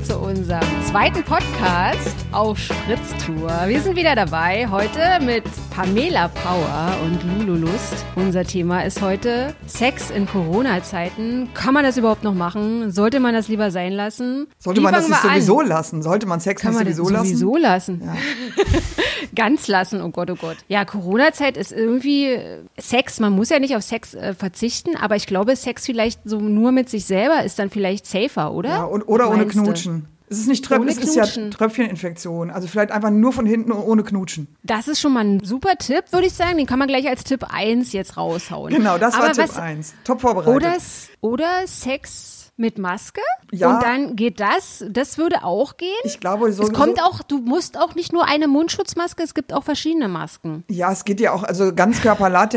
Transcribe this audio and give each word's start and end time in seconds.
zu 0.00 0.18
unserem 0.18 0.77
zweiten 0.90 1.22
Podcast 1.22 2.16
auf 2.32 2.58
Spritztour. 2.58 3.50
Wir 3.66 3.78
sind 3.82 3.94
wieder 3.94 4.14
dabei, 4.14 4.66
heute 4.70 5.22
mit 5.22 5.44
Pamela 5.70 6.28
Power 6.28 6.96
und 7.04 7.46
Lulu 7.46 7.60
Lust. 7.66 8.06
Unser 8.16 8.42
Thema 8.44 8.80
ist 8.80 9.02
heute 9.02 9.54
Sex 9.66 10.10
in 10.10 10.26
Corona-Zeiten. 10.26 11.50
Kann 11.52 11.74
man 11.74 11.84
das 11.84 11.98
überhaupt 11.98 12.24
noch 12.24 12.32
machen? 12.32 12.90
Sollte 12.90 13.20
man 13.20 13.34
das 13.34 13.48
lieber 13.48 13.70
sein 13.70 13.92
lassen? 13.92 14.46
Sollte 14.58 14.80
Wie 14.80 14.84
man 14.84 14.94
das 14.94 15.08
nicht 15.08 15.22
wir 15.22 15.30
an? 15.30 15.36
sowieso 15.36 15.60
lassen? 15.60 16.02
Sollte 16.02 16.26
man 16.26 16.40
Sex 16.40 16.62
Kann 16.62 16.70
nicht 16.70 16.84
man 16.84 16.94
sowieso 16.94 17.12
lassen? 17.12 17.26
sowieso 17.36 17.56
lassen? 17.58 18.02
Ja. 18.02 18.16
Ganz 19.34 19.68
lassen, 19.68 20.00
oh 20.00 20.08
Gott, 20.08 20.30
oh 20.30 20.36
Gott. 20.36 20.56
Ja, 20.68 20.86
Corona-Zeit 20.86 21.58
ist 21.58 21.70
irgendwie 21.70 22.28
äh, 22.28 22.62
Sex. 22.78 23.20
Man 23.20 23.34
muss 23.34 23.50
ja 23.50 23.58
nicht 23.58 23.76
auf 23.76 23.82
Sex 23.82 24.14
äh, 24.14 24.32
verzichten, 24.32 24.96
aber 24.96 25.16
ich 25.16 25.26
glaube, 25.26 25.54
Sex 25.54 25.84
vielleicht 25.84 26.20
so 26.24 26.40
nur 26.40 26.72
mit 26.72 26.88
sich 26.88 27.04
selber 27.04 27.44
ist 27.44 27.58
dann 27.58 27.68
vielleicht 27.68 28.06
safer, 28.06 28.52
oder? 28.54 28.68
Ja, 28.70 28.84
und, 28.84 29.06
oder 29.06 29.28
ohne 29.28 29.44
meinst 29.44 29.86
du? 29.86 30.02
Es 30.30 30.38
ist 30.38 30.46
nicht 30.48 30.64
Tröpfchen, 30.64 30.88
es 30.88 30.98
ist 30.98 31.14
ja. 31.14 31.24
Tröpfcheninfektion. 31.50 32.50
Also 32.50 32.68
vielleicht 32.68 32.90
einfach 32.90 33.10
nur 33.10 33.32
von 33.32 33.46
hinten 33.46 33.72
und 33.72 33.82
ohne 33.82 34.02
Knutschen. 34.04 34.46
Das 34.62 34.88
ist 34.88 35.00
schon 35.00 35.12
mal 35.12 35.24
ein 35.24 35.40
super 35.40 35.76
Tipp, 35.78 36.04
würde 36.10 36.26
ich 36.26 36.34
sagen. 36.34 36.58
Den 36.58 36.66
kann 36.66 36.78
man 36.78 36.88
gleich 36.88 37.08
als 37.08 37.24
Tipp 37.24 37.44
1 37.48 37.92
jetzt 37.92 38.16
raushauen. 38.16 38.72
Genau, 38.72 38.98
das 38.98 39.14
war 39.14 39.24
Aber 39.24 39.32
Tipp 39.32 39.44
was- 39.48 39.56
1. 39.56 39.94
Top 40.04 40.20
vorbereitet. 40.20 40.54
Oder, 40.54 40.76
oder 41.20 41.66
Sex 41.66 42.37
mit 42.58 42.76
Maske? 42.78 43.20
Ja. 43.50 43.74
Und 43.76 43.82
dann 43.82 44.16
geht 44.16 44.40
das, 44.40 44.84
das 44.90 45.16
würde 45.16 45.42
auch 45.44 45.76
gehen? 45.78 45.88
ich 46.04 46.20
glaube, 46.20 46.52
so, 46.52 46.64
es 46.64 46.72
kommt 46.72 47.02
auch, 47.02 47.22
du 47.22 47.38
musst 47.38 47.78
auch 47.78 47.94
nicht 47.94 48.12
nur 48.12 48.26
eine 48.26 48.46
Mundschutzmaske, 48.48 49.22
es 49.22 49.32
gibt 49.32 49.54
auch 49.54 49.64
verschiedene 49.64 50.08
Masken. 50.08 50.64
Ja, 50.68 50.92
es 50.92 51.04
geht 51.06 51.18
ja 51.20 51.32
auch, 51.32 51.44
also 51.44 51.72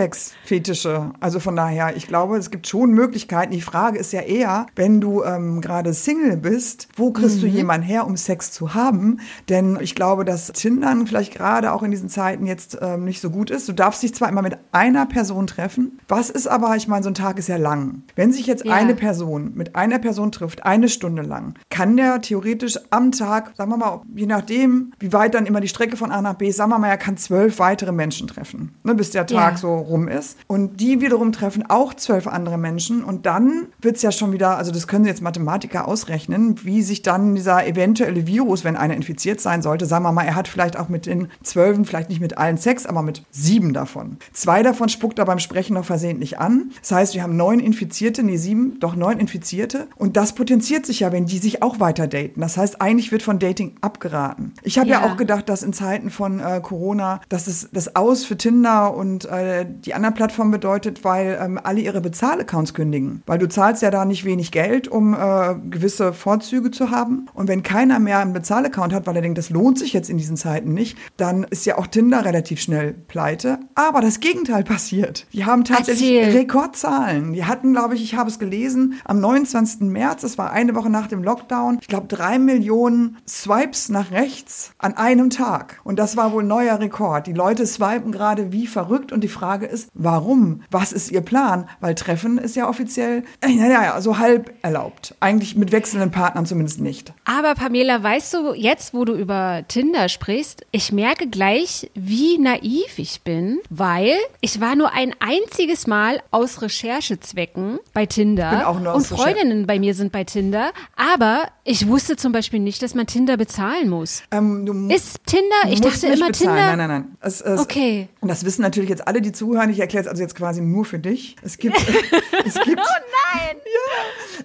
Ganzkörper-Latex-Fetische. 0.05 1.11
Also 1.19 1.39
von 1.39 1.55
daher, 1.55 1.95
ich 1.95 2.07
glaube, 2.07 2.37
es 2.37 2.51
gibt 2.51 2.67
schon 2.67 2.91
Möglichkeiten. 2.91 3.51
Die 3.51 3.61
Frage 3.61 3.99
ist 3.99 4.11
ja 4.13 4.21
eher, 4.21 4.65
wenn 4.75 4.99
du 5.01 5.23
ähm, 5.23 5.61
gerade 5.61 5.93
Single 5.93 6.37
bist, 6.37 6.87
wo 6.95 7.11
kriegst 7.11 7.37
Mhm. 7.37 7.41
du 7.41 7.47
jemanden 7.47 7.85
her, 7.87 8.05
um 8.05 8.17
Sex 8.17 8.51
zu 8.51 8.73
haben? 8.73 9.19
Denn 9.49 9.77
ich 9.81 9.95
glaube, 9.95 10.25
dass 10.25 10.47
Tindern 10.51 11.07
vielleicht 11.07 11.33
gerade 11.33 11.71
auch 11.71 11.83
in 11.83 11.91
diesen 11.91 12.09
Zeiten 12.09 12.45
jetzt 12.45 12.77
ähm, 12.81 13.05
nicht 13.05 13.21
so 13.21 13.29
gut 13.29 13.49
ist. 13.49 13.67
Du 13.69 13.73
darfst 13.73 14.03
dich 14.03 14.13
zwar 14.13 14.29
immer 14.29 14.41
mit 14.41 14.57
einer 14.71 15.05
Person 15.05 15.47
treffen. 15.47 15.99
Was 16.07 16.29
ist 16.29 16.47
aber, 16.47 16.75
ich 16.75 16.87
meine, 16.87 17.03
so 17.03 17.09
ein 17.09 17.13
Tag 17.15 17.37
ist 17.39 17.47
ja 17.47 17.57
lang. 17.57 18.03
Wenn 18.15 18.31
sich 18.33 18.47
jetzt 18.47 18.65
Ja. 18.65 18.73
eine 18.73 18.95
Person 18.95 19.51
mit 19.55 19.75
einer 19.75 19.90
Person 19.99 20.31
trifft, 20.31 20.65
eine 20.65 20.89
Stunde 20.89 21.21
lang, 21.21 21.55
kann 21.69 21.97
der 21.97 22.21
theoretisch 22.21 22.77
am 22.89 23.11
Tag, 23.11 23.53
sagen 23.57 23.71
wir 23.71 23.77
mal, 23.77 24.01
je 24.15 24.25
nachdem, 24.25 24.93
wie 24.99 25.13
weit 25.13 25.33
dann 25.33 25.45
immer 25.45 25.61
die 25.61 25.67
Strecke 25.67 25.97
von 25.97 26.11
A 26.11 26.21
nach 26.21 26.35
B 26.35 26.51
sagen 26.51 26.71
wir 26.71 26.79
mal, 26.79 26.89
er 26.89 26.97
kann 26.97 27.17
zwölf 27.17 27.59
weitere 27.59 27.91
Menschen 27.91 28.27
treffen, 28.27 28.73
ne, 28.83 28.95
bis 28.95 29.11
der 29.11 29.25
Tag 29.25 29.53
Ja. 29.53 29.57
so 29.57 29.75
rum 29.75 30.07
ist. 30.07 30.37
Und 30.47 30.79
die 30.79 31.01
wiederum 31.01 31.31
treffen 31.31 31.63
auch 31.69 31.93
zwölf 31.93 32.27
andere 32.27 32.57
Menschen. 32.57 33.03
Und 33.03 33.25
dann 33.25 33.67
wird 33.81 33.95
es 33.95 34.01
ja 34.01 34.11
schon 34.11 34.31
wieder, 34.33 34.57
also 34.57 34.71
das 34.71 34.87
können 34.87 35.05
jetzt 35.05 35.21
Mathematiker 35.21 35.87
ausrechnen, 35.87 36.55
wie 36.63 36.81
sich 36.81 37.01
dann 37.01 37.35
dieser 37.35 37.65
eventuelle 37.67 38.27
Virus, 38.27 38.63
wenn 38.63 38.75
einer 38.75 38.95
infiziert 38.95 39.41
sein 39.41 39.61
sollte, 39.61 39.85
sagen 39.85 40.03
wir 40.03 40.11
mal, 40.11 40.23
er 40.23 40.35
hat 40.35 40.47
vielleicht 40.47 40.77
auch 40.77 40.89
mit 40.89 41.05
den 41.05 41.27
zwölfen, 41.43 41.85
vielleicht 41.85 42.09
nicht 42.09 42.21
mit 42.21 42.37
allen 42.37 42.57
Sex, 42.57 42.85
aber 42.85 43.01
mit 43.01 43.23
sieben 43.31 43.73
davon. 43.73 44.17
Zwei 44.33 44.63
davon 44.63 44.89
spuckt 44.89 45.19
er 45.19 45.25
beim 45.25 45.39
Sprechen 45.39 45.73
noch 45.75 45.85
versehentlich 45.85 46.39
an. 46.39 46.71
Das 46.81 46.91
heißt, 46.91 47.13
wir 47.15 47.23
haben 47.23 47.35
neun 47.35 47.59
Infizierte, 47.59 48.23
nee, 48.23 48.37
sieben, 48.37 48.79
doch 48.79 48.95
neun 48.95 49.19
Infizierte. 49.19 49.80
Und 49.95 50.17
das 50.17 50.33
potenziert 50.33 50.85
sich 50.85 51.01
ja, 51.01 51.11
wenn 51.11 51.25
die 51.25 51.37
sich 51.37 51.61
auch 51.61 51.79
weiter 51.79 52.07
daten. 52.07 52.41
Das 52.41 52.57
heißt, 52.57 52.81
eigentlich 52.81 53.11
wird 53.11 53.23
von 53.23 53.39
Dating 53.39 53.75
abgeraten. 53.81 54.53
Ich 54.63 54.77
habe 54.77 54.89
ja. 54.89 55.01
Ja. 55.01 55.11
auch 55.11 55.17
gedacht, 55.17 55.49
dass 55.49 55.63
in 55.63 55.73
Zeiten 55.73 56.09
von 56.09 56.39
äh, 56.39 56.59
Corona, 56.61 57.21
dass 57.29 57.47
es 57.47 57.69
das 57.71 57.95
Aus 57.95 58.25
für 58.25 58.37
Tinder 58.37 58.95
und 58.95 59.25
äh, 59.25 59.65
die 59.67 59.93
anderen 59.93 60.13
Plattformen 60.15 60.51
bedeutet, 60.51 61.03
weil 61.03 61.39
ähm, 61.41 61.59
alle 61.61 61.81
ihre 61.81 62.01
Bezahlaccounts 62.01 62.73
kündigen. 62.73 63.23
Weil 63.25 63.39
du 63.39 63.47
zahlst 63.47 63.81
ja 63.81 63.91
da 63.91 64.05
nicht 64.05 64.25
wenig 64.25 64.51
Geld, 64.51 64.87
um 64.87 65.13
äh, 65.13 65.55
gewisse 65.69 66.13
Vorzüge 66.13 66.71
zu 66.71 66.91
haben. 66.91 67.27
Und 67.33 67.47
wenn 67.47 67.63
keiner 67.63 67.99
mehr 67.99 68.19
einen 68.19 68.33
Bezahlaccount 68.33 68.93
hat, 68.93 69.07
weil 69.07 69.15
er 69.15 69.21
denkt, 69.21 69.37
das 69.37 69.49
lohnt 69.49 69.79
sich 69.79 69.93
jetzt 69.93 70.09
in 70.09 70.17
diesen 70.17 70.37
Zeiten 70.37 70.73
nicht, 70.73 70.97
dann 71.17 71.43
ist 71.43 71.65
ja 71.65 71.77
auch 71.77 71.87
Tinder 71.87 72.25
relativ 72.25 72.61
schnell 72.61 72.93
pleite. 72.93 73.59
Aber 73.75 74.01
das 74.01 74.19
Gegenteil 74.19 74.63
passiert. 74.71 75.25
Die 75.33 75.45
haben 75.45 75.63
tatsächlich 75.63 76.11
Erzähl. 76.11 76.39
Rekordzahlen. 76.39 77.33
Die 77.33 77.45
hatten, 77.45 77.73
glaube 77.73 77.95
ich, 77.95 78.03
ich 78.03 78.15
habe 78.15 78.29
es 78.29 78.39
gelesen, 78.39 78.95
am 79.05 79.19
29. 79.19 79.70
März, 79.79 80.21
das 80.21 80.37
war 80.37 80.51
eine 80.51 80.75
Woche 80.75 80.89
nach 80.89 81.07
dem 81.07 81.23
Lockdown, 81.23 81.79
ich 81.81 81.87
glaube 81.87 82.07
drei 82.07 82.39
Millionen 82.39 83.17
Swipes 83.27 83.89
nach 83.89 84.11
rechts 84.11 84.73
an 84.77 84.97
einem 84.97 85.29
Tag. 85.29 85.79
Und 85.83 85.99
das 85.99 86.17
war 86.17 86.31
wohl 86.31 86.43
neuer 86.43 86.79
Rekord. 86.79 87.27
Die 87.27 87.33
Leute 87.33 87.65
swipen 87.65 88.11
gerade 88.11 88.51
wie 88.51 88.67
verrückt 88.67 89.11
und 89.11 89.21
die 89.21 89.27
Frage 89.27 89.65
ist, 89.65 89.89
warum? 89.93 90.63
Was 90.69 90.91
ist 90.91 91.11
ihr 91.11 91.21
Plan? 91.21 91.69
Weil 91.79 91.95
Treffen 91.95 92.37
ist 92.37 92.55
ja 92.55 92.67
offiziell, 92.67 93.23
äh, 93.41 93.49
naja, 93.49 93.99
so 94.01 94.17
halb 94.17 94.53
erlaubt. 94.61 95.15
Eigentlich 95.19 95.55
mit 95.55 95.71
wechselnden 95.71 96.11
Partnern 96.11 96.45
zumindest 96.45 96.81
nicht. 96.81 97.13
Aber 97.25 97.55
Pamela, 97.55 98.01
weißt 98.01 98.33
du, 98.33 98.53
jetzt 98.53 98.93
wo 98.93 99.05
du 99.05 99.13
über 99.13 99.63
Tinder 99.67 100.09
sprichst, 100.09 100.65
ich 100.71 100.91
merke 100.91 101.27
gleich, 101.27 101.89
wie 101.93 102.37
naiv 102.37 102.97
ich 102.97 103.21
bin, 103.21 103.59
weil 103.69 104.13
ich 104.41 104.59
war 104.59 104.75
nur 104.75 104.91
ein 104.93 105.13
einziges 105.19 105.87
Mal 105.87 106.21
aus 106.31 106.61
Recherchezwecken 106.61 107.79
bei 107.93 108.05
Tinder 108.05 108.49
Bin 108.49 108.61
auch 108.61 108.79
nur 108.79 108.93
und 108.93 109.01
aus 109.01 109.25
Freundinnen 109.61 109.67
bei 109.67 109.79
mir 109.79 109.93
sind 109.93 110.11
bei 110.11 110.23
Tinder, 110.23 110.71
aber 110.95 111.47
ich 111.63 111.87
wusste 111.87 112.15
zum 112.15 112.31
Beispiel 112.31 112.59
nicht, 112.59 112.81
dass 112.81 112.95
man 112.95 113.05
Tinder 113.07 113.37
bezahlen 113.37 113.89
muss. 113.89 114.23
Ähm, 114.31 114.89
Ist 114.89 115.19
Tinder, 115.25 115.45
ich 115.69 115.81
dachte 115.81 116.07
immer 116.07 116.27
bezahlen. 116.27 116.33
Tinder. 116.33 116.55
Nein, 116.55 116.77
nein, 116.77 116.89
nein. 116.89 117.17
Es, 117.21 117.41
es, 117.41 117.59
Okay. 117.59 118.07
Und 118.19 118.29
das 118.29 118.43
wissen 118.45 118.61
natürlich 118.61 118.89
jetzt 118.89 119.07
alle, 119.07 119.21
die 119.21 119.31
zuhören. 119.31 119.69
Ich 119.69 119.79
erkläre 119.79 120.03
es 120.03 120.07
also 120.09 120.21
jetzt 120.21 120.35
quasi 120.35 120.61
nur 120.61 120.85
für 120.85 120.99
dich. 120.99 121.35
Es 121.43 121.57
gibt, 121.57 121.77
es 122.45 122.53
gibt 122.55 122.79
Oh 122.79 123.35
nein! 123.35 123.57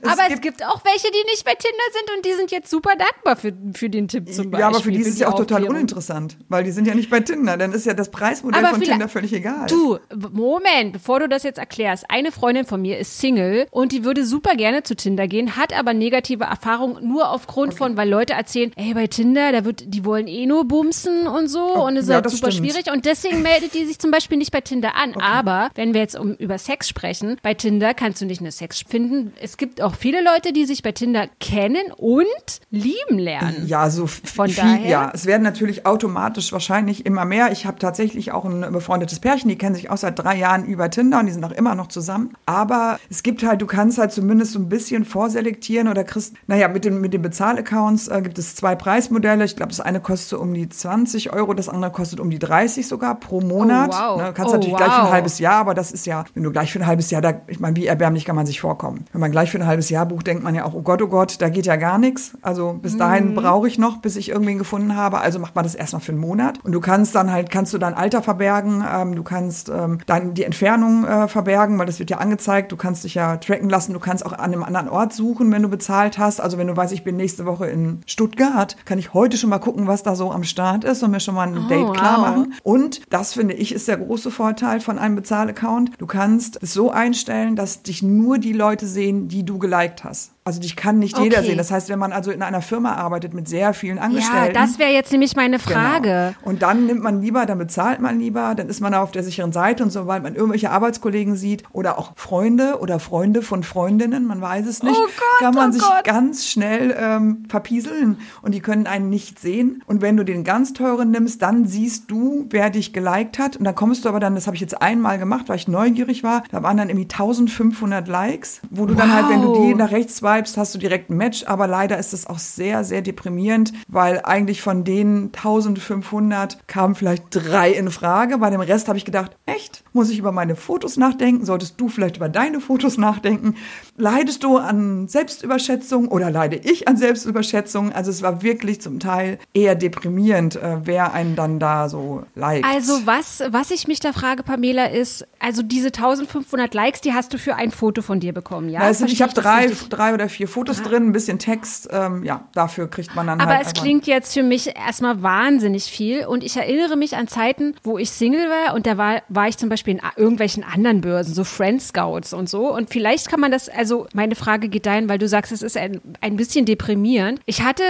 Es 0.03 0.11
aber 0.11 0.23
es 0.25 0.29
gibt- 0.29 0.43
gibt 0.43 0.65
auch 0.65 0.85
welche, 0.85 1.11
die 1.11 1.25
nicht 1.31 1.45
bei 1.45 1.55
Tinder 1.55 1.85
sind 1.93 2.17
und 2.17 2.27
die 2.27 2.33
sind 2.35 2.51
jetzt 2.51 2.71
super 2.71 2.91
dankbar 2.97 3.37
für, 3.37 3.53
für 3.75 3.89
den 3.89 4.09
Tipp 4.09 4.33
zum 4.33 4.51
Beispiel. 4.51 4.61
Ja, 4.61 4.69
aber 4.69 4.81
für 4.81 4.93
die 4.93 5.01
ist 5.01 5.09
es 5.09 5.19
ja 5.19 5.29
auch 5.29 5.37
total 5.37 5.65
uninteressant, 5.65 6.37
weil 6.49 6.65
die 6.65 6.71
sind 6.71 6.87
ja 6.87 6.95
nicht 6.95 7.09
bei 7.09 7.21
Tinder. 7.21 7.57
Dann 7.57 7.73
ist 7.73 7.87
ja 7.87 7.95
das 7.95 8.11
Preismodell 8.11 8.63
Aber 8.63 8.75
von 8.75 8.83
Tinder 8.83 9.09
völlig 9.09 9.33
egal. 9.33 9.67
Du, 9.69 9.99
Moment, 10.33 10.93
bevor 10.93 11.21
du 11.21 11.29
das 11.29 11.45
jetzt 11.45 11.59
erklärst. 11.59 12.11
Eine 12.11 12.31
Freundin 12.31 12.67
von 12.67 12.83
mir 12.83 12.99
ist 12.99 13.19
Single 13.19 13.67
und 13.71 13.93
die 13.93 14.05
würde 14.05 14.27
super 14.27 14.55
gerne 14.55 14.83
zu 14.83 14.96
Tinder 14.97 15.29
gehen, 15.29 15.57
hat 15.57 15.73
aber 15.73 15.95
negative 15.95 16.45
Erfahrungen 16.45 17.07
nur 17.07 17.31
aufgrund 17.31 17.75
von, 17.75 17.97
weil 17.97 18.09
Leute 18.09 18.33
erzählen, 18.33 18.73
ey, 18.77 18.95
bei 18.95 19.07
Tinder, 19.07 19.53
da 19.53 19.65
wird, 19.65 19.85
die 19.87 20.05
wollen 20.05 20.27
eh 20.27 20.47
nur 20.47 20.67
bumsen 20.67 21.27
und 21.27 21.49
so 21.49 21.65
und 21.85 21.97
es 21.97 22.05
ist 22.05 22.09
ja, 22.09 22.17
halt 22.17 22.31
super 22.31 22.51
stimmt. 22.51 22.67
schwierig 22.67 22.93
und 22.93 23.05
deswegen 23.05 23.43
meldet 23.43 23.75
die 23.75 23.85
sich 23.85 23.99
zum 23.99 24.11
Beispiel 24.11 24.39
nicht 24.39 24.53
bei 24.53 24.61
Tinder 24.61 24.95
an. 24.97 25.15
Aber 25.21 25.71
wenn 25.75 25.95
wir 25.95 26.01
jetzt 26.01 26.19
um, 26.19 26.35
über 26.35 26.59
Sex 26.59 26.89
sprechen, 26.89 27.39
bei 27.43 27.55
Tinder 27.55 27.95
kannst 27.95 28.21
du 28.21 28.27
nicht 28.27 28.41
nur 28.41 28.51
Sex 28.51 28.83
finden. 28.87 29.33
Es 29.41 29.57
gibt 29.57 29.81
auch 29.83 29.95
viele 29.95 30.23
Leute, 30.23 30.53
die 30.53 30.65
sich 30.65 30.83
bei 30.83 30.93
Tinder 30.93 31.29
kennen 31.41 31.93
und 31.97 32.25
lieben 32.71 33.19
lernen. 33.19 33.67
Ja, 33.67 33.91
so 33.91 34.07
Von 34.07 34.49
viel, 34.49 34.63
daher? 34.63 34.89
ja. 34.89 35.11
Es 35.15 35.27
werden 35.27 35.43
natürlich 35.43 35.87
automatisch 35.87 36.53
wahrscheinlich 36.53 37.07
immer 37.07 37.25
mehr. 37.25 37.53
Ich 37.53 37.67
habe 37.67 37.79
tatsächlich 37.79 38.33
auch 38.33 38.45
ein 38.45 38.73
befreundetes 38.73 39.21
Pärchen, 39.21 39.49
die 39.49 39.59
kennen 39.59 39.75
sich 39.75 39.91
auch 39.91 39.97
seit 39.97 40.19
drei 40.19 40.37
Jahren 40.37 40.65
über 40.65 40.91
Tinder 40.91 41.21
und 41.21 41.27
die 41.27 41.33
sind 41.33 41.45
auch 41.45 41.53
immer 41.53 41.75
noch 41.75 41.89
zusammen. 41.89 42.35
Aber 42.47 42.99
es 43.11 43.23
gibt 43.23 43.43
halt, 43.43 43.61
du 43.61 43.67
kannst 43.67 43.99
halt 43.99 44.13
zumindest 44.13 44.53
so 44.53 44.59
ein 44.59 44.69
bisschen 44.69 44.86
vorselektieren 45.05 45.89
oder 45.89 46.05
kriegst, 46.05 46.35
naja, 46.47 46.69
mit 46.69 46.85
den, 46.85 47.01
mit 47.01 47.13
den 47.13 47.23
Bezahlaccounts 47.23 48.09
äh, 48.09 48.23
gibt 48.23 48.39
es 48.39 48.55
zwei 48.55 48.75
Preismodelle. 48.75 49.45
Ich 49.45 49.57
glaube, 49.57 49.71
das 49.71 49.81
eine 49.81 50.01
kostet 50.01 50.39
um 50.39 50.55
die 50.55 50.69
20 50.69 51.33
Euro, 51.33 51.55
das 51.55 51.69
andere 51.69 51.91
kostet 51.93 52.21
um 52.21 52.31
die 52.31 52.39
30 52.39 52.87
sogar 52.87 53.15
pro 53.17 53.41
Monat. 53.41 53.91
Oh, 53.93 54.17
wow. 54.17 54.23
Ne, 54.23 54.33
kannst 54.35 54.53
Oh, 54.53 54.57
natürlich 54.57 54.77
gleich 54.77 54.93
für 54.93 54.99
ein 55.01 55.05
wow. 55.07 55.13
halbes 55.13 55.39
Jahr, 55.39 55.57
aber 55.57 55.75
das 55.75 55.91
ist 55.91 56.07
ja, 56.07 56.25
wenn 56.35 56.43
du 56.43 56.53
gleich 56.53 56.73
für 56.73 56.79
ein 56.79 56.87
halbes 56.87 57.11
Jahr, 57.11 57.21
da, 57.23 57.35
ich 57.47 57.61
meine, 57.61 57.77
wie 57.77 57.87
erbärmlich 57.87 58.25
kann 58.25 58.37
man 58.37 58.47
sich 58.47 58.61
vorkommen? 58.61 59.05
Wenn 59.13 59.21
man 59.21 59.31
gleich 59.31 59.51
für 59.51 59.59
ein 59.59 59.67
halbes 59.67 59.91
Jahr 59.91 60.07
bucht, 60.07 60.27
denkt 60.27 60.43
man 60.43 60.55
ja 60.55 60.65
auch, 60.65 60.75
oh 60.75 60.83
Gott, 60.83 61.03
oh 61.03 61.09
Gott, 61.09 61.41
da 61.41 61.49
geht 61.49 61.67
ja 61.67 61.77
gar 61.77 61.99
nichts. 61.99 62.33
Also 62.43 62.79
bis 62.81 62.97
dahin 62.97 63.35
brauche 63.35 63.69
ich 63.69 63.79
noch, 63.79 63.99
bis 63.99 64.17
ich 64.17 64.29
irgendwen 64.29 64.59
gefunden 64.59 64.97
habe. 64.97 65.19
Also 65.19 65.39
macht 65.39 65.55
man 65.55 65.65
das 65.65 65.75
erstmal 65.75 66.01
für 66.01 66.13
einen 66.13 66.21
Monat. 66.21 66.65
Und 66.65 66.73
du 66.73 66.81
kannst 66.81 67.15
dann 67.15 67.33
halt, 67.33 67.51
kannst 67.51 67.73
du 67.75 67.79
dein 67.79 67.95
Alter 67.95 68.23
verbergen, 68.23 68.85
ähm, 68.89 69.15
du 69.15 69.23
kannst 69.23 69.69
ähm, 69.69 69.99
dann 70.07 70.35
die 70.35 70.45
Entfernung 70.45 71.05
äh, 71.05 71.29
verbergen, 71.29 71.79
weil 71.79 71.87
das 71.87 71.99
wird 71.99 72.11
ja 72.11 72.19
angezeigt. 72.19 72.73
Du 72.73 72.77
kannst 72.77 73.05
dich 73.05 73.15
ja 73.15 73.37
tracken 73.37 73.69
lassen, 73.69 73.93
du 73.93 74.01
kannst 74.01 74.25
auch 74.27 74.33
an 74.33 74.53
einem 74.53 74.63
anderen 74.63 74.76
Ort 74.89 75.13
suchen, 75.13 75.51
wenn 75.51 75.63
du 75.63 75.69
bezahlt 75.69 76.19
hast. 76.19 76.41
Also 76.41 76.59
wenn 76.59 76.67
du 76.67 76.77
weißt, 76.77 76.93
ich 76.93 77.05
bin 77.05 77.17
nächste 77.17 77.47
Woche 77.47 77.67
in 77.67 78.01
Stuttgart, 78.07 78.77
kann 78.85 78.99
ich 78.99 79.15
heute 79.15 79.37
schon 79.37 79.51
mal 79.51 79.59
gucken, 79.59 79.87
was 79.87 80.03
da 80.03 80.15
so 80.15 80.31
am 80.31 80.45
Start 80.45 80.85
ist 80.85 81.03
und 81.03 81.11
mir 81.11 81.21
schon 81.21 81.35
mal 81.35 81.49
ein 81.49 81.69
Date 81.69 81.87
wow. 81.87 81.97
klar 81.97 82.21
machen. 82.21 82.55
Und 82.63 83.01
das 83.11 83.33
finde 83.33 83.55
ich 83.55 83.73
ist 83.73 83.89
der 83.89 83.97
große 83.97 84.31
Vorteil 84.31 84.81
von 84.81 84.99
einem 84.99 85.17
Bezahlaccount. 85.17 85.93
Du 85.99 86.07
kannst 86.07 86.59
es 86.63 86.75
so 86.75 86.91
einstellen, 86.91 87.57
dass 87.57 87.83
dich 87.83 88.03
nur 88.03 88.39
die 88.39 88.53
Leute 88.53 88.87
sehen, 88.87 89.29
die 89.29 89.45
du 89.45 89.59
geliked 89.59 90.05
hast. 90.05 90.36
Also 90.47 90.61
dich 90.61 90.77
kann 90.77 90.99
nicht 91.01 91.19
jeder 91.19 91.39
Okay. 91.39 91.49
sehen. 91.49 91.59
Das 91.59 91.71
heißt, 91.73 91.89
wenn 91.89 91.99
man 91.99 92.13
also 92.13 92.31
in 92.31 92.41
einer 92.41 92.63
Firma 92.63 92.95
arbeitet 92.95 93.35
mit 93.35 93.49
sehr 93.49 93.75
vielen 93.75 93.99
Angestellten. 93.99 94.55
Ja, 94.55 94.63
das 94.63 94.79
wäre 94.79 94.93
jetzt 94.93 95.11
nämlich 95.11 95.35
meine 95.35 95.59
Frage. 95.59 96.35
Genau. 96.39 96.49
Und 96.51 96.63
dann 96.63 96.87
nimmt 96.87 97.03
man 97.03 97.21
lieber, 97.21 97.47
dann 97.47 97.59
bezahlt 97.59 98.01
man 98.01 98.19
lieber, 98.21 98.55
dann 98.55 98.69
ist 98.69 98.81
man 98.81 98.95
auf 98.95 99.11
der 99.11 99.25
sicheren 99.25 99.51
Seite 99.53 99.83
und 99.83 99.91
sobald 99.91 100.23
man 100.23 100.37
irgendwelche 100.37 100.71
Arbeitskollegen 100.71 101.35
sieht 101.37 101.65
oder 101.73 101.99
auch 101.99 102.13
Freunde 102.15 102.79
oder 102.81 103.01
Freunde 103.01 103.43
von 103.43 103.65
Freundinnen, 103.65 104.25
man 104.25 104.41
weiß 104.41 104.67
es 104.67 104.85
nicht, 104.85 104.97
Oh 104.97 105.05
Gott, 105.07 105.39
kann 105.41 105.55
man 105.55 105.71
oh 105.71 105.73
sich 105.73 105.83
Gott. 105.83 106.05
ganz 106.05 106.47
schnell 106.47 106.97
ähm, 106.97 107.43
verpieseln 107.49 108.19
und 108.43 108.55
die 108.55 108.61
können 108.61 108.87
einen 108.87 109.11
nicht 109.11 109.41
sehen. 109.41 109.83
Und 109.87 110.01
wenn 110.01 110.17
du 110.17 110.25
den 110.25 110.45
ganz 110.45 110.73
teuren 110.73 111.11
nimmst, 111.11 111.43
dann 111.43 111.67
siehst 111.67 112.09
du, 112.09 112.47
wer 112.51 112.71
dich 112.71 112.93
geliked 112.93 113.41
hat. 113.41 113.57
Und 113.57 113.65
dann 113.65 113.75
kommst 113.75 114.05
du 114.05 114.09
aber 114.09 114.21
dann, 114.21 114.37
das 114.37 114.47
habe 114.47 114.55
ich 114.55 114.61
jetzt 114.61 114.81
einmal 114.81 115.19
gemacht, 115.19 115.49
weil 115.49 115.57
ich 115.57 115.67
neugierig 115.67 116.23
war, 116.23 116.45
da 116.53 116.63
waren 116.63 116.77
dann 116.77 116.89
irgendwie 116.89 117.09
1500 117.11 118.07
Likes, 118.09 118.61
wo 118.71 118.87
du 118.87 118.95
dann 118.95 119.13
halt, 119.13 119.29
wenn 119.29 119.43
du 119.43 119.49
Wow. 119.49 119.67
die 119.67 119.75
nach 119.75 119.91
rechts 119.91 120.17
swipest, 120.19 120.36
swipest, 120.37 120.57
hast 120.57 120.75
du 120.75 120.79
direkt 120.79 121.11
ein 121.11 121.17
Match, 121.17 121.45
aber 121.47 121.67
leider 121.67 121.99
ist 121.99 122.13
es 122.13 122.27
auch 122.27 122.39
sehr, 122.39 122.85
sehr 122.85 123.03
deprimierend, 123.03 123.73
weil 123.89 124.21
eigentlich 124.25 124.63
von 124.63 124.85
den 124.85 125.31
1500 125.35 126.67
kamen 126.67 126.95
vielleicht 126.95 127.25
drei 127.31 127.71
in 127.71 127.91
Frage. 127.91 128.39
Bei 128.39 128.51
dem 128.51 128.61
Rest 128.61 128.89
habe 128.89 128.99
ich 128.99 129.05
gedacht, 129.05 129.37
echt? 129.47 129.83
Muss 129.93 130.11
ich 130.11 130.19
über 130.19 130.33
meine 130.33 130.57
Fotos 130.57 130.97
nachdenken? 130.97 131.47
Solltest 131.47 131.81
du 131.81 131.89
vielleicht 131.89 132.17
über 132.17 132.29
deine 132.29 132.61
Fotos 132.61 132.99
nachdenken? 132.99 133.57
Leidest 133.97 134.45
du 134.45 134.59
an 134.59 135.09
Selbstüberschätzung 135.09 136.09
oder 136.09 136.31
leide 136.31 136.57
ich 136.57 136.87
an 136.89 136.97
Selbstüberschätzung? 136.97 137.93
Also 137.93 138.11
es 138.11 138.23
war 138.23 138.43
wirklich 138.43 138.81
zum 138.81 139.01
Teil 139.01 139.39
eher 139.55 139.75
deprimierend, 139.75 140.57
äh, 140.57 140.79
wer 140.85 141.15
einen 141.15 141.37
dann 141.37 141.59
da 141.59 141.89
so 141.89 142.25
liked. 142.35 142.67
Also 142.67 143.07
was, 143.07 143.43
was 143.49 143.71
ich 143.71 143.89
mich 143.89 144.01
da 144.01 144.13
frage, 144.13 144.43
Pamela, 144.43 144.87
ist, 144.87 145.27
also 145.39 145.63
diese 145.63 145.89
1500 145.89 146.75
Likes, 146.75 147.01
die 147.01 147.15
hast 147.15 147.33
du 147.33 147.39
für 147.39 147.55
ein 147.55 147.71
Foto 147.71 148.03
von 148.03 148.21
dir 148.21 148.33
bekommen, 148.33 148.69
ja? 148.69 148.81
Also 148.81 149.07
ich 149.07 149.23
habe 149.23 149.33
drei, 149.33 149.71
drei 149.89 150.15
oder 150.15 150.26
vier 150.29 150.49
Fotos 150.49 150.83
drin, 150.83 151.09
ein 151.09 151.13
bisschen 151.13 151.39
Text. 151.39 151.89
Ähm, 151.91 152.25
ja, 152.25 152.49
dafür 152.55 152.89
kriegt 152.89 153.15
man 153.15 153.27
dann 153.27 153.41
Aber 153.41 153.57
halt 153.57 153.67
es 153.67 153.73
klingt 153.73 154.07
jetzt 154.07 154.35
für 154.35 154.43
mich 154.43 154.77
erstmal 154.77 155.23
wahnsinnig 155.23 155.85
viel 155.85 156.27
und 156.27 156.45
ich 156.45 156.57
erinnere 156.57 156.97
mich 156.97 157.17
an 157.17 157.29
Zeiten, 157.29 157.75
wo 157.83 157.99
ich 157.99 158.11
Single 158.11 158.49
war 158.49 158.75
und 158.75 158.87
da 158.87 158.97
war, 158.97 159.23
war 159.29 159.49
ich 159.49 159.57
zum 159.57 159.69
Beispiel 159.69 159.95
in 159.95 160.01
irgendwelchen 160.17 160.65
anderen 160.65 161.01
Börsen, 161.01 161.35
so 161.35 161.45
Friend 161.45 161.81
Scouts 161.81 162.33
und 162.33 162.49
so 162.49 162.75
und 162.75 162.91
vielleicht 162.91 163.29
kann 163.29 163.41
man 163.41 163.51
das, 163.51 163.69
also 163.69 164.07
meine 164.13 164.35
Frage 164.35 164.69
geht 164.69 164.87
dahin, 164.87 165.09
weil 165.09 165.19
du 165.19 165.29
sagst, 165.29 165.53
es 165.53 165.63
ist 165.63 165.77
ein, 165.77 166.01
ein 166.21 166.37
bisschen 166.37 166.67
deprimierend. 166.67 167.41
Ich 167.47 167.63
hatte, 167.63 167.83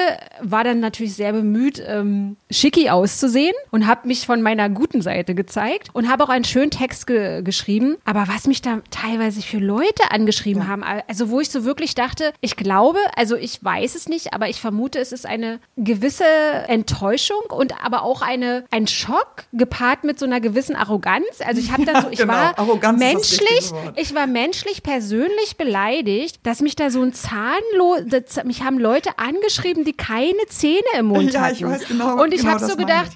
war 0.43 0.65
dann 0.65 0.81
natürlich 0.81 1.15
sehr 1.15 1.33
bemüht, 1.33 1.83
ähm, 1.87 2.37
schicki 2.51 2.91
auszusehen 2.91 3.55
und 3.71 3.87
habe 3.87 4.09
mich 4.09 4.27
von 4.27 4.43
meiner 4.43 4.69
guten 4.69 5.03
Seite 5.03 5.35
gezeigt 5.35 5.89
und 5.93 6.09
habe 6.09 6.25
auch 6.25 6.29
einen 6.29 6.45
schönen 6.45 6.71
Text 6.71 7.07
ge 7.07 7.43
geschrieben. 7.43 7.97
Aber 8.05 8.27
was 8.29 8.47
mich 8.47 8.63
da 8.63 8.81
teilweise 8.91 9.43
für 9.43 9.59
Leute 9.59 10.11
angeschrieben 10.11 10.63
ja. 10.63 10.69
haben, 10.69 10.85
also 11.09 11.31
wo 11.31 11.41
ich 11.41 11.51
so 11.51 11.65
wirklich 11.65 11.95
dachte, 11.95 12.26
ich 12.41 12.57
glaube, 12.57 12.99
also 13.17 13.37
ich 13.37 13.63
weiß 13.63 13.95
es 13.95 14.09
nicht, 14.09 14.35
aber 14.35 14.49
ich 14.49 14.61
vermute, 14.61 14.99
es 14.99 15.13
ist 15.13 15.27
eine 15.27 15.61
gewisse 15.77 16.25
Enttäuschung 16.69 17.43
und 17.49 17.75
aber 17.85 18.03
auch 18.03 18.23
eine, 18.23 18.65
ein 18.71 18.87
Schock 18.87 19.45
gepaart 19.53 20.05
mit 20.05 20.19
so 20.19 20.27
einer 20.27 20.41
gewissen 20.41 20.77
Arroganz. 20.77 21.41
Also 21.45 21.61
ich 21.61 21.73
habe 21.73 21.85
dann 21.85 22.03
so, 22.03 22.09
ich 22.11 22.19
genau. 22.19 22.33
war 22.33 22.59
Arroganz 22.59 22.99
menschlich, 22.99 23.71
ich 23.97 24.15
war 24.15 24.27
menschlich 24.27 24.83
persönlich 24.83 25.57
beleidigt, 25.57 26.41
dass 26.45 26.61
mich 26.61 26.77
da 26.77 26.91
so 26.91 27.03
ein 27.03 27.13
zahnlos, 27.13 28.03
mich 28.45 28.63
haben 28.63 28.79
Leute 28.79 29.19
angeschrieben, 29.19 29.85
die 29.85 29.93
keine 29.93 30.47
Zähne 30.49 30.77
im 30.99 31.07
Mund 31.07 31.33
ja, 31.33 31.43
hatten. 31.43 31.55
Ich 31.55 31.65
weiß 31.65 31.89
genau, 31.89 32.23
und 32.23 32.33
ich 32.33 32.41
genau 32.41 32.53
habe 32.53 32.67
so 32.67 32.77
gedacht, 32.77 33.13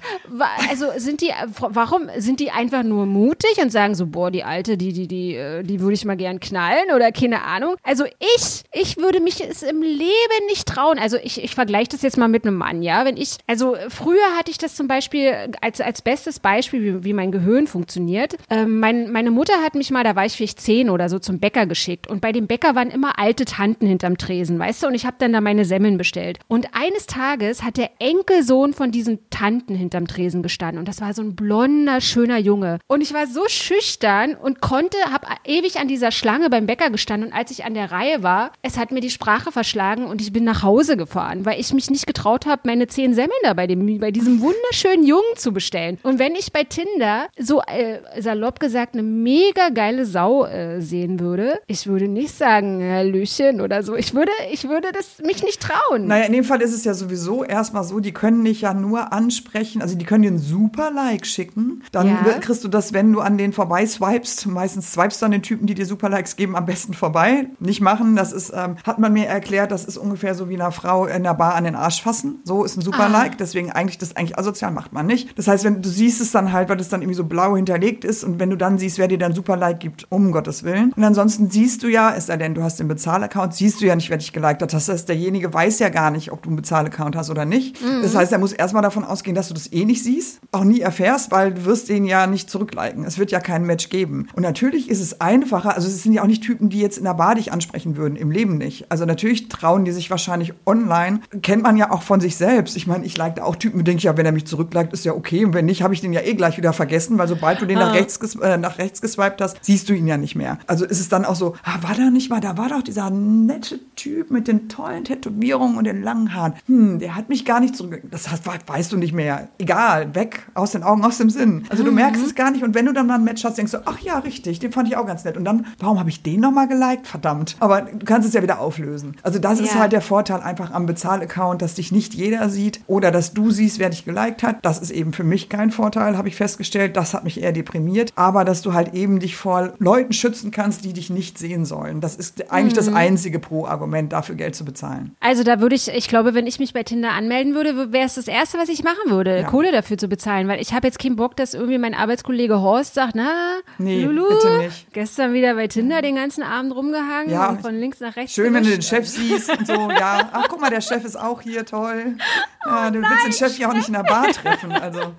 also 0.69 0.87
sind 0.97 1.21
die, 1.21 1.31
warum 1.57 2.09
sind 2.17 2.39
die 2.39 2.51
einfach 2.51 2.83
nur 2.83 3.05
mutig 3.05 3.57
und 3.61 3.71
sagen 3.71 3.95
so, 3.95 4.07
boah, 4.07 4.31
die 4.31 4.43
alte, 4.43 4.77
die, 4.77 4.93
die, 4.93 5.07
die, 5.07 5.35
äh, 5.35 5.63
die 5.63 5.79
würde 5.79 5.93
ich 5.93 6.05
mal 6.05 6.17
gern 6.17 6.39
knallen 6.39 6.91
oder 6.95 7.11
keine 7.11 7.43
Ahnung. 7.43 7.75
Also 7.83 8.05
ich, 8.05 8.63
ich 8.73 8.90
würde 8.97 9.19
mich 9.19 9.43
es 9.43 9.63
im 9.63 9.81
Leben 9.81 10.45
nicht 10.47 10.67
trauen. 10.67 10.99
Also 10.99 11.17
ich, 11.17 11.43
ich 11.43 11.55
vergleiche 11.55 11.89
das 11.89 12.01
jetzt 12.01 12.17
mal 12.17 12.27
mit 12.27 12.45
einem 12.45 12.55
Mann, 12.55 12.81
ja. 12.81 13.05
Wenn 13.05 13.17
ich, 13.17 13.37
also 13.47 13.75
früher 13.89 14.37
hatte 14.37 14.51
ich 14.51 14.57
das 14.57 14.75
zum 14.75 14.87
Beispiel 14.87 15.51
als, 15.61 15.81
als 15.81 16.01
bestes 16.01 16.39
Beispiel, 16.39 16.83
wie, 16.83 17.03
wie 17.03 17.13
mein 17.13 17.31
Gehirn 17.31 17.67
funktioniert. 17.67 18.35
Ähm, 18.49 18.79
mein, 18.79 19.11
meine 19.11 19.31
Mutter 19.31 19.61
hat 19.63 19.75
mich 19.75 19.91
mal, 19.91 20.03
da 20.03 20.15
war 20.15 20.25
ich 20.25 20.33
vielleicht 20.33 20.61
zehn 20.61 20.89
oder 20.89 21.09
so, 21.09 21.19
zum 21.19 21.39
Bäcker 21.39 21.65
geschickt. 21.65 22.07
Und 22.07 22.21
bei 22.21 22.31
dem 22.31 22.47
Bäcker 22.47 22.75
waren 22.75 22.89
immer 22.89 23.19
alte 23.19 23.45
Tanten 23.45 23.87
hinterm 23.87 24.17
Tresen, 24.17 24.59
weißt 24.59 24.83
du? 24.83 24.87
Und 24.87 24.95
ich 24.95 25.05
habe 25.05 25.17
dann 25.19 25.33
da 25.33 25.41
meine 25.41 25.65
Semmeln 25.65 25.97
bestellt. 25.97 26.39
Und 26.47 26.67
eines 26.73 27.05
Tages 27.05 27.63
hat 27.63 27.77
der 27.77 27.91
Enkelsohn 27.99 28.73
von 28.73 28.91
diesen 28.91 29.19
Tanten 29.29 29.75
hinterm 29.75 30.07
Tresen 30.07 30.43
gestanden. 30.43 30.79
Und 30.79 30.87
das 30.87 31.01
war 31.01 31.13
so 31.13 31.21
ein 31.21 31.35
blonder, 31.35 32.01
schöner 32.01 32.37
Junge. 32.37 32.79
Und 32.87 33.01
ich 33.01 33.13
war 33.13 33.27
so 33.27 33.47
schüchtern 33.47 34.35
und 34.35 34.61
konnte, 34.61 34.97
habe 35.11 35.27
ewig 35.45 35.79
an 35.79 35.87
dieser 35.87 36.11
Schlange 36.11 36.49
beim 36.49 36.65
Bäcker 36.65 36.89
gestanden. 36.89 37.29
Und 37.29 37.35
als 37.35 37.51
ich 37.51 37.65
an 37.65 37.73
der 37.73 37.91
Reihe 37.91 38.23
war, 38.23 38.51
es 38.61 38.77
hat 38.77 38.80
mir 38.89 39.01
die 39.01 39.11
Sprache 39.11 39.51
verschlagen 39.51 40.05
und 40.05 40.21
ich 40.21 40.33
bin 40.33 40.43
nach 40.43 40.63
Hause 40.63 40.97
gefahren, 40.97 41.45
weil 41.45 41.59
ich 41.59 41.71
mich 41.73 41.91
nicht 41.91 42.07
getraut 42.07 42.47
habe, 42.47 42.63
meine 42.65 42.87
zehn 42.87 43.13
Semmeln 43.13 43.31
da 43.43 43.53
bei, 43.53 43.67
dem, 43.67 43.99
bei 43.99 44.09
diesem 44.09 44.41
wunderschönen 44.41 45.05
Jungen 45.05 45.35
zu 45.35 45.53
bestellen. 45.53 45.99
Und 46.01 46.17
wenn 46.17 46.33
ich 46.33 46.51
bei 46.51 46.63
Tinder 46.63 47.27
so 47.37 47.61
äh, 47.61 47.99
salopp 48.19 48.59
gesagt 48.59 48.93
eine 48.93 49.03
mega 49.03 49.69
geile 49.69 50.05
Sau 50.05 50.45
äh, 50.45 50.81
sehen 50.81 51.19
würde, 51.19 51.59
ich 51.67 51.85
würde 51.85 52.07
nicht 52.07 52.33
sagen, 52.33 52.81
Hallöchen 52.81 53.61
oder 53.61 53.83
so. 53.83 53.95
Ich 53.95 54.13
würde, 54.13 54.31
ich 54.51 54.67
würde 54.67 54.91
das 54.91 55.19
mich 55.23 55.43
nicht 55.43 55.61
trauen. 55.61 56.07
Naja, 56.07 56.25
in 56.25 56.33
dem 56.33 56.43
Fall 56.43 56.61
ist 56.61 56.73
es 56.73 56.83
ja 56.83 56.93
sowieso 56.93 57.43
erstmal 57.43 57.83
so, 57.83 57.99
die 57.99 58.13
können 58.13 58.43
dich 58.43 58.61
ja 58.61 58.73
nur 58.73 59.13
ansprechen, 59.13 59.81
also 59.81 59.95
die 59.95 60.05
können 60.05 60.23
dir 60.23 60.31
ein 60.31 60.39
super 60.39 60.91
Like 60.91 61.25
schicken. 61.25 61.83
Dann 61.91 62.07
ja. 62.07 62.39
kriegst 62.39 62.63
du 62.63 62.67
das, 62.67 62.93
wenn 62.93 63.11
du 63.11 63.19
an 63.19 63.37
denen 63.37 63.53
vorbei 63.53 63.85
swipest. 63.85 64.47
Meistens 64.47 64.93
swipest 64.93 65.21
du 65.21 65.25
an 65.25 65.31
den 65.31 65.41
Typen, 65.41 65.67
die 65.67 65.73
dir 65.73 65.85
super 65.85 66.09
Likes 66.09 66.35
geben, 66.35 66.55
am 66.55 66.65
besten 66.65 66.93
vorbei. 66.93 67.47
Nicht 67.59 67.81
machen. 67.81 68.15
Das 68.15 68.31
ist, 68.31 68.51
ähm, 68.55 68.70
hat 68.83 68.99
man 68.99 69.13
mir 69.13 69.27
erklärt, 69.27 69.71
das 69.71 69.85
ist 69.85 69.97
ungefähr 69.97 70.35
so 70.35 70.49
wie 70.49 70.55
einer 70.55 70.71
Frau 70.71 71.05
in 71.05 71.23
der 71.23 71.33
Bar 71.33 71.55
an 71.55 71.63
den 71.63 71.75
Arsch 71.75 72.01
fassen. 72.01 72.39
So 72.43 72.63
ist 72.63 72.77
ein 72.77 72.81
super 72.81 73.05
ah. 73.05 73.07
Like. 73.07 73.37
Deswegen 73.37 73.71
eigentlich, 73.71 73.97
das 73.97 74.15
eigentlich 74.15 74.37
asozial 74.37 74.71
macht 74.71 74.93
man 74.93 75.05
nicht. 75.05 75.37
Das 75.37 75.47
heißt, 75.47 75.63
wenn 75.63 75.81
du 75.81 75.89
siehst 75.89 76.21
es 76.21 76.31
dann 76.31 76.51
halt, 76.51 76.69
weil 76.69 76.77
das 76.77 76.89
dann 76.89 77.01
irgendwie 77.01 77.17
so 77.17 77.23
blau 77.23 77.55
hinterlegt 77.55 78.05
ist 78.05 78.23
und 78.23 78.39
wenn 78.39 78.49
du 78.49 78.55
dann 78.55 78.77
siehst, 78.77 78.97
wer 78.97 79.07
dir 79.07 79.17
dann 79.17 79.33
super 79.33 79.57
Like 79.57 79.79
gibt, 79.79 80.07
um 80.09 80.31
Gottes 80.31 80.63
Willen. 80.63 80.93
Und 80.95 81.03
ansonsten 81.03 81.49
siehst 81.49 81.83
du 81.83 81.87
ja, 81.87 82.13
es 82.15 82.27
sei 82.27 82.37
denn, 82.37 82.53
du 82.53 82.63
hast 82.63 82.79
den 82.79 82.87
Bezahlaccount, 82.87 83.53
siehst 83.53 83.81
du 83.81 83.85
ja 83.85 83.95
nicht, 83.95 84.09
wer 84.09 84.17
dich 84.17 84.33
geliked 84.33 84.61
hat. 84.61 84.73
Das 84.73 84.89
heißt, 84.89 85.07
derjenige 85.07 85.53
weiß 85.53 85.79
ja 85.79 85.89
gar 85.89 86.11
nicht, 86.11 86.31
ob 86.31 86.43
du 86.43 86.49
einen 86.49 86.55
Bezahlaccount 86.55 87.15
hast 87.15 87.29
oder 87.29 87.45
nicht. 87.45 87.81
Mhm. 87.81 88.01
Das 88.01 88.15
heißt, 88.15 88.31
er 88.31 88.39
muss 88.39 88.53
erstmal 88.53 88.83
davon 88.83 89.03
ausgehen, 89.03 89.35
dass 89.35 89.47
du 89.47 89.53
das 89.53 89.71
eh 89.71 89.85
nicht 89.85 90.03
siehst, 90.03 90.39
auch 90.51 90.63
nie 90.63 90.81
erfährst, 90.81 91.31
weil 91.31 91.53
du 91.53 91.65
wirst 91.65 91.89
den 91.89 92.05
ja 92.05 92.27
nicht 92.27 92.49
zurückliken. 92.49 93.03
Es 93.03 93.17
wird 93.17 93.31
ja 93.31 93.39
kein 93.39 93.65
Match 93.65 93.89
geben. 93.89 94.27
Und 94.33 94.43
natürlich 94.43 94.89
ist 94.89 95.01
es 95.01 95.21
einfacher, 95.21 95.75
also 95.75 95.87
es 95.87 96.03
sind 96.03 96.13
ja 96.13 96.23
auch 96.23 96.27
nicht 96.27 96.43
Typen, 96.43 96.69
die 96.69 96.79
jetzt 96.79 96.97
in 96.97 97.03
der 97.03 97.13
Bar 97.13 97.35
dich 97.35 97.51
ansprechen 97.51 97.97
würden, 97.97 98.15
im 98.15 98.31
Leben 98.31 98.60
nicht. 98.61 98.89
Also 98.89 99.05
natürlich 99.05 99.49
trauen 99.49 99.85
die 99.85 99.91
sich 99.91 100.09
wahrscheinlich 100.09 100.53
online, 100.65 101.19
kennt 101.41 101.63
man 101.63 101.77
ja 101.77 101.91
auch 101.91 102.03
von 102.03 102.21
sich 102.21 102.35
selbst. 102.35 102.77
Ich 102.77 102.87
meine, 102.87 103.05
ich 103.05 103.17
like 103.17 103.41
auch 103.41 103.55
Typen, 103.55 103.83
denke 103.83 103.97
ich, 103.97 104.03
ja, 104.05 104.17
wenn 104.17 104.25
er 104.25 104.31
mich 104.31 104.45
zurückliked, 104.45 104.93
ist 104.93 105.05
ja 105.05 105.13
okay. 105.13 105.43
Und 105.45 105.53
wenn 105.53 105.65
nicht, 105.65 105.83
habe 105.83 105.93
ich 105.93 106.01
den 106.01 106.13
ja 106.13 106.21
eh 106.21 106.33
gleich 106.33 106.57
wieder 106.57 106.73
vergessen, 106.73 107.17
weil 107.17 107.27
sobald 107.27 107.61
du 107.61 107.65
den 107.65 107.77
ah. 107.77 107.87
nach, 107.87 107.93
rechts, 107.93 108.35
äh, 108.35 108.57
nach 108.57 108.77
rechts 108.77 109.01
geswiped 109.01 109.41
hast, 109.41 109.57
siehst 109.61 109.89
du 109.89 109.93
ihn 109.93 110.07
ja 110.07 110.17
nicht 110.17 110.35
mehr. 110.35 110.57
Also 110.67 110.85
ist 110.85 110.99
es 110.99 111.09
dann 111.09 111.25
auch 111.25 111.35
so, 111.35 111.55
ah, 111.63 111.81
war 111.81 111.95
da 111.95 112.09
nicht 112.09 112.29
mal, 112.29 112.39
da 112.39 112.57
war 112.57 112.69
doch 112.69 112.81
dieser 112.81 113.09
nette 113.09 113.79
Typ 113.95 114.31
mit 114.31 114.47
den 114.47 114.69
tollen 114.69 115.03
Tätowierungen 115.03 115.77
und 115.77 115.85
den 115.85 116.01
langen 116.01 116.33
Haaren. 116.33 116.53
Hm, 116.67 116.99
der 116.99 117.15
hat 117.15 117.29
mich 117.29 117.45
gar 117.45 117.59
nicht 117.59 117.75
zurück. 117.75 118.01
Das 118.09 118.29
weißt 118.67 118.91
du 118.91 118.97
nicht 118.97 119.13
mehr. 119.13 119.49
Egal, 119.57 120.13
weg, 120.15 120.47
aus 120.53 120.71
den 120.71 120.83
Augen, 120.83 121.03
aus 121.03 121.17
dem 121.17 121.29
Sinn. 121.29 121.65
Also 121.69 121.83
du 121.83 121.91
merkst 121.91 122.21
mhm. 122.21 122.27
es 122.27 122.35
gar 122.35 122.51
nicht. 122.51 122.63
Und 122.63 122.75
wenn 122.75 122.85
du 122.85 122.93
dann 122.93 123.07
mal 123.07 123.15
ein 123.15 123.23
Match 123.23 123.43
hast, 123.43 123.57
denkst 123.57 123.71
du, 123.71 123.79
ach 123.85 123.99
ja, 123.99 124.19
richtig, 124.19 124.59
den 124.59 124.71
fand 124.71 124.87
ich 124.87 124.97
auch 124.97 125.05
ganz 125.05 125.23
nett. 125.23 125.37
Und 125.37 125.45
dann, 125.45 125.65
warum 125.79 125.99
habe 125.99 126.09
ich 126.09 126.23
den 126.23 126.39
nochmal 126.39 126.67
geliked? 126.67 127.07
Verdammt. 127.07 127.55
Aber 127.59 127.81
du 127.81 128.05
kannst 128.05 128.27
es 128.27 128.33
ja 128.33 128.41
wieder 128.41 128.50
auflösen. 128.59 129.15
Also 129.23 129.39
das 129.39 129.59
ja. 129.59 129.65
ist 129.65 129.75
halt 129.75 129.91
der 129.91 130.01
Vorteil 130.01 130.41
einfach 130.41 130.71
am 130.71 130.85
Bezahlaccount, 130.85 131.61
dass 131.61 131.75
dich 131.75 131.91
nicht 131.91 132.13
jeder 132.13 132.49
sieht 132.49 132.81
oder 132.87 133.11
dass 133.11 133.33
du 133.33 133.51
siehst, 133.51 133.79
wer 133.79 133.89
dich 133.89 134.05
geliked 134.05 134.43
hat. 134.43 134.57
Das 134.63 134.79
ist 134.79 134.91
eben 134.91 135.13
für 135.13 135.23
mich 135.23 135.49
kein 135.49 135.71
Vorteil, 135.71 136.17
habe 136.17 136.27
ich 136.27 136.35
festgestellt. 136.35 136.97
Das 136.97 137.13
hat 137.13 137.23
mich 137.23 137.41
eher 137.41 137.51
deprimiert. 137.51 138.11
Aber 138.15 138.45
dass 138.45 138.61
du 138.61 138.73
halt 138.73 138.93
eben 138.93 139.19
dich 139.19 139.35
vor 139.35 139.73
Leuten 139.79 140.13
schützen 140.13 140.51
kannst, 140.51 140.85
die 140.85 140.93
dich 140.93 141.09
nicht 141.09 141.37
sehen 141.37 141.65
sollen. 141.65 142.01
Das 142.01 142.15
ist 142.15 142.51
eigentlich 142.51 142.73
mhm. 142.73 142.77
das 142.77 142.93
einzige 142.93 143.39
Pro-Argument, 143.39 144.11
dafür 144.11 144.35
Geld 144.35 144.55
zu 144.55 144.65
bezahlen. 144.65 145.15
Also 145.19 145.43
da 145.43 145.59
würde 145.59 145.75
ich, 145.75 145.87
ich 145.87 146.07
glaube, 146.07 146.33
wenn 146.33 146.47
ich 146.47 146.59
mich 146.59 146.73
bei 146.73 146.83
Tinder 146.83 147.11
anmelden 147.11 147.55
würde, 147.55 147.91
wäre 147.91 148.05
es 148.05 148.15
das 148.15 148.27
Erste, 148.27 148.57
was 148.57 148.69
ich 148.69 148.83
machen 148.83 149.09
würde, 149.09 149.39
ja. 149.39 149.43
Kohle 149.43 149.71
dafür 149.71 149.97
zu 149.97 150.07
bezahlen. 150.07 150.47
Weil 150.47 150.61
ich 150.61 150.73
habe 150.73 150.87
jetzt 150.87 150.99
keinen 150.99 151.15
Bock, 151.15 151.35
dass 151.35 151.53
irgendwie 151.53 151.77
mein 151.77 151.93
Arbeitskollege 151.93 152.61
Horst 152.61 152.95
sagt, 152.95 153.15
na, 153.15 153.59
nee, 153.77 154.03
Lulu, 154.03 154.27
bitte 154.29 154.57
nicht. 154.59 154.93
gestern 154.93 155.33
wieder 155.33 155.55
bei 155.55 155.67
Tinder 155.67 156.01
den 156.01 156.15
ganzen 156.15 156.43
Abend 156.43 156.75
rumgehangen 156.75 157.31
ja, 157.31 157.49
und 157.49 157.61
von 157.61 157.75
links 157.75 157.99
nach 157.99 158.15
rechts. 158.15 158.33
Schön, 158.41 158.53
wenn 158.53 158.63
du 158.63 158.69
den 158.69 158.81
Chef 158.81 159.07
siehst 159.07 159.49
und 159.49 159.67
so, 159.67 159.91
ja. 159.91 160.29
Ach, 160.31 160.45
guck 160.49 160.59
mal, 160.59 160.69
der 160.69 160.81
Chef 160.81 161.03
ist 161.05 161.15
auch 161.15 161.41
hier, 161.41 161.65
toll. 161.65 162.17
Ja, 162.65 162.87
oh, 162.87 162.91
du 162.91 162.99
nein, 162.99 163.11
willst 163.11 163.25
den 163.25 163.33
Chef 163.33 163.57
ja 163.57 163.69
auch 163.69 163.73
nicht 163.73 163.87
in 163.87 163.93
der 163.93 164.03
Bar 164.03 164.27
treffen. 164.31 164.71
Also. 164.71 165.13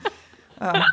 Ja. 0.60 0.86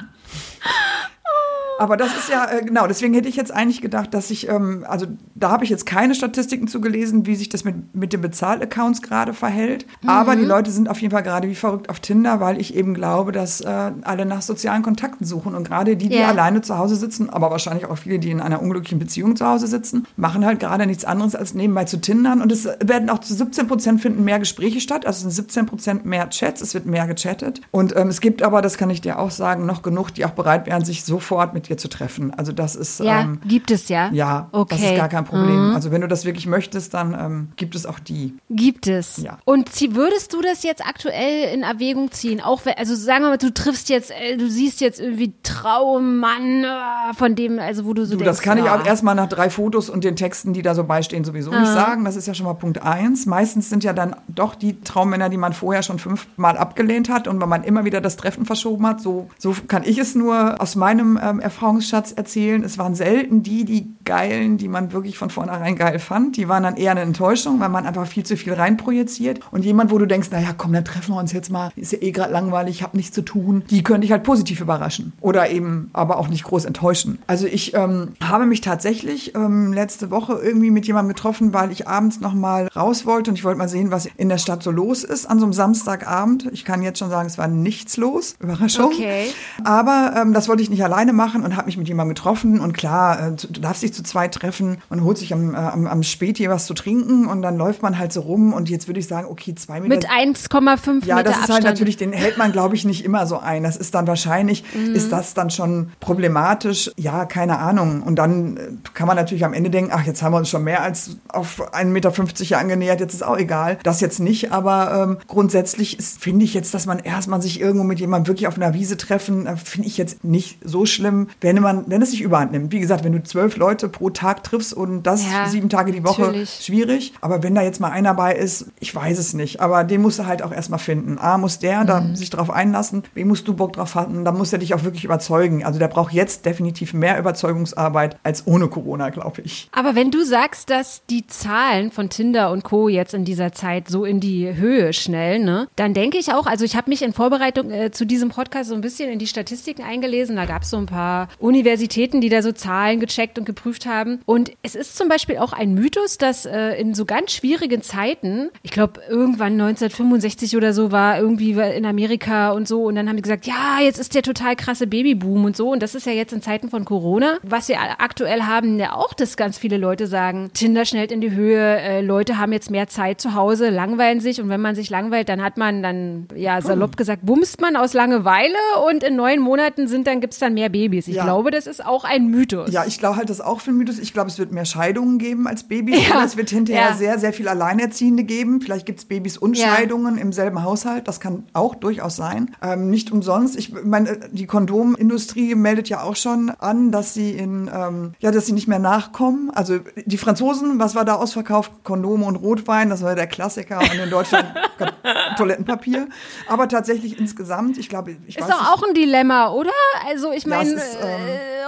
Aber 1.80 1.96
das 1.96 2.10
ist 2.16 2.30
ja, 2.30 2.46
äh, 2.52 2.64
genau, 2.64 2.88
deswegen 2.88 3.14
hätte 3.14 3.30
ich 3.30 3.38
jetzt 3.38 3.54
eigentlich 3.54 3.82
gedacht, 3.82 4.14
dass 4.14 4.30
ich, 4.32 4.50
ähm, 4.50 4.86
also 4.88 5.06
da 5.36 5.50
habe 5.50 5.64
ich 5.64 5.70
jetzt 5.70 5.86
keine 5.86 6.14
Statistiken 6.14 6.68
zugelesen, 6.68 7.26
wie 7.26 7.36
sich 7.36 7.48
das 7.48 7.64
mit, 7.64 7.96
mit 7.96 8.12
den 8.12 8.20
Bezahlaccounts 8.20 9.02
gerade 9.02 9.34
verhält. 9.34 9.86
Mhm. 10.02 10.10
Aber 10.10 10.36
die 10.36 10.44
Leute 10.44 10.72
sind 10.72 10.90
auf 10.90 11.00
jeden 11.02 11.12
Fall 11.12 11.24
gerade 11.24 11.48
wie 11.48 11.56
verrückt 11.56 11.90
auf 11.90 12.02
Tinder, 12.02 12.42
weil 12.42 12.60
ich 12.60 12.76
eben 12.76 12.94
glaube, 12.94 13.32
dass 13.32 13.62
äh, 13.62 13.92
alle 14.02 14.26
nach 14.26 14.42
sozialen 14.42 14.84
Kontakten 14.84 15.26
suchen. 15.26 15.56
Und 15.56 15.64
gerade 15.70 15.96
die, 15.96 16.10
die 16.10 16.18
yeah. 16.18 16.28
alleine 16.28 16.62
zu 16.62 16.78
Hause 16.78 16.98
sitzen, 16.98 17.30
aber 17.30 17.50
wahrscheinlich 17.50 17.86
auch 17.86 17.98
viele, 17.98 18.20
die 18.20 18.32
in 18.32 18.42
einer 18.42 18.62
unglücklichen 18.62 19.00
Beziehung 19.00 19.38
zu 19.38 19.48
Hause 19.48 19.68
sitzen, 19.68 20.06
machen 20.18 20.46
halt 20.46 20.60
gerade 20.60 20.86
nichts 20.86 21.06
anderes 21.06 21.34
als 21.34 21.54
nebenbei 21.54 21.86
zu 21.86 22.02
Tindern. 22.02 22.42
Und 22.42 22.52
es 22.52 22.68
werden 22.84 23.10
auch 23.10 23.20
zu 23.20 23.34
17 23.34 23.68
Prozent 23.68 24.02
finden 24.02 24.26
mehr 24.26 24.40
Gespräche 24.40 24.82
statt, 24.82 25.06
also 25.06 25.22
sind 25.22 25.32
17 25.32 25.66
Prozent 25.66 26.06
mehr 26.06 26.30
Chats, 26.30 26.60
es 26.60 26.74
wird 26.74 26.86
mehr 26.86 27.08
gechattet. 27.08 27.62
Und 27.72 27.96
ähm, 27.96 28.10
es 28.10 28.20
gibt 28.20 28.44
aber, 28.44 28.62
das 28.62 28.78
kann 28.78 28.90
ich 28.90 29.00
dir 29.00 29.18
auch 29.18 29.32
sagen, 29.32 29.66
noch 29.66 29.82
genug, 29.82 30.14
die 30.14 30.26
auch 30.26 30.32
bereit 30.32 30.66
wären, 30.68 30.84
sich 30.84 31.06
sofort 31.06 31.54
mit 31.54 31.69
dir 31.70 31.78
zu 31.78 31.88
treffen. 31.88 32.34
Also 32.34 32.52
das 32.52 32.76
ist 32.76 33.00
Ja, 33.00 33.22
ähm, 33.22 33.40
gibt 33.46 33.72
es 33.72 33.90
ja. 33.90 34.10
ja, 34.12 34.50
okay. 34.52 34.76
das 34.76 34.92
ist 34.92 34.98
gar 34.98 35.10
kein 35.10 35.26
Problem. 35.26 35.74
Also 35.74 35.92
wenn 35.92 36.02
du 36.02 36.08
das 36.08 36.26
wirklich 36.26 36.48
möchtest, 36.48 36.94
dann 36.94 37.14
ähm, 37.14 37.48
gibt 37.56 37.76
es 37.76 37.86
auch 37.86 38.00
die. 38.00 38.36
Gibt 38.50 38.88
es. 38.88 39.18
Ja. 39.18 39.38
Und 39.46 39.70
würdest 39.96 40.34
du 40.34 40.42
das 40.42 40.64
jetzt 40.64 40.86
aktuell 40.86 41.54
in 41.54 41.64
Erwägung 41.64 42.12
ziehen? 42.12 42.42
Auch 42.42 42.66
wenn, 42.66 42.74
also 42.76 42.96
sagen 42.96 43.24
wir 43.24 43.30
mal, 43.30 43.38
du 43.38 43.54
triffst 43.54 43.90
jetzt, 43.90 44.12
äh, 44.12 44.38
du 44.38 44.50
siehst 44.50 44.82
jetzt 44.82 45.00
irgendwie 45.00 45.34
Traummann, 45.44 46.64
äh, 46.64 47.14
von 47.14 47.36
dem, 47.36 47.60
also 47.60 47.86
wo 47.86 47.94
du 47.94 48.06
so 48.06 48.14
Du, 48.14 48.24
denkst, 48.24 48.38
das 48.38 48.42
kann 48.42 48.58
ich 48.58 48.66
ah, 48.66 48.76
auch 48.80 48.86
erstmal 48.86 49.16
nach 49.16 49.30
drei 49.30 49.50
Fotos 49.50 49.90
und 49.90 50.04
den 50.04 50.16
Texten, 50.16 50.54
die 50.54 50.62
da 50.62 50.76
so 50.76 50.84
beistehen, 50.84 51.24
sowieso 51.24 51.52
nicht 51.52 51.68
sagen. 51.68 52.06
Das 52.06 52.16
ist 52.16 52.28
ja 52.28 52.34
schon 52.34 52.46
mal 52.46 52.54
Punkt 52.54 52.82
eins. 52.82 53.26
Meistens 53.26 53.70
sind 53.70 53.84
ja 53.84 53.94
dann 53.94 54.16
doch 54.28 54.56
die 54.56 54.82
Traummänner, 54.82 55.30
die 55.30 55.38
man 55.38 55.54
vorher 55.54 55.84
schon 55.84 56.00
fünfmal 56.00 56.58
abgelehnt 56.58 57.10
hat 57.10 57.28
und 57.28 57.42
wenn 57.42 57.50
man 57.50 57.64
immer 57.64 57.86
wieder 57.86 58.02
das 58.02 58.18
Treffen 58.18 58.46
verschoben 58.46 58.86
hat. 58.86 59.02
So, 59.02 59.30
so 59.38 59.56
kann 59.68 59.84
ich 59.84 59.98
es 59.98 60.16
nur 60.16 60.62
aus 60.62 60.76
meinem 60.76 61.20
ähm, 61.22 61.40
Erfahrungsschatz 61.60 62.14
erzählen. 62.14 62.64
Es 62.64 62.78
waren 62.78 62.96
selten 62.96 63.44
die, 63.44 63.66
die 63.66 63.94
geilen, 64.06 64.58
die 64.58 64.70
man 64.70 64.94
wirklich 64.94 65.18
von 65.18 65.30
vornherein 65.30 65.76
geil 65.76 66.00
fand. 66.00 66.38
Die 66.38 66.48
waren 66.48 66.64
dann 66.64 66.78
eher 66.78 66.92
eine 66.92 67.02
Enttäuschung, 67.02 67.60
weil 67.60 67.68
man 67.68 67.86
einfach 67.86 68.08
viel 68.08 68.26
zu 68.26 68.38
viel 68.38 68.54
reinprojiziert. 68.54 69.42
Und 69.52 69.66
jemand, 69.66 69.92
wo 69.92 69.98
du 69.98 70.06
denkst, 70.06 70.30
naja, 70.32 70.54
komm, 70.58 70.72
dann 70.72 70.86
treffen 70.86 71.14
wir 71.14 71.20
uns 71.20 71.34
jetzt 71.34 71.52
mal. 71.52 71.72
Ist 71.76 71.92
ja 71.92 72.02
eh 72.02 72.12
gerade 72.12 72.32
langweilig, 72.32 72.82
hab 72.82 72.94
nichts 72.94 73.14
zu 73.14 73.24
tun. 73.24 73.64
Die 73.70 73.84
könnte 73.84 74.06
ich 74.06 74.12
halt 74.14 74.24
positiv 74.24 74.62
überraschen. 74.62 75.12
Oder 75.20 75.50
eben 75.50 75.90
aber 75.92 76.18
auch 76.18 76.30
nicht 76.30 76.46
groß 76.46 76.64
enttäuschen. 76.64 77.20
Also 77.28 77.46
ich 77.46 77.74
ähm, 77.74 78.14
habe 78.24 78.46
mich 78.46 78.62
tatsächlich 78.62 79.36
ähm, 79.36 79.74
letzte 79.74 80.12
Woche 80.12 80.40
irgendwie 80.42 80.72
mit 80.72 80.88
jemandem 80.88 81.14
getroffen, 81.14 81.54
weil 81.54 81.72
ich 81.72 81.90
abends 81.90 82.22
noch 82.22 82.34
mal 82.34 82.68
raus 82.74 83.06
wollte 83.06 83.32
und 83.32 83.36
ich 83.38 83.44
wollte 83.44 83.58
mal 83.58 83.68
sehen, 83.68 83.92
was 83.92 84.08
in 84.18 84.30
der 84.30 84.38
Stadt 84.38 84.64
so 84.64 84.72
los 84.72 85.04
ist 85.04 85.30
an 85.30 85.40
so 85.40 85.46
einem 85.46 85.54
Samstagabend. 85.54 86.50
Ich 86.54 86.64
kann 86.64 86.82
jetzt 86.82 87.00
schon 87.00 87.10
sagen, 87.10 87.28
es 87.28 87.38
war 87.38 87.50
nichts 87.50 87.98
los. 87.98 88.36
Überraschung. 88.40 88.86
Okay. 88.86 89.26
Aber 89.66 90.14
ähm, 90.16 90.34
das 90.34 90.48
wollte 90.48 90.64
ich 90.64 90.70
nicht 90.70 90.84
alleine 90.84 91.12
machen 91.12 91.44
und 91.50 91.58
habe 91.58 91.66
mich 91.68 91.78
mit 91.78 91.88
jemandem 91.88 92.16
getroffen. 92.16 92.60
Und 92.60 92.74
klar, 92.74 93.28
äh, 93.30 93.32
du 93.36 93.60
darfst 93.62 93.84
dich 93.84 93.94
zu 93.94 94.04
zweit 94.04 94.34
treffen. 94.34 94.78
Man 94.90 95.04
holt 95.04 95.18
sich 95.18 95.34
am, 95.34 95.54
äh, 95.54 95.58
am, 95.58 95.88
am 95.88 96.04
Späti 96.04 96.50
was 96.50 96.66
zu 96.66 96.74
trinken 96.74 97.26
und 97.28 97.42
dann 97.42 97.58
läuft 97.58 97.82
man 97.82 97.98
halt 98.00 98.14
so 98.14 98.22
rum. 98.22 98.54
Und 98.54 98.70
jetzt 98.70 98.88
würde 98.88 99.00
ich 99.00 99.08
sagen, 99.08 99.28
okay, 99.30 99.56
zwei 99.56 99.80
Meter. 99.82 99.96
mit 99.96 100.10
1,5 100.10 101.06
Ja, 101.06 101.16
Meter 101.18 101.24
das 101.30 101.34
ist 101.34 101.40
Abstand. 101.44 101.54
halt 101.54 101.64
natürlich, 101.66 101.98
den 101.98 102.14
hält 102.14 102.38
man, 102.38 102.52
glaube 102.52 102.76
ich, 102.76 102.86
nicht 102.86 103.04
immer 103.04 103.26
so 103.28 103.40
ein. 103.40 103.64
Das 103.64 103.78
ist 103.78 103.94
dann 103.96 104.08
wahrscheinlich, 104.08 104.64
Mhm. 104.74 104.94
ist 104.96 105.12
das 105.12 105.34
dann 105.34 105.50
schon 105.50 105.90
problematisch? 106.00 106.92
Ja, 106.98 107.26
keine 107.26 107.58
Ahnung. 107.60 108.04
Und 108.04 108.18
dann 108.18 108.58
äh, 108.58 108.62
kann 108.94 109.08
man 109.08 109.16
natürlich 109.16 109.46
am 109.46 109.54
Ende 109.54 109.70
denken, 109.70 109.92
ach, 109.94 110.06
jetzt 110.06 110.22
haben 110.22 110.34
wir 110.34 110.38
uns 110.38 110.50
schon 110.50 110.64
mehr 110.64 110.84
als 110.84 111.18
auf 111.30 111.62
1,50 111.74 111.86
Meter 111.86 112.12
hier 112.44 112.60
angenähert, 112.60 113.00
jetzt 113.00 113.14
ist 113.14 113.24
auch 113.24 113.38
egal. 113.38 113.78
Das 113.84 114.02
jetzt 114.02 114.20
nicht, 114.20 114.52
aber 114.52 115.08
ähm, 115.10 115.18
grundsätzlich 115.28 115.98
ist- 115.98 116.20
finde 116.22 116.46
ich 116.46 116.54
jetzt, 116.54 116.74
dass 116.74 116.86
man 116.86 117.00
erstmal 117.00 117.42
sich 117.42 117.60
irgendwo 117.60 117.84
mit 117.86 118.00
jemandem 118.00 118.28
wirklich 118.28 118.48
auf 118.48 118.56
einer 118.58 118.74
Wiese 118.74 118.98
treffen, 118.98 119.48
finde 119.58 119.88
ich 119.88 119.98
jetzt 119.98 120.24
nicht 120.24 120.60
so 120.64 120.86
schlimm, 120.86 121.29
wenn 121.42 121.62
man, 121.62 121.84
wenn 121.88 122.02
es 122.02 122.12
sich 122.12 122.22
überhand 122.22 122.52
nimmt. 122.52 122.72
Wie 122.72 122.80
gesagt, 122.80 123.04
wenn 123.04 123.12
du 123.14 123.24
zwölf 123.24 123.58
Leute 123.58 123.90
pro 123.90 124.10
Tag 124.10 124.44
triffst 124.44 124.74
und 124.74 125.04
das 125.04 125.26
Ja, 125.30 125.48
sieben 125.48 125.70
Tage 125.70 125.92
die 125.92 126.04
Woche, 126.04 126.22
natürlich. 126.24 126.60
schwierig. 126.62 127.14
Aber 127.22 127.44
wenn 127.44 127.56
da 127.56 127.62
jetzt 127.62 127.80
mal 127.80 127.90
einer 127.92 128.14
bei 128.14 128.34
ist, 128.36 128.68
ich 128.80 128.94
weiß 128.94 129.18
es 129.20 129.34
nicht. 129.34 129.60
Aber 129.62 129.84
den 129.84 130.02
musst 130.02 130.20
du 130.20 130.26
halt 130.26 130.42
auch 130.42 130.52
erstmal 130.52 130.80
finden. 130.80 131.18
A, 131.20 131.38
muss 131.38 131.60
der 131.60 131.84
da 131.86 132.02
Mhm. 132.02 132.16
sich 132.16 132.30
drauf 132.30 132.50
einlassen. 132.50 133.04
B, 133.14 133.26
musst 133.26 133.48
du 133.48 133.54
Bock 133.54 133.74
drauf 133.74 133.96
haben. 133.96 134.26
Da 134.26 134.32
muss 134.32 134.52
er 134.54 134.60
dich 134.60 134.74
auch 134.74 134.84
wirklich 134.84 135.06
überzeugen. 135.06 135.64
Also 135.66 135.80
der 135.80 135.88
braucht 135.88 136.14
jetzt 136.14 136.46
definitiv 136.46 136.94
mehr 136.94 137.18
Überzeugungsarbeit 137.20 138.18
als 138.24 138.46
ohne 138.48 138.68
Corona, 138.68 139.10
glaube 139.10 139.42
ich. 139.42 139.70
Aber 139.72 139.96
wenn 139.96 140.12
du 140.12 140.24
sagst, 140.24 140.70
dass 140.70 141.04
die 141.10 141.26
Zahlen 141.28 141.92
von 141.92 142.10
Tinder 142.10 142.52
und 142.52 142.64
Co. 142.64 142.88
jetzt 142.90 143.14
in 143.14 143.26
dieser 143.26 143.52
Zeit 143.52 143.88
so 143.88 144.06
in 144.06 144.20
die 144.20 144.54
Höhe 144.56 144.94
schnellen, 144.94 145.46
ne, 145.46 145.68
dann 145.76 145.94
denke 145.94 146.18
ich 146.18 146.34
auch, 146.34 146.46
also 146.46 146.66
ich 146.66 146.76
habe 146.76 146.90
mich 146.90 147.02
in 147.02 147.14
Vorbereitung 147.14 147.72
äh, 147.72 147.92
zu 147.92 148.06
diesem 148.06 148.30
Podcast 148.30 148.70
so 148.70 148.76
ein 148.76 148.82
bisschen 148.82 149.10
in 149.10 149.20
die 149.20 149.28
Statistiken 149.28 149.84
eingelesen. 149.84 150.36
Da 150.36 150.46
gab 150.46 150.64
es 150.64 150.70
so 150.70 150.78
ein 150.78 150.86
paar 150.86 151.19
Universitäten, 151.40 152.22
die 152.22 152.30
da 152.30 152.42
so 152.42 152.52
Zahlen 152.52 153.00
gecheckt 153.00 153.38
und 153.38 153.46
geprüft 153.46 153.86
haben. 153.86 154.20
Und 154.26 154.52
es 154.64 154.76
ist 154.76 154.98
zum 154.98 155.10
Beispiel 155.10 155.38
auch 155.38 155.54
ein 155.54 155.74
Mythos, 155.74 156.18
dass 156.18 156.46
äh, 156.46 156.80
in 156.80 156.94
so 156.94 157.06
ganz 157.06 157.32
schwierigen 157.32 157.82
Zeiten, 157.82 158.50
ich 158.64 158.72
glaube 158.72 159.02
irgendwann 159.10 159.54
1965 159.54 160.56
oder 160.56 160.74
so 160.74 160.92
war 160.92 161.20
irgendwie 161.20 161.52
in 161.52 161.86
Amerika 161.86 162.52
und 162.52 162.68
so, 162.68 162.84
und 162.84 162.96
dann 162.96 163.10
haben 163.10 163.16
die 163.16 163.22
gesagt, 163.22 163.48
ja, 163.48 163.80
jetzt 163.82 164.00
ist 164.00 164.16
der 164.16 164.22
total 164.22 164.56
krasse 164.56 164.88
Babyboom 164.88 165.46
und 165.46 165.58
so. 165.58 165.72
Und 165.72 165.84
das 165.84 165.96
ist 165.96 166.06
ja 166.06 166.14
jetzt 166.14 166.34
in 166.34 166.42
Zeiten 166.42 166.70
von 166.70 166.86
Corona, 166.86 167.38
was 167.44 167.68
wir 167.68 167.78
aktuell 168.00 168.44
haben, 168.44 168.80
ja 168.80 168.94
auch, 168.94 169.14
dass 169.14 169.38
ganz 169.38 169.58
viele 169.58 169.78
Leute 169.78 170.08
sagen, 170.08 170.52
Tinder 170.54 170.86
schnellt 170.86 171.12
in 171.12 171.22
die 171.22 171.32
Höhe, 171.32 171.80
äh, 171.80 172.02
Leute 172.02 172.38
haben 172.38 172.54
jetzt 172.54 172.72
mehr 172.72 172.88
Zeit 172.88 173.22
zu 173.22 173.34
Hause, 173.34 173.70
langweilen 173.70 174.20
sich 174.20 174.42
und 174.42 174.50
wenn 174.50 174.62
man 174.62 174.76
sich 174.76 174.90
langweilt, 174.90 175.30
dann 175.30 175.44
hat 175.44 175.58
man 175.58 175.84
dann, 175.84 176.28
ja, 176.36 176.62
salopp 176.62 176.98
gesagt, 176.98 177.26
bumst 177.26 177.62
man 177.62 177.76
aus 177.76 177.94
Langeweile 177.94 178.58
und 178.88 179.04
in 179.04 179.16
neun 179.16 179.40
Monaten 179.40 179.88
sind 179.88 180.08
dann, 180.08 180.22
gibt's 180.22 180.40
dann 180.40 180.54
mehr 180.54 180.70
Babys. 180.70 181.08
Ich 181.10 181.16
Ja. 181.16 181.24
glaube, 181.24 181.52
das 181.52 181.68
ist 181.68 181.86
auch 181.86 182.04
ein 182.04 182.28
Mythos. 182.28 182.72
Ja, 182.72 182.86
ich 182.86 183.00
glaube 183.00 183.16
halt 183.18 183.30
das 183.30 183.42
auch 183.42 183.60
für 183.62 183.72
ein 183.72 183.78
Mythos. 183.78 184.00
Ich 184.00 184.14
glaube, 184.14 184.30
es 184.30 184.38
wird 184.40 184.52
mehr 184.52 184.66
Scheidungen 184.66 185.18
geben 185.18 185.48
als 185.48 185.64
Babys. 185.64 186.08
Ja. 186.10 186.24
Es 186.24 186.38
wird 186.38 186.50
hinterher 186.50 186.90
Ja. 186.92 186.96
sehr, 186.96 187.20
sehr 187.20 187.34
viel 187.34 187.48
Alleinerziehende 187.48 188.24
geben. 188.24 188.62
Vielleicht 188.62 188.86
gibt 188.86 189.00
es 189.00 189.06
Babys 189.06 189.38
und 189.38 189.58
Ja. 189.58 189.68
Scheidungen 189.76 190.18
im 190.18 190.32
selben 190.34 190.64
Haushalt. 190.64 191.08
Das 191.08 191.20
kann 191.20 191.46
auch 191.54 191.76
durchaus 191.76 192.16
sein. 192.16 192.56
Ähm, 192.62 192.90
nicht 192.90 193.12
umsonst. 193.12 193.56
Ich 193.58 193.74
meine, 193.84 194.20
die 194.32 194.46
Kondomindustrie 194.46 195.56
meldet 195.56 195.90
ja 195.90 196.02
auch 196.04 196.16
schon 196.16 196.50
an, 196.60 196.92
dass 196.92 197.14
sie 197.14 197.32
in, 197.32 197.70
ähm, 197.74 198.14
ja, 198.20 198.32
dass 198.32 198.46
sie 198.46 198.54
nicht 198.54 198.68
mehr 198.68 198.80
nachkommen. 198.80 199.50
Also 199.54 199.80
die 200.06 200.18
Franzosen, 200.18 200.80
was 200.80 200.96
war 200.96 201.06
da 201.06 201.16
ausverkauft? 201.16 201.72
Kondome 201.84 202.26
und 202.26 202.36
Rotwein. 202.36 202.90
Das 202.90 203.02
war 203.02 203.16
der 203.16 203.28
Klassiker. 203.28 203.80
Und 203.80 203.94
in 204.00 204.10
Deutschland 204.10 204.46
Toilettenpapier. 205.38 206.08
Aber 206.48 206.68
tatsächlich 206.68 207.20
insgesamt, 207.20 207.78
ich 207.78 207.90
glaube, 207.90 208.16
ich 208.28 208.38
Ist 208.38 208.44
weiß 208.48 208.50
doch 208.56 208.74
auch 208.74 208.84
ein 208.88 208.94
Dilemma, 208.94 209.52
oder? 209.52 209.72
Also 210.08 210.32
ich 210.32 210.44
Ja, 210.44 210.50
meine, 210.58 210.72
ist, 210.72 210.99
ähm, 211.02 211.28
äh, 211.28 211.59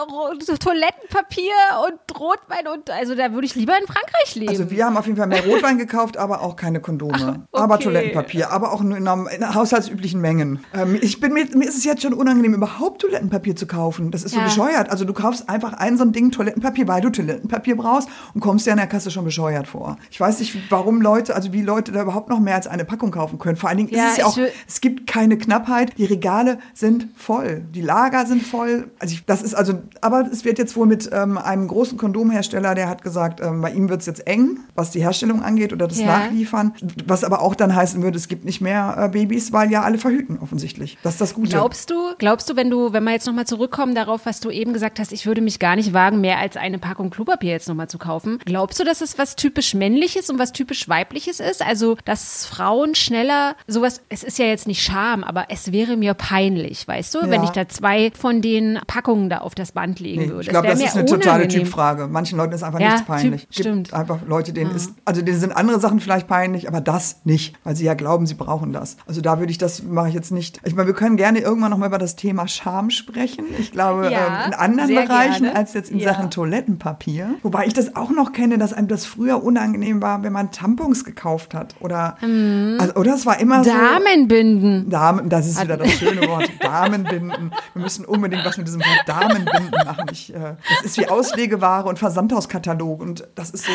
Toilettenpapier 0.59 1.51
und 1.87 2.19
Rotwein 2.19 2.67
und 2.73 2.89
also 2.89 3.15
da 3.15 3.33
würde 3.33 3.45
ich 3.45 3.55
lieber 3.55 3.73
in 3.79 3.85
Frankreich 3.85 4.35
leben. 4.35 4.49
Also 4.49 4.69
wir 4.71 4.85
haben 4.85 4.97
auf 4.97 5.05
jeden 5.05 5.17
Fall 5.17 5.27
mehr 5.27 5.43
Rotwein 5.45 5.77
gekauft, 5.77 6.17
aber 6.17 6.41
auch 6.41 6.55
keine 6.55 6.79
Kondome. 6.79 7.47
Aber 7.51 7.75
okay. 7.75 7.83
Toilettenpapier, 7.85 8.51
aber 8.51 8.71
auch 8.73 8.81
in, 8.81 8.91
in 8.91 9.55
haushaltsüblichen 9.55 10.21
Mengen. 10.21 10.63
Ähm, 10.73 10.97
ich 11.01 11.19
bin 11.19 11.33
mir, 11.33 11.45
mir 11.55 11.67
ist 11.67 11.77
es 11.77 11.83
jetzt 11.83 12.01
schon 12.01 12.13
unangenehm, 12.13 12.53
überhaupt 12.53 13.01
Toilettenpapier 13.01 13.55
zu 13.55 13.67
kaufen. 13.67 14.11
Das 14.11 14.23
ist 14.23 14.31
so 14.31 14.37
Ja. 14.39 14.45
bescheuert. 14.45 14.89
Also 14.89 15.05
du 15.05 15.13
kaufst 15.13 15.49
einfach 15.49 15.73
ein 15.73 15.97
so 15.97 16.03
ein 16.03 16.11
Ding 16.11 16.31
Toilettenpapier, 16.31 16.87
weil 16.87 17.01
du 17.01 17.09
Toilettenpapier 17.09 17.75
brauchst 17.77 18.09
und 18.33 18.41
kommst 18.41 18.65
dir 18.65 18.71
an 18.71 18.77
der 18.77 18.87
Kasse 18.87 19.11
schon 19.11 19.25
bescheuert 19.25 19.67
vor. 19.67 19.97
Ich 20.09 20.19
weiß 20.19 20.39
nicht, 20.39 20.55
warum 20.71 21.01
Leute, 21.01 21.35
also 21.35 21.53
wie 21.53 21.61
Leute 21.61 21.91
da 21.91 22.01
überhaupt 22.01 22.29
noch 22.29 22.39
mehr 22.39 22.55
als 22.55 22.67
eine 22.67 22.85
Packung 22.85 23.11
kaufen 23.11 23.39
können. 23.39 23.57
Vor 23.57 23.69
allen 23.69 23.77
Dingen 23.77 23.89
Ja, 23.89 24.05
ist 24.05 24.11
es 24.13 24.17
ja 24.17 24.25
auch, 24.25 24.37
es 24.67 24.81
gibt 24.81 25.07
keine 25.07 25.37
Knappheit. 25.37 25.97
Die 25.97 26.05
Regale 26.05 26.59
sind 26.73 27.07
voll. 27.15 27.61
Die 27.73 27.81
Lager 27.81 28.25
sind 28.25 28.43
voll. 28.43 28.89
Also 28.99 29.13
ich, 29.13 29.25
das 29.25 29.41
ist 29.41 29.53
also, 29.53 29.81
aber 30.01 30.27
es 30.31 30.45
wird 30.45 30.57
jetzt 30.57 30.75
wohl 30.75 30.87
mit 30.87 31.09
ähm, 31.11 31.37
einem 31.37 31.67
großen 31.67 31.97
Kondomhersteller, 31.97 32.75
der 32.75 32.87
hat 32.89 33.03
gesagt, 33.03 33.41
ähm, 33.41 33.61
bei 33.61 33.71
ihm 33.71 33.89
wird 33.89 34.01
es 34.01 34.05
jetzt 34.07 34.25
eng, 34.27 34.59
was 34.75 34.91
die 34.91 35.01
Herstellung 35.01 35.41
angeht 35.43 35.73
oder 35.73 35.87
das 35.87 35.99
Ja. 35.99 36.05
Nachliefern. 36.19 36.73
Was 37.05 37.23
aber 37.23 37.41
auch 37.41 37.55
dann 37.55 37.75
heißen 37.75 38.01
würde, 38.01 38.17
es 38.17 38.27
gibt 38.27 38.45
nicht 38.45 38.61
mehr 38.61 38.95
äh, 38.97 39.09
Babys, 39.09 39.51
weil 39.53 39.71
ja 39.71 39.81
alle 39.81 39.97
verhüten 39.97 40.39
offensichtlich. 40.39 40.97
Das 41.03 41.13
ist 41.15 41.21
das 41.21 41.33
Gute. 41.33 41.49
Glaubst 41.49 41.89
du, 41.89 41.95
glaubst 42.17 42.49
du, 42.49 42.55
wenn 42.55 42.69
du, 42.69 42.93
wenn 42.93 43.03
wir 43.03 43.11
jetzt 43.11 43.27
nochmal 43.27 43.45
zurückkommen 43.47 43.95
darauf, 43.95 44.25
was 44.25 44.39
du 44.39 44.49
eben 44.49 44.73
gesagt 44.73 44.99
hast, 44.99 45.11
ich 45.11 45.25
würde 45.25 45.41
mich 45.41 45.59
gar 45.59 45.75
nicht 45.75 45.93
wagen, 45.93 46.21
mehr 46.21 46.37
als 46.39 46.57
eine 46.57 46.79
Packung 46.79 47.09
Klopapier 47.09 47.51
jetzt 47.51 47.67
nochmal 47.67 47.87
zu 47.89 47.97
kaufen. 47.97 48.39
Glaubst 48.45 48.79
du, 48.79 48.83
dass 48.83 49.01
es 49.01 49.17
was 49.17 49.35
typisch 49.35 49.73
männliches 49.73 50.29
und 50.29 50.39
was 50.39 50.51
typisch 50.51 50.87
weibliches 50.87 51.39
ist? 51.39 51.65
Also, 51.65 51.97
dass 52.05 52.45
Frauen 52.45 52.95
schneller 52.95 53.55
sowas, 53.67 54.01
es 54.09 54.23
ist 54.23 54.37
ja 54.39 54.45
jetzt 54.45 54.67
nicht 54.67 54.81
Scham, 54.83 55.23
aber 55.23 55.45
es 55.49 55.71
wäre 55.71 55.97
mir 55.97 56.13
peinlich, 56.13 56.87
weißt 56.87 57.15
du, 57.15 57.21
wenn 57.23 57.41
Ja. 57.41 57.43
ich 57.43 57.49
da 57.51 57.67
zwei 57.67 58.11
von 58.11 58.41
den 58.41 58.79
Packungen 58.87 59.29
da 59.29 59.39
auf 59.39 59.55
das 59.55 59.71
Band 59.81 59.99
legen 59.99 60.21
Nee, 60.21 60.27
würde. 60.29 60.41
ich 60.41 60.49
glaube, 60.49 60.67
das 60.67 60.79
mir 60.79 60.85
ist 60.85 60.95
eine 60.95 61.05
totale 61.05 61.37
unangenehm. 61.43 61.63
Typfrage. 61.65 62.07
Manchen 62.07 62.37
Leuten 62.37 62.53
ist 62.53 62.61
einfach 62.63 62.79
Ja, 62.79 62.91
nichts 62.91 63.05
peinlich. 63.07 63.41
Typ- 63.43 63.49
Gibt 63.49 63.55
stimmt. 63.67 63.93
einfach 63.93 64.19
Leute, 64.27 64.53
denen 64.53 64.75
ist, 64.75 64.93
also 65.05 65.21
denen 65.23 65.39
sind 65.39 65.51
andere 65.57 65.79
Sachen 65.79 65.99
vielleicht 65.99 66.27
peinlich, 66.27 66.67
aber 66.67 66.81
das 66.81 67.21
nicht, 67.23 67.55
weil 67.63 67.75
sie 67.75 67.85
ja 67.85 67.93
glauben, 67.95 68.25
sie 68.27 68.35
brauchen 68.35 68.73
das. 68.73 68.97
Also 69.07 69.21
da 69.21 69.39
würde 69.39 69.51
ich 69.51 69.57
das 69.57 69.81
mache 69.83 70.09
ich 70.09 70.13
jetzt 70.13 70.31
nicht. 70.31 70.59
Ich 70.65 70.75
meine, 70.75 70.87
wir 70.87 70.93
können 70.93 71.17
gerne 71.17 71.39
irgendwann 71.39 71.71
noch 71.71 71.77
mal 71.79 71.87
über 71.87 71.97
das 71.97 72.15
Thema 72.15 72.47
Scham 72.47 72.89
sprechen. 72.91 73.45
Ich 73.57 73.71
glaube, 73.71 74.11
Ja, 74.11 74.45
ähm, 74.45 74.51
in 74.51 74.53
anderen 74.53 74.93
Bereichen 74.95 75.43
gerne. 75.45 75.55
als 75.57 75.73
jetzt 75.73 75.89
in 75.91 75.97
Ja. 75.99 76.13
Sachen 76.13 76.29
Toilettenpapier. 76.29 77.35
Wobei 77.43 77.65
ich 77.65 77.73
das 77.73 77.95
auch 77.95 78.11
noch 78.11 78.33
kenne, 78.33 78.57
dass 78.57 78.73
einem 78.73 78.87
das 78.87 79.05
früher 79.05 79.43
unangenehm 79.43 80.01
war, 80.01 80.21
wenn 80.23 80.33
man 80.33 80.51
Tampons 80.51 81.03
gekauft 81.05 81.53
hat 81.53 81.75
oder 81.79 82.17
also, 82.21 82.93
oder 82.95 83.15
es 83.15 83.25
war 83.25 83.39
immer 83.39 83.63
so 83.63 83.71
Damenbinden. 83.71 84.89
Damen, 84.89 85.29
das 85.29 85.47
ist 85.47 85.61
wieder 85.61 85.77
das 85.77 85.91
schöne 85.93 86.27
Wort, 86.27 86.49
Damenbinden. 86.59 87.51
Wir 87.73 87.81
müssen 87.81 88.05
unbedingt 88.05 88.45
was 88.45 88.57
mit 88.57 88.67
diesem 88.67 88.81
Wort 88.81 89.03
Damenbinden 89.07 89.70
machen. 89.85 90.05
Ich, 90.11 90.33
äh, 90.33 90.55
das 90.77 90.85
ist 90.85 90.97
wie 90.97 91.07
Auslegeware 91.07 91.87
und 91.87 91.99
Versandhauskatalog 91.99 93.01
und 93.01 93.27
das 93.35 93.49
ist 93.51 93.65
so 93.65 93.71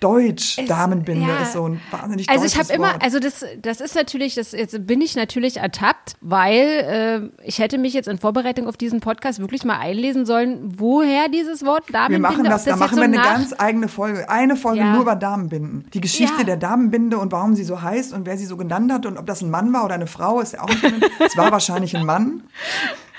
deutsch. 0.00 0.58
Es- 0.58 0.66
Binde 1.04 1.28
ja. 1.28 1.42
ist 1.42 1.52
so 1.52 1.64
ein 1.68 1.80
wahnsinnig 1.90 2.28
Also 2.28 2.44
ich 2.44 2.58
habe 2.58 2.72
immer, 2.72 3.00
also 3.02 3.18
das, 3.20 3.44
das 3.62 3.80
ist 3.80 3.94
natürlich, 3.94 4.34
das 4.34 4.52
jetzt 4.52 4.86
bin 4.86 5.00
ich 5.00 5.14
natürlich 5.16 5.58
ertappt, 5.58 6.14
weil 6.20 7.30
äh, 7.42 7.46
ich 7.46 7.58
hätte 7.58 7.78
mich 7.78 7.92
jetzt 7.94 8.08
in 8.08 8.18
Vorbereitung 8.18 8.66
auf 8.66 8.76
diesen 8.76 9.00
Podcast 9.00 9.38
wirklich 9.40 9.64
mal 9.64 9.78
einlesen 9.78 10.26
sollen, 10.26 10.74
woher 10.78 11.28
dieses 11.28 11.64
Wort 11.64 11.88
wir 11.88 11.92
Damenbinde. 11.94 12.20
machen 12.28 12.46
ob 12.46 12.52
das, 12.52 12.64
da 12.64 12.76
machen 12.76 12.94
so 12.94 13.00
wir 13.00 13.04
eine 13.04 13.16
nach- 13.16 13.24
ganz 13.34 13.54
eigene 13.58 13.88
Folge. 13.88 14.28
Eine 14.28 14.56
Folge 14.56 14.80
Ja. 14.80 14.92
nur 14.92 15.02
über 15.02 15.16
Damenbinden. 15.16 15.86
Die 15.94 16.00
Geschichte 16.00 16.38
Ja. 16.38 16.44
der 16.44 16.56
Damenbinde 16.56 17.18
und 17.18 17.32
warum 17.32 17.54
sie 17.54 17.64
so 17.64 17.80
heißt 17.82 18.12
und 18.12 18.26
wer 18.26 18.36
sie 18.36 18.46
so 18.46 18.56
genannt 18.56 18.92
hat 18.92 19.06
und 19.06 19.16
ob 19.18 19.26
das 19.26 19.42
ein 19.42 19.50
Mann 19.50 19.72
war 19.72 19.84
oder 19.84 19.94
eine 19.94 20.06
Frau, 20.06 20.40
ist 20.40 20.52
ja 20.52 20.62
auch 20.62 20.68
nicht. 20.68 21.10
Es 21.24 21.36
war 21.36 21.50
wahrscheinlich 21.52 21.96
ein 21.96 22.04
Mann. 22.06 22.42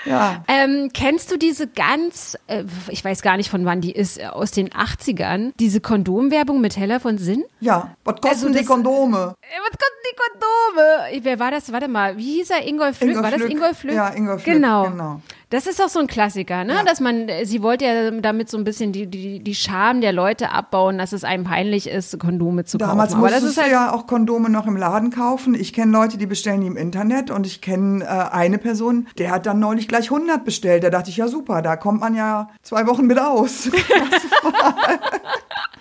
Ja. 0.04 0.44
Ähm, 0.48 0.90
kennst 0.92 1.30
du 1.30 1.36
diese 1.36 1.66
ganz, 1.68 2.36
äh, 2.46 2.64
ich 2.88 3.04
weiß 3.04 3.22
gar 3.22 3.36
nicht 3.36 3.50
von 3.50 3.64
wann 3.64 3.80
die 3.80 3.92
ist, 3.92 4.18
äh, 4.18 4.26
aus 4.26 4.50
den 4.50 4.70
80ern, 4.70 5.52
diese 5.60 5.80
Kondomwerbung 5.80 6.60
mit 6.60 6.76
Hella 6.76 6.98
von 6.98 7.18
Sinn? 7.18 7.44
Ja, 7.60 7.94
was 8.04 8.14
kosten 8.16 8.28
Also 8.28 8.48
die 8.48 8.54
das- 8.58 8.66
Kondome? 8.66 9.34
Äh, 9.42 9.58
Was 9.62 9.70
kosten 9.78 10.02
die 10.10 10.16
Kondome? 10.16 11.24
Wer 11.24 11.38
war 11.38 11.50
das? 11.50 11.72
Warte 11.72 11.88
mal, 11.88 12.16
wie 12.16 12.36
hieß 12.38 12.50
er? 12.50 12.66
Ingolf 12.66 12.98
Flück? 12.98 13.10
Ingolf 13.10 13.24
war 13.32 13.38
das. 13.38 13.48
Ingolf 13.48 13.78
Flück? 13.78 13.94
Ja, 13.94 14.08
Ingolf 14.10 14.42
Flück, 14.42 14.54
Genau. 14.56 14.88
genau. 14.90 15.20
Das 15.52 15.66
ist 15.66 15.82
auch 15.82 15.90
so 15.90 16.00
ein 16.00 16.06
Klassiker, 16.06 16.64
ne? 16.64 16.76
Ja. 16.76 16.82
Dass 16.82 16.98
man, 16.98 17.28
sie 17.42 17.62
wollte 17.62 17.84
ja 17.84 18.10
damit 18.10 18.48
so 18.48 18.56
ein 18.56 18.64
bisschen 18.64 18.90
die, 18.92 19.06
die, 19.06 19.38
die 19.40 19.54
Scham 19.54 20.00
der 20.00 20.10
Leute 20.10 20.50
abbauen, 20.50 20.96
dass 20.96 21.12
es 21.12 21.24
einem 21.24 21.44
peinlich 21.44 21.90
ist, 21.90 22.18
Kondome 22.18 22.64
zu 22.64 22.78
Damals 22.78 23.12
kaufen. 23.12 23.22
Das 23.24 23.32
musstest 23.32 23.58
ist 23.58 23.62
halt, 23.62 23.70
du 23.70 23.74
ja 23.74 23.92
auch 23.92 24.06
Kondome 24.06 24.48
noch 24.48 24.66
im 24.66 24.78
Laden 24.78 25.10
kaufen. 25.10 25.54
Ich 25.54 25.74
kenne 25.74 25.92
Leute, 25.92 26.16
die 26.16 26.24
bestellen 26.24 26.62
die 26.62 26.68
im 26.68 26.78
Internet 26.78 27.30
und 27.30 27.46
ich 27.46 27.60
kenne 27.60 28.02
äh, 28.02 28.06
eine 28.06 28.56
Person, 28.56 29.08
der 29.18 29.30
hat 29.30 29.44
dann 29.44 29.60
neulich 29.60 29.88
gleich 29.88 30.10
100 30.10 30.42
bestellt. 30.42 30.84
Da 30.84 30.90
dachte 30.90 31.10
ich, 31.10 31.18
ja 31.18 31.28
super, 31.28 31.60
da 31.60 31.76
kommt 31.76 32.00
man 32.00 32.14
ja 32.14 32.48
zwei 32.62 32.86
Wochen 32.86 33.06
mit 33.06 33.18
aus. 33.18 33.68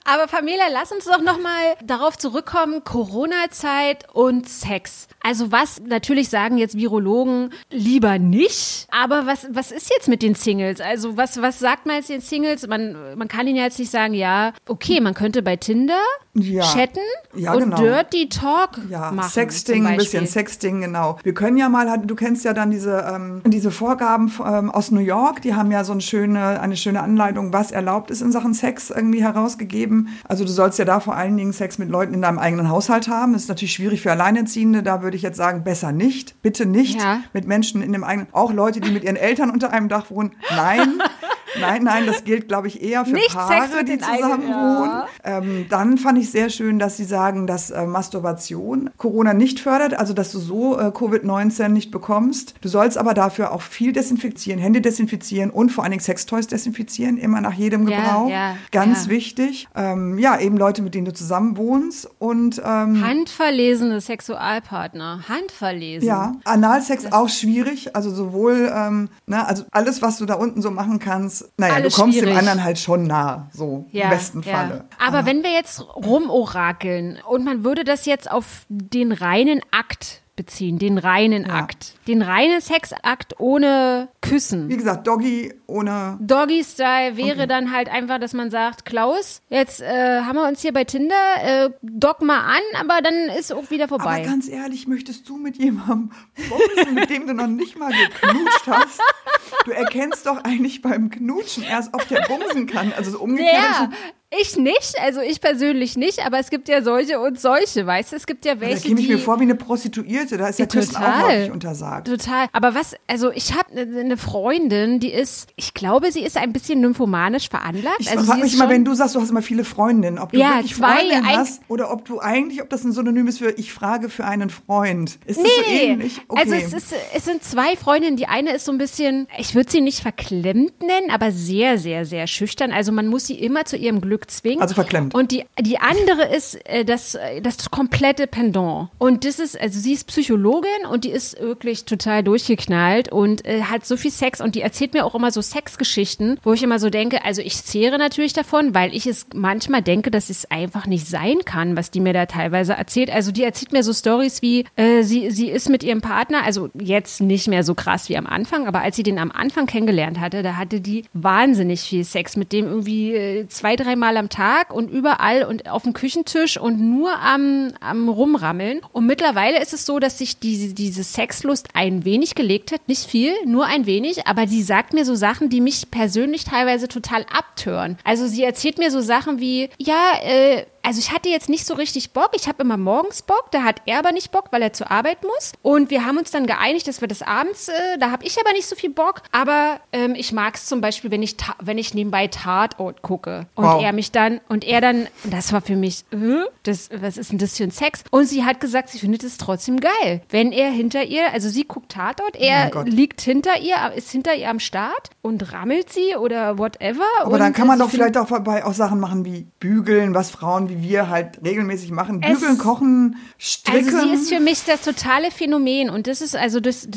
Aber 0.10 0.26
Pamela, 0.28 0.64
lass 0.72 0.92
uns 0.94 1.04
doch 1.04 1.22
nochmal 1.22 1.76
darauf 1.84 2.18
zurückkommen, 2.18 2.84
Corona-Zeit 2.86 4.06
und 4.14 4.48
Sex. 4.48 5.08
Also 5.22 5.52
was, 5.52 5.82
natürlich 5.86 6.30
sagen 6.30 6.58
jetzt 6.58 6.78
Virologen 6.78 7.52
lieber 7.72 8.18
nicht, 8.18 8.88
aber 8.90 9.26
was, 9.26 9.48
was 9.52 9.74
ist 9.74 9.90
jetzt 9.90 10.08
mit 10.08 10.22
den 10.22 10.34
Singles? 10.36 10.80
Also 10.80 11.18
was, 11.18 11.42
was 11.42 11.60
sagt 11.60 11.86
man 11.86 11.98
jetzt 11.98 12.08
den 12.10 12.22
Singles? 12.22 12.66
Man, 12.68 12.96
man 13.18 13.28
kann 13.28 13.48
ihnen 13.48 13.58
jetzt 13.58 13.80
nicht 13.80 13.92
sagen, 13.92 14.14
ja, 14.14 14.54
okay, 14.66 15.02
man 15.02 15.14
könnte 15.14 15.42
bei 15.42 15.58
Tinder 15.58 16.00
Ja. 16.34 16.64
chatten 16.64 17.02
Ja, 17.36 17.54
und 17.54 17.64
genau. 17.64 17.76
Dirty 17.78 18.30
Talk 18.30 18.78
Ja, 18.90 19.12
machen. 19.12 19.30
Sexting, 19.30 19.86
ein 19.86 19.98
bisschen. 19.98 20.26
Sexting, 20.26 20.80
genau. 20.80 21.18
Wir 21.24 21.34
können 21.34 21.58
ja 21.58 21.68
mal, 21.68 21.98
du 21.98 22.16
kennst 22.16 22.46
ja 22.46 22.54
dann 22.54 22.72
diese, 22.72 23.06
ähm, 23.14 23.42
diese 23.46 23.72
Vorgaben 23.72 24.32
ähm, 24.46 24.72
aus 24.72 24.92
New 24.92 25.02
York, 25.02 25.42
die 25.42 25.54
haben 25.54 25.70
ja 25.72 25.84
so 25.84 25.92
eine 25.92 26.02
schöne, 26.02 26.62
eine 26.62 26.78
schöne 26.78 27.02
Anleitung, 27.02 27.52
was 27.52 27.72
erlaubt 27.72 28.10
ist 28.12 28.22
in 28.22 28.32
Sachen 28.32 28.54
Sex 28.54 28.90
irgendwie 28.92 29.22
herausgegeben. 29.22 29.97
Also 30.28 30.44
du 30.46 30.52
sollst 30.52 30.80
ja 30.80 30.86
da 30.86 31.00
vor 31.00 31.16
allen 31.16 31.36
Dingen 31.38 31.54
Sex 31.54 31.78
mit 31.78 31.90
Leuten 31.90 32.14
in 32.14 32.22
deinem 32.22 32.40
eigenen 32.40 32.70
Haushalt 32.70 33.08
haben. 33.08 33.34
Das 33.34 33.44
ist 33.44 33.50
natürlich 33.50 33.74
schwierig 33.74 34.02
für 34.02 34.12
Alleinerziehende, 34.12 34.84
da 34.84 35.02
würde 35.02 35.18
ich 35.18 35.24
jetzt 35.24 35.38
sagen, 35.38 35.64
besser 35.64 35.92
nicht, 35.92 36.42
bitte 36.42 36.66
nicht 36.66 37.02
Ja. 37.02 37.22
mit 37.34 37.48
Menschen 37.48 37.82
in 37.82 37.94
dem 37.94 38.04
eigenen, 38.04 38.28
auch 38.32 38.52
Leute, 38.54 38.80
die 38.80 38.92
mit 38.92 39.04
ihren 39.04 39.16
Eltern 39.16 39.50
unter 39.50 39.72
einem 39.72 39.90
Dach 39.90 40.10
wohnen. 40.12 40.32
Nein, 40.56 41.00
nein, 41.60 41.84
nein, 41.84 42.06
das 42.06 42.24
gilt, 42.24 42.48
glaube 42.48 42.68
ich, 42.68 42.82
eher 42.82 43.06
für 43.06 43.14
Nicht 43.14 43.34
Paare, 43.34 43.84
die 43.84 43.98
zusammen 43.98 44.50
ja. 44.50 44.80
wohnen. 44.80 45.04
Ähm, 45.24 45.66
dann 45.70 45.98
fand 45.98 46.18
ich 46.18 46.32
sehr 46.32 46.50
schön, 46.50 46.80
dass 46.80 46.98
Sie 46.98 47.06
sagen, 47.06 47.48
dass 47.48 47.70
äh, 47.70 47.86
Masturbation 47.86 48.90
Corona 48.98 49.34
nicht 49.34 49.60
fördert, 49.60 49.94
also 49.98 50.14
dass 50.14 50.32
du 50.32 50.40
so 50.40 50.78
äh, 50.78 50.86
Covid-19 50.86 51.70
nicht 51.70 51.92
bekommst. 51.92 52.56
Du 52.62 52.70
sollst 52.70 52.98
aber 52.98 53.14
dafür 53.14 53.52
auch 53.52 53.62
viel 53.62 53.94
desinfizieren, 53.94 54.60
Hände 54.60 54.82
desinfizieren 54.82 55.50
und 55.50 55.72
vor 55.72 55.84
allen 55.84 55.92
Dingen 55.92 56.04
Sextoys 56.04 56.48
desinfizieren, 56.48 57.18
immer 57.18 57.42
nach 57.42 57.54
jedem 57.54 57.88
Ja, 57.88 57.98
Gebrauch. 57.98 58.30
ja, 58.30 58.56
Ganz 58.72 59.06
ja. 59.06 59.12
wichtig. 59.12 59.68
Ähm, 59.76 60.18
ja, 60.18 60.40
eben 60.40 60.58
Leute, 60.58 60.82
mit 60.82 60.96
denen 60.96 61.06
du 61.06 61.14
zusammen 61.14 61.58
wohnst 61.58 62.10
und 62.20 62.62
ähm, 62.66 63.06
Handverlesene 63.06 64.02
Sexualpartner. 64.02 65.24
Handverlesen. 65.28 66.08
ja, 66.08 66.34
Analsex 66.46 67.12
auch 67.12 67.30
schwierig. 67.30 67.96
Also 67.96 68.10
sowohl, 68.14 68.72
ähm, 68.74 69.10
ne, 69.26 69.46
also 69.48 69.64
alles, 69.72 70.02
was 70.02 70.18
du 70.18 70.26
da 70.26 70.36
unten 70.36 70.62
so 70.62 70.72
machen 70.72 71.00
kannst, 71.00 71.37
naja, 71.58 71.76
Alles 71.76 71.96
du 71.96 72.02
kommst 72.02 72.18
schwierig. 72.18 72.34
dem 72.34 72.38
anderen 72.40 72.64
halt 72.64 72.80
schon 72.80 73.04
nah, 73.08 73.50
so 73.54 73.86
im 73.92 74.10
besten 74.10 74.44
Falle. 74.44 74.86
Aber 75.00 75.26
wenn 75.26 75.44
wir 75.44 75.52
jetzt 75.52 75.82
rumorakeln 75.96 77.20
und 77.28 77.44
man 77.46 77.64
würde 77.64 77.84
das 77.84 78.06
jetzt 78.06 78.30
auf 78.30 78.66
den 78.70 79.12
reinen 79.12 79.62
Akt 79.72 80.22
beziehen, 80.36 80.78
den 80.78 81.00
reinen 81.00 81.50
Akt, 81.50 81.96
den 82.08 82.22
reinen 82.22 82.62
Sexakt 82.62 83.40
ohne 83.40 84.08
Küssen. 84.22 84.70
Wie 84.70 84.78
gesagt, 84.78 85.08
Doggy 85.08 85.52
ohne 85.66 86.18
Doggy-Style 86.22 87.18
wäre 87.18 87.48
dann 87.48 87.72
halt 87.74 87.90
einfach, 87.90 88.20
dass 88.20 88.34
man 88.34 88.52
sagt, 88.52 88.86
Klaus, 88.86 89.42
jetzt 89.50 89.82
äh, 89.82 90.22
haben 90.22 90.36
wir 90.36 90.48
uns 90.48 90.62
hier 90.62 90.74
bei 90.74 90.84
Tinder, 90.84 91.16
äh, 91.42 91.70
dock 91.82 92.22
mal 92.22 92.40
an, 92.42 92.62
aber 92.80 93.02
dann 93.02 93.36
ist 93.38 93.52
auch 93.52 93.72
wieder 93.72 93.86
Aber 93.86 93.98
vorbei. 93.98 94.22
ganz 94.22 94.48
ehrlich, 94.48 94.88
möchtest 94.88 95.28
du 95.28 95.38
mit 95.38 95.58
jemandem 95.58 96.12
bumsen, 96.48 96.94
mit 96.94 97.10
dem 97.10 97.26
du 97.26 97.34
noch 97.34 97.48
nicht 97.48 97.76
mal 97.78 97.92
geknutscht 97.92 98.68
hast? 98.68 99.02
Du 99.66 99.72
erkennst 99.72 100.26
doch 100.26 100.44
eigentlich 100.44 100.82
beim 100.82 101.10
Knutschen 101.10 101.64
erst, 101.64 101.94
ob 101.94 102.08
der 102.08 102.22
bumsen 102.22 102.68
kann. 102.68 102.94
Also 102.96 103.12
so 103.12 103.20
umgekehrt. 103.20 103.54
Ja, 103.54 103.90
ich 104.30 104.58
nicht, 104.58 104.96
also 105.02 105.22
ich 105.22 105.40
persönlich 105.40 105.96
nicht, 105.96 106.26
aber 106.26 106.38
es 106.38 106.50
gibt 106.50 106.68
ja 106.68 106.82
solche 106.82 107.18
und 107.20 107.40
solche, 107.40 107.88
weißt 107.88 108.12
du, 108.12 108.18
es 108.18 108.26
gibt 108.26 108.44
ja 108.44 108.56
Da 108.56 108.62
welche, 108.62 108.90
käme 108.90 109.00
ich 109.00 109.08
mir 109.08 109.20
vor 109.20 109.40
wie 109.40 109.44
eine 109.44 109.56
Prostituierte. 109.56 110.38
Da 110.38 110.50
ist 110.50 110.60
ja 110.60 110.66
Küssen 110.66 110.98
auch 110.98 111.24
häufig 111.24 111.52
untersagt. 111.52 112.08
Total. 112.08 112.48
Aber 112.52 112.76
was, 112.76 112.96
also 113.08 113.32
ich 113.32 113.54
habe 113.54 113.72
eine 113.80 114.18
Freundin, 114.18 115.00
die 115.00 115.14
ist, 115.14 115.48
ich 115.56 115.74
glaube, 115.74 116.12
sie 116.12 116.22
ist 116.24 116.36
ein 116.36 116.52
bisschen 116.52 116.82
nymphomanisch 116.82 117.48
veranlagt. 117.48 118.00
Ich 118.00 118.12
also 118.12 118.26
frage 118.26 118.42
mich 118.42 118.58
schon, 118.58 118.70
wenn 118.70 118.84
du 118.84 118.94
sagst, 118.96 119.16
du 119.16 119.22
hast 119.22 119.30
immer 119.30 119.42
viele 119.42 119.64
Freundinnen, 119.64 120.20
ob 120.20 120.34
du 120.34 120.40
Ja, 120.40 120.56
wirklich 120.56 120.76
zwei, 120.76 120.98
Freundinnen 120.98 121.26
hast 121.26 121.62
oder 121.70 121.90
ob 121.92 122.04
du 122.04 122.20
eigentlich, 122.20 122.62
ob 122.62 122.70
das 122.70 122.84
ein 122.84 122.92
Synonym 122.92 123.28
ist 123.28 123.38
für 123.38 123.52
ich 123.52 123.72
frage 123.72 124.10
für 124.10 124.26
einen 124.26 124.50
Freund. 124.50 125.20
Ist 125.26 125.38
das 125.38 125.44
Nee, 125.44 125.50
so 125.56 125.72
nee. 125.72 125.84
ähnlich? 125.84 126.22
Okay. 126.28 126.42
Also 126.42 126.54
es, 126.54 126.74
ist, 126.74 126.94
es 127.16 127.24
sind 127.24 127.44
zwei 127.44 127.78
Freundinnen. 127.78 128.18
Die 128.18 128.28
eine 128.28 128.52
ist 128.54 128.66
so 128.66 128.74
ein 128.74 128.78
bisschen, 128.78 129.28
ich 129.38 129.56
würde 129.56 129.72
sie 129.72 129.80
nicht 129.80 130.02
verklemmt 130.02 130.82
nennen, 130.82 131.12
aber 131.12 131.32
sehr, 131.32 131.78
sehr, 131.78 132.06
sehr 132.06 132.28
schüchtern. 132.28 132.74
Also 132.74 132.92
man 132.92 133.08
muss 133.08 133.26
sie 133.28 133.36
immer 133.40 133.64
zu 133.64 133.78
ihrem 133.78 134.02
Glück 134.02 134.17
zwingen. 134.26 134.62
Also 134.62 134.76
verklemmt. 134.76 135.14
Und 135.14 135.32
die, 135.32 135.46
die 135.60 135.80
andere 135.80 136.26
ist 136.36 136.56
äh, 136.68 136.84
das, 136.86 137.16
äh, 137.16 137.42
das 137.42 137.70
komplette 137.70 138.28
Pendant. 138.28 138.90
Und 138.98 139.26
das 139.26 139.40
ist, 139.40 139.60
also 139.60 139.80
sie 139.80 139.94
ist 139.94 140.08
Psychologin 140.08 140.86
und 140.92 141.04
die 141.04 141.12
ist 141.12 141.40
wirklich 141.40 141.86
total 141.86 142.24
durchgeknallt 142.24 143.12
und 143.12 143.46
äh, 143.46 143.64
hat 143.64 143.86
so 143.86 143.98
viel 143.98 144.12
Sex 144.12 144.42
und 144.42 144.56
die 144.56 144.62
erzählt 144.62 144.94
mir 144.94 145.06
auch 145.06 145.16
immer 145.16 145.32
so 145.32 145.42
Sexgeschichten, 145.42 146.40
wo 146.44 146.54
ich 146.54 146.64
immer 146.64 146.80
so 146.80 146.90
denke, 146.90 147.24
also 147.24 147.42
ich 147.42 147.64
zehre 147.64 147.98
natürlich 147.98 148.34
davon, 148.34 148.74
weil 148.74 148.96
ich 148.96 149.06
es 149.08 149.28
manchmal 149.34 149.82
denke, 149.82 150.12
dass 150.12 150.30
es 150.30 150.50
einfach 150.50 150.88
nicht 150.88 151.08
sein 151.08 151.40
kann, 151.46 151.76
was 151.76 151.92
die 151.92 152.00
mir 152.00 152.14
da 152.14 152.26
teilweise 152.26 152.74
erzählt. 152.74 153.12
Also 153.12 153.32
die 153.32 153.44
erzählt 153.44 153.72
mir 153.72 153.84
so 153.84 153.94
Stories 153.94 154.42
wie, 154.42 154.66
äh, 154.76 155.04
sie, 155.04 155.32
sie 155.32 155.50
ist 155.50 155.70
mit 155.70 155.84
ihrem 155.84 156.02
Partner, 156.02 156.44
also 156.44 156.70
jetzt 156.80 157.22
nicht 157.22 157.48
mehr 157.48 157.64
so 157.64 157.76
krass 157.76 158.10
wie 158.10 158.18
am 158.18 158.28
Anfang, 158.28 158.68
aber 158.68 158.82
als 158.82 158.96
sie 158.96 159.04
den 159.04 159.20
am 159.20 159.32
Anfang 159.32 159.66
kennengelernt 159.66 160.20
hatte, 160.20 160.44
da 160.44 160.56
hatte 160.56 160.82
die 160.82 161.06
wahnsinnig 161.14 161.82
viel 161.82 162.04
Sex 162.04 162.36
mit 162.36 162.52
dem 162.52 162.66
irgendwie 162.66 163.14
äh, 163.14 163.48
zwei, 163.48 163.76
dreimal 163.76 164.07
am 164.16 164.30
Tag 164.30 164.74
und 164.74 164.90
überall 164.90 165.44
und 165.44 165.70
auf 165.70 165.84
dem 165.84 165.94
Küchentisch 165.94 166.58
und 166.58 166.80
nur 166.80 167.20
am, 167.20 167.74
am 167.82 168.08
Rumrammeln. 168.08 168.80
Und 168.94 169.06
mittlerweile 169.06 169.62
ist 169.62 169.74
es 169.74 169.86
so, 169.86 170.00
dass 170.00 170.20
sich 170.20 170.40
diese, 170.40 170.74
diese 170.74 171.04
Sexlust 171.04 171.70
ein 171.74 172.06
wenig 172.06 172.36
gelegt 172.36 172.72
hat, 172.72 172.88
nicht 172.88 173.10
viel, 173.10 173.34
nur 173.46 173.66
ein 173.66 173.86
wenig, 173.86 174.28
aber 174.28 174.46
die 174.46 174.64
sagt 174.64 174.94
mir 174.94 175.04
so 175.04 175.16
Sachen, 175.16 175.50
die 175.50 175.60
mich 175.60 175.92
persönlich 175.92 176.46
teilweise 176.46 176.88
total 176.88 177.26
abtören. 177.32 177.98
Also 178.04 178.28
sie 178.28 178.44
erzählt 178.44 178.78
mir 178.78 178.92
so 178.92 179.02
Sachen 179.02 179.40
wie, 179.40 179.70
ja, 179.78 180.14
äh, 180.24 180.66
also 180.88 181.00
ich 181.00 181.12
hatte 181.12 181.28
jetzt 181.28 181.50
nicht 181.50 181.66
so 181.66 181.74
richtig 181.74 182.12
Bock. 182.14 182.30
Ich 182.34 182.48
habe 182.48 182.64
immer 182.64 182.78
morgens 182.78 183.22
Bock, 183.22 183.52
da 183.52 183.64
hat 183.64 183.82
er 183.86 184.00
aber 184.00 184.14
nicht 184.14 184.32
Bock, 184.32 184.46
weil 184.52 184.62
er 184.62 184.72
zur 184.72 184.90
Arbeit 184.90 185.22
muss. 185.22 185.52
Und 185.62 185.90
wir 185.90 186.06
haben 186.06 186.18
uns 186.18 186.32
dann 186.32 186.48
geeinigt, 186.48 186.88
dass 186.88 187.02
wir 187.02 187.10
das 187.10 187.22
abends, 187.22 187.68
äh, 187.68 187.98
da 188.00 188.10
habe 188.10 188.24
ich 188.26 188.40
aber 188.40 188.54
nicht 188.54 188.68
so 188.68 188.76
viel 188.78 188.92
Bock. 188.92 189.22
Aber 189.34 189.82
ähm, 189.92 190.16
ich 190.16 190.32
mag 190.32 190.56
es 190.56 190.66
zum 190.66 190.80
Beispiel, 190.80 191.12
wenn 191.12 191.22
ich, 191.22 191.36
wenn 191.62 191.78
ich 191.78 191.94
nebenbei 191.94 192.28
Tatort 192.28 193.02
gucke 193.02 193.48
und 193.56 193.66
Wow. 193.66 193.84
er 193.84 193.92
mich 193.92 194.14
dann, 194.14 194.40
und 194.48 194.64
er 194.64 194.80
dann, 194.80 195.08
das 195.26 195.52
war 195.52 195.60
für 195.60 195.76
mich, 195.76 196.06
äh, 196.12 196.46
das, 196.64 196.90
was 197.02 197.18
ist 197.18 197.34
denn 197.34 197.38
das 197.38 197.58
für 197.58 197.66
ein 197.66 197.72
Sex? 197.72 198.06
Und 198.12 198.26
sie 198.26 198.46
hat 198.46 198.62
gesagt, 198.62 198.88
sie 198.88 199.00
findet 199.00 199.26
es 199.26 199.38
trotzdem 199.38 199.82
geil. 199.82 200.22
Wenn 200.30 200.54
er 200.54 200.72
hinter 200.72 201.04
ihr, 201.04 201.34
also 201.34 201.50
sie 201.50 201.66
guckt 201.66 201.92
Tatort, 201.92 202.38
er 202.38 202.86
liegt 202.86 203.20
hinter 203.20 203.60
ihr, 203.60 203.76
ist 203.94 204.10
hinter 204.10 204.36
ihr 204.36 204.50
am 204.50 204.62
Start 204.62 205.10
und 205.22 205.52
rammelt 205.52 205.92
sie 205.92 206.16
oder 206.16 206.58
whatever. 206.58 207.04
Aber 207.24 207.38
dann 207.38 207.52
kann 207.52 207.68
man 207.68 207.78
doch 207.78 207.90
vielleicht 207.90 208.16
auch 208.16 208.30
dabei 208.30 208.64
auch 208.64 208.74
Sachen 208.74 209.02
machen 209.02 209.26
wie 209.26 209.48
bügeln, 209.60 210.14
was 210.14 210.32
Frauen 210.32 210.70
wie 210.70 210.77
wir 210.82 211.10
halt 211.10 211.40
regelmäßig 211.44 211.92
machen. 211.92 212.22
Es- 212.24 212.40
Bügeln, 212.40 212.58
kochen, 212.58 213.16
stricken. 213.40 213.96
Also 213.96 214.08
sie 214.08 214.14
ist 214.14 214.30
für 214.34 214.40
mich 214.40 214.64
das 214.66 214.82
totale 214.82 215.32
Phänomen 215.32 215.90
und 215.90 216.08
das 216.08 216.22
ist 216.22 216.36
also 216.36 216.60
das, 216.60 216.88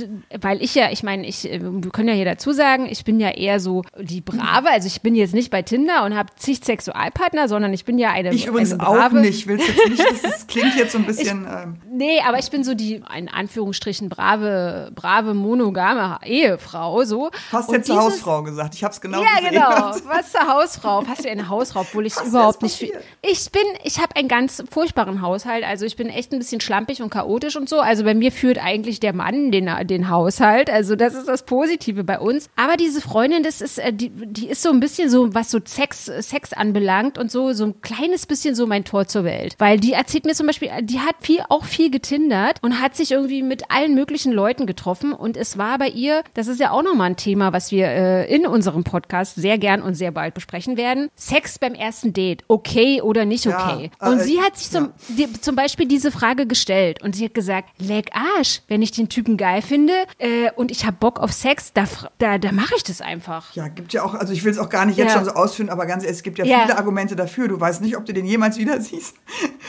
weil 0.41 0.63
ich 0.63 0.75
ja, 0.75 0.91
ich 0.91 1.03
meine, 1.03 1.27
ich, 1.27 1.51
äh, 1.51 1.61
wir 1.63 1.91
können 1.91 2.09
ja 2.09 2.15
hier 2.15 2.25
dazu 2.25 2.53
sagen, 2.53 2.87
ich 2.91 3.05
bin 3.05 3.21
ja 3.21 3.31
eher 3.31 3.61
so 3.61 3.83
die 4.01 4.21
Brave, 4.21 4.71
also 4.71 4.87
ich 4.87 5.01
bin 5.03 5.15
jetzt 5.15 5.35
nicht 5.35 5.51
bei 5.51 5.63
Tinder 5.63 6.05
und 6.05 6.17
habe 6.17 6.31
zig 6.37 6.61
Sexualpartner, 6.65 7.49
sondern 7.49 7.73
ich 7.73 7.85
bin 7.85 7.99
ja 7.99 8.11
eine 8.11 8.33
ich 8.33 8.47
übrigens 8.47 8.73
eine 8.73 8.87
auch 8.89 9.11
nicht. 9.11 9.47
Willst 9.47 9.69
jetzt 9.69 9.89
nicht, 9.89 10.01
das, 10.01 10.23
das 10.23 10.47
klingt 10.47 10.75
jetzt 10.77 10.93
so 10.93 10.99
ein 10.99 11.07
bisschen. 11.07 11.47
ähm, 11.51 11.77
Nee, 11.91 12.21
aber 12.27 12.39
ich 12.39 12.51
bin 12.51 12.65
so 12.65 12.75
die, 12.75 13.03
in 13.17 13.29
Anführungsstrichen, 13.29 14.09
brave, 14.09 14.91
brave, 14.95 15.35
monogame 15.35 16.19
Ehefrau, 16.25 17.05
so. 17.05 17.25
Und 17.27 17.33
jetzt 17.53 17.67
zur 17.67 17.79
dieses- 17.79 17.97
Hausfrau 17.97 18.43
gesagt. 18.43 18.75
Ich 18.75 18.85
habe 18.85 18.93
es 18.93 19.01
genau 19.01 19.23
Ja, 19.23 19.37
gesehen. 19.37 19.51
genau. 19.53 19.91
Was 20.15 20.33
zur 20.33 20.47
Hausfrau? 20.47 21.03
Was 21.07 21.23
für 21.23 21.31
eine 21.31 21.49
Hausfrau, 21.49 21.81
obwohl 21.81 22.07
ich 22.07 22.15
überhaupt 22.25 22.63
nicht 22.63 22.81
passiert? 22.81 23.03
Ich 23.23 23.51
bin 23.51 23.63
ich 23.83 23.99
habe 23.99 24.17
einen 24.17 24.29
ganz 24.29 24.63
furchtbaren 24.71 25.23
Haushalt. 25.23 25.65
Also 25.65 25.87
ich 25.87 25.97
bin 25.97 26.09
echt 26.09 26.33
ein 26.33 26.39
bisschen 26.39 26.61
schlampig 26.61 27.03
und 27.03 27.11
chaotisch 27.11 27.57
und 27.57 27.69
so. 27.69 27.81
Also 27.81 28.05
bei 28.05 28.15
mir 28.15 28.33
führt 28.33 28.59
eigentlich 28.59 29.01
der 29.01 29.13
Mann 29.13 29.51
den, 29.51 29.71
den 29.85 30.09
Haushalt. 30.09 30.71
Also 30.71 30.97
das 30.97 31.15
ist 31.15 31.29
das 31.29 31.45
Positive 31.45 32.05
bei 32.05 32.19
uns. 32.19 32.49
Aber 32.57 32.77
diese 32.77 33.01
Freundin, 33.01 33.43
das 33.43 33.61
ist, 33.61 33.79
äh, 33.79 33.93
die, 33.93 34.11
die 34.11 34.49
ist 34.49 34.63
so 34.63 34.71
ein 34.71 34.81
bisschen 34.81 35.09
so, 35.11 35.35
was 35.35 35.51
so 35.51 35.59
Sex, 35.65 36.07
Sex 36.07 36.53
anbelangt 36.53 37.19
und 37.19 37.31
so, 37.31 37.53
so 37.53 37.65
ein 37.65 37.81
kleines 37.83 38.27
bisschen 38.27 38.55
so 38.55 38.67
mein 38.67 38.85
Tor 38.85 39.07
zur 39.07 39.25
Welt. 39.25 39.55
Weil 39.59 39.79
die 39.79 39.93
erzählt 39.93 40.25
mir 40.25 40.35
zum 40.35 40.47
Beispiel, 40.47 40.71
die 40.83 41.01
hat 41.01 41.17
viel, 41.21 41.41
auch 41.49 41.65
viel 41.65 41.91
getindert 41.91 42.59
und 42.63 42.81
hat 42.81 42.97
sich 42.97 43.13
irgendwie 43.13 43.43
mit 43.43 43.71
allen 43.71 43.95
möglichen 43.95 44.33
Leuten 44.33 44.67
getroffen. 44.67 45.13
Und 45.13 45.37
es 45.37 45.59
war 45.59 45.79
bei 45.79 45.89
ihr, 45.89 46.23
das 46.35 46.47
ist 46.47 46.61
ja 46.61 46.71
auch 46.71 46.83
nochmal 46.83 47.11
ein 47.11 47.17
Thema, 47.17 47.53
was 47.53 47.71
wir 47.71 47.87
äh, 47.87 48.35
in 48.35 48.47
unserem 48.47 48.85
Podcast 48.85 49.37
sehr 49.37 49.59
gern 49.59 49.83
und 49.83 49.95
sehr 49.95 50.11
bald 50.11 50.35
besprechen 50.35 50.77
werden. 50.77 51.11
Sex 51.15 51.59
beim 51.59 51.75
ersten 51.75 52.13
Date, 52.13 52.45
okay 52.49 53.01
oder 53.03 53.25
nicht 53.25 53.47
okay? 53.55 53.91
Ja, 54.01 54.09
und 54.09 54.21
äh, 54.21 54.25
sie 54.25 54.41
hat 54.41 54.57
sich 54.57 54.71
zum, 54.71 54.93
ja. 55.09 55.27
die, 55.27 55.41
zum 55.41 55.57
Beispiel 55.57 55.87
diese 55.87 56.11
Frage 56.11 56.47
gestellt 56.47 57.03
und 57.03 57.15
sie 57.15 57.25
hat 57.25 57.35
gesagt, 57.35 57.69
leck 57.79 58.11
Arsch, 58.13 58.63
wenn 58.69 58.83
ich 58.83 58.93
den 58.93 59.09
Typen 59.09 59.37
geil 59.37 59.63
finde 59.63 59.93
äh, 60.19 60.51
und 60.57 60.71
ich 60.71 60.87
habe 60.87 60.97
Bock 60.99 61.19
auf 61.21 61.33
Sex, 61.33 61.73
da, 61.73 61.85
da, 62.19 62.39
da 62.39 62.53
mache 62.53 62.75
ich 62.77 62.85
das 62.85 63.01
einfach. 63.01 63.55
Ja, 63.55 63.69
gibt 63.69 63.93
ja 63.93 64.03
auch, 64.03 64.15
also 64.15 64.33
ich 64.33 64.45
will 64.45 64.53
es 64.53 64.59
auch 64.59 64.69
gar 64.69 64.87
nicht 64.87 64.99
jetzt 64.99 65.09
ja. 65.09 65.15
schon 65.17 65.25
so 65.25 65.33
ausführen, 65.33 65.71
aber 65.71 65.87
ganz 65.87 66.03
ehrlich, 66.03 66.19
es 66.19 66.23
gibt 66.23 66.39
ja, 66.39 66.45
viele 66.45 66.77
Argumente 66.77 67.17
dafür. 67.17 67.49
Du 67.49 67.61
weißt 67.61 67.81
nicht, 67.81 67.97
ob 67.97 68.05
du 68.05 68.13
den 68.13 68.27
jemals 68.27 68.59
wieder 68.59 68.81
siehst. 68.81 69.17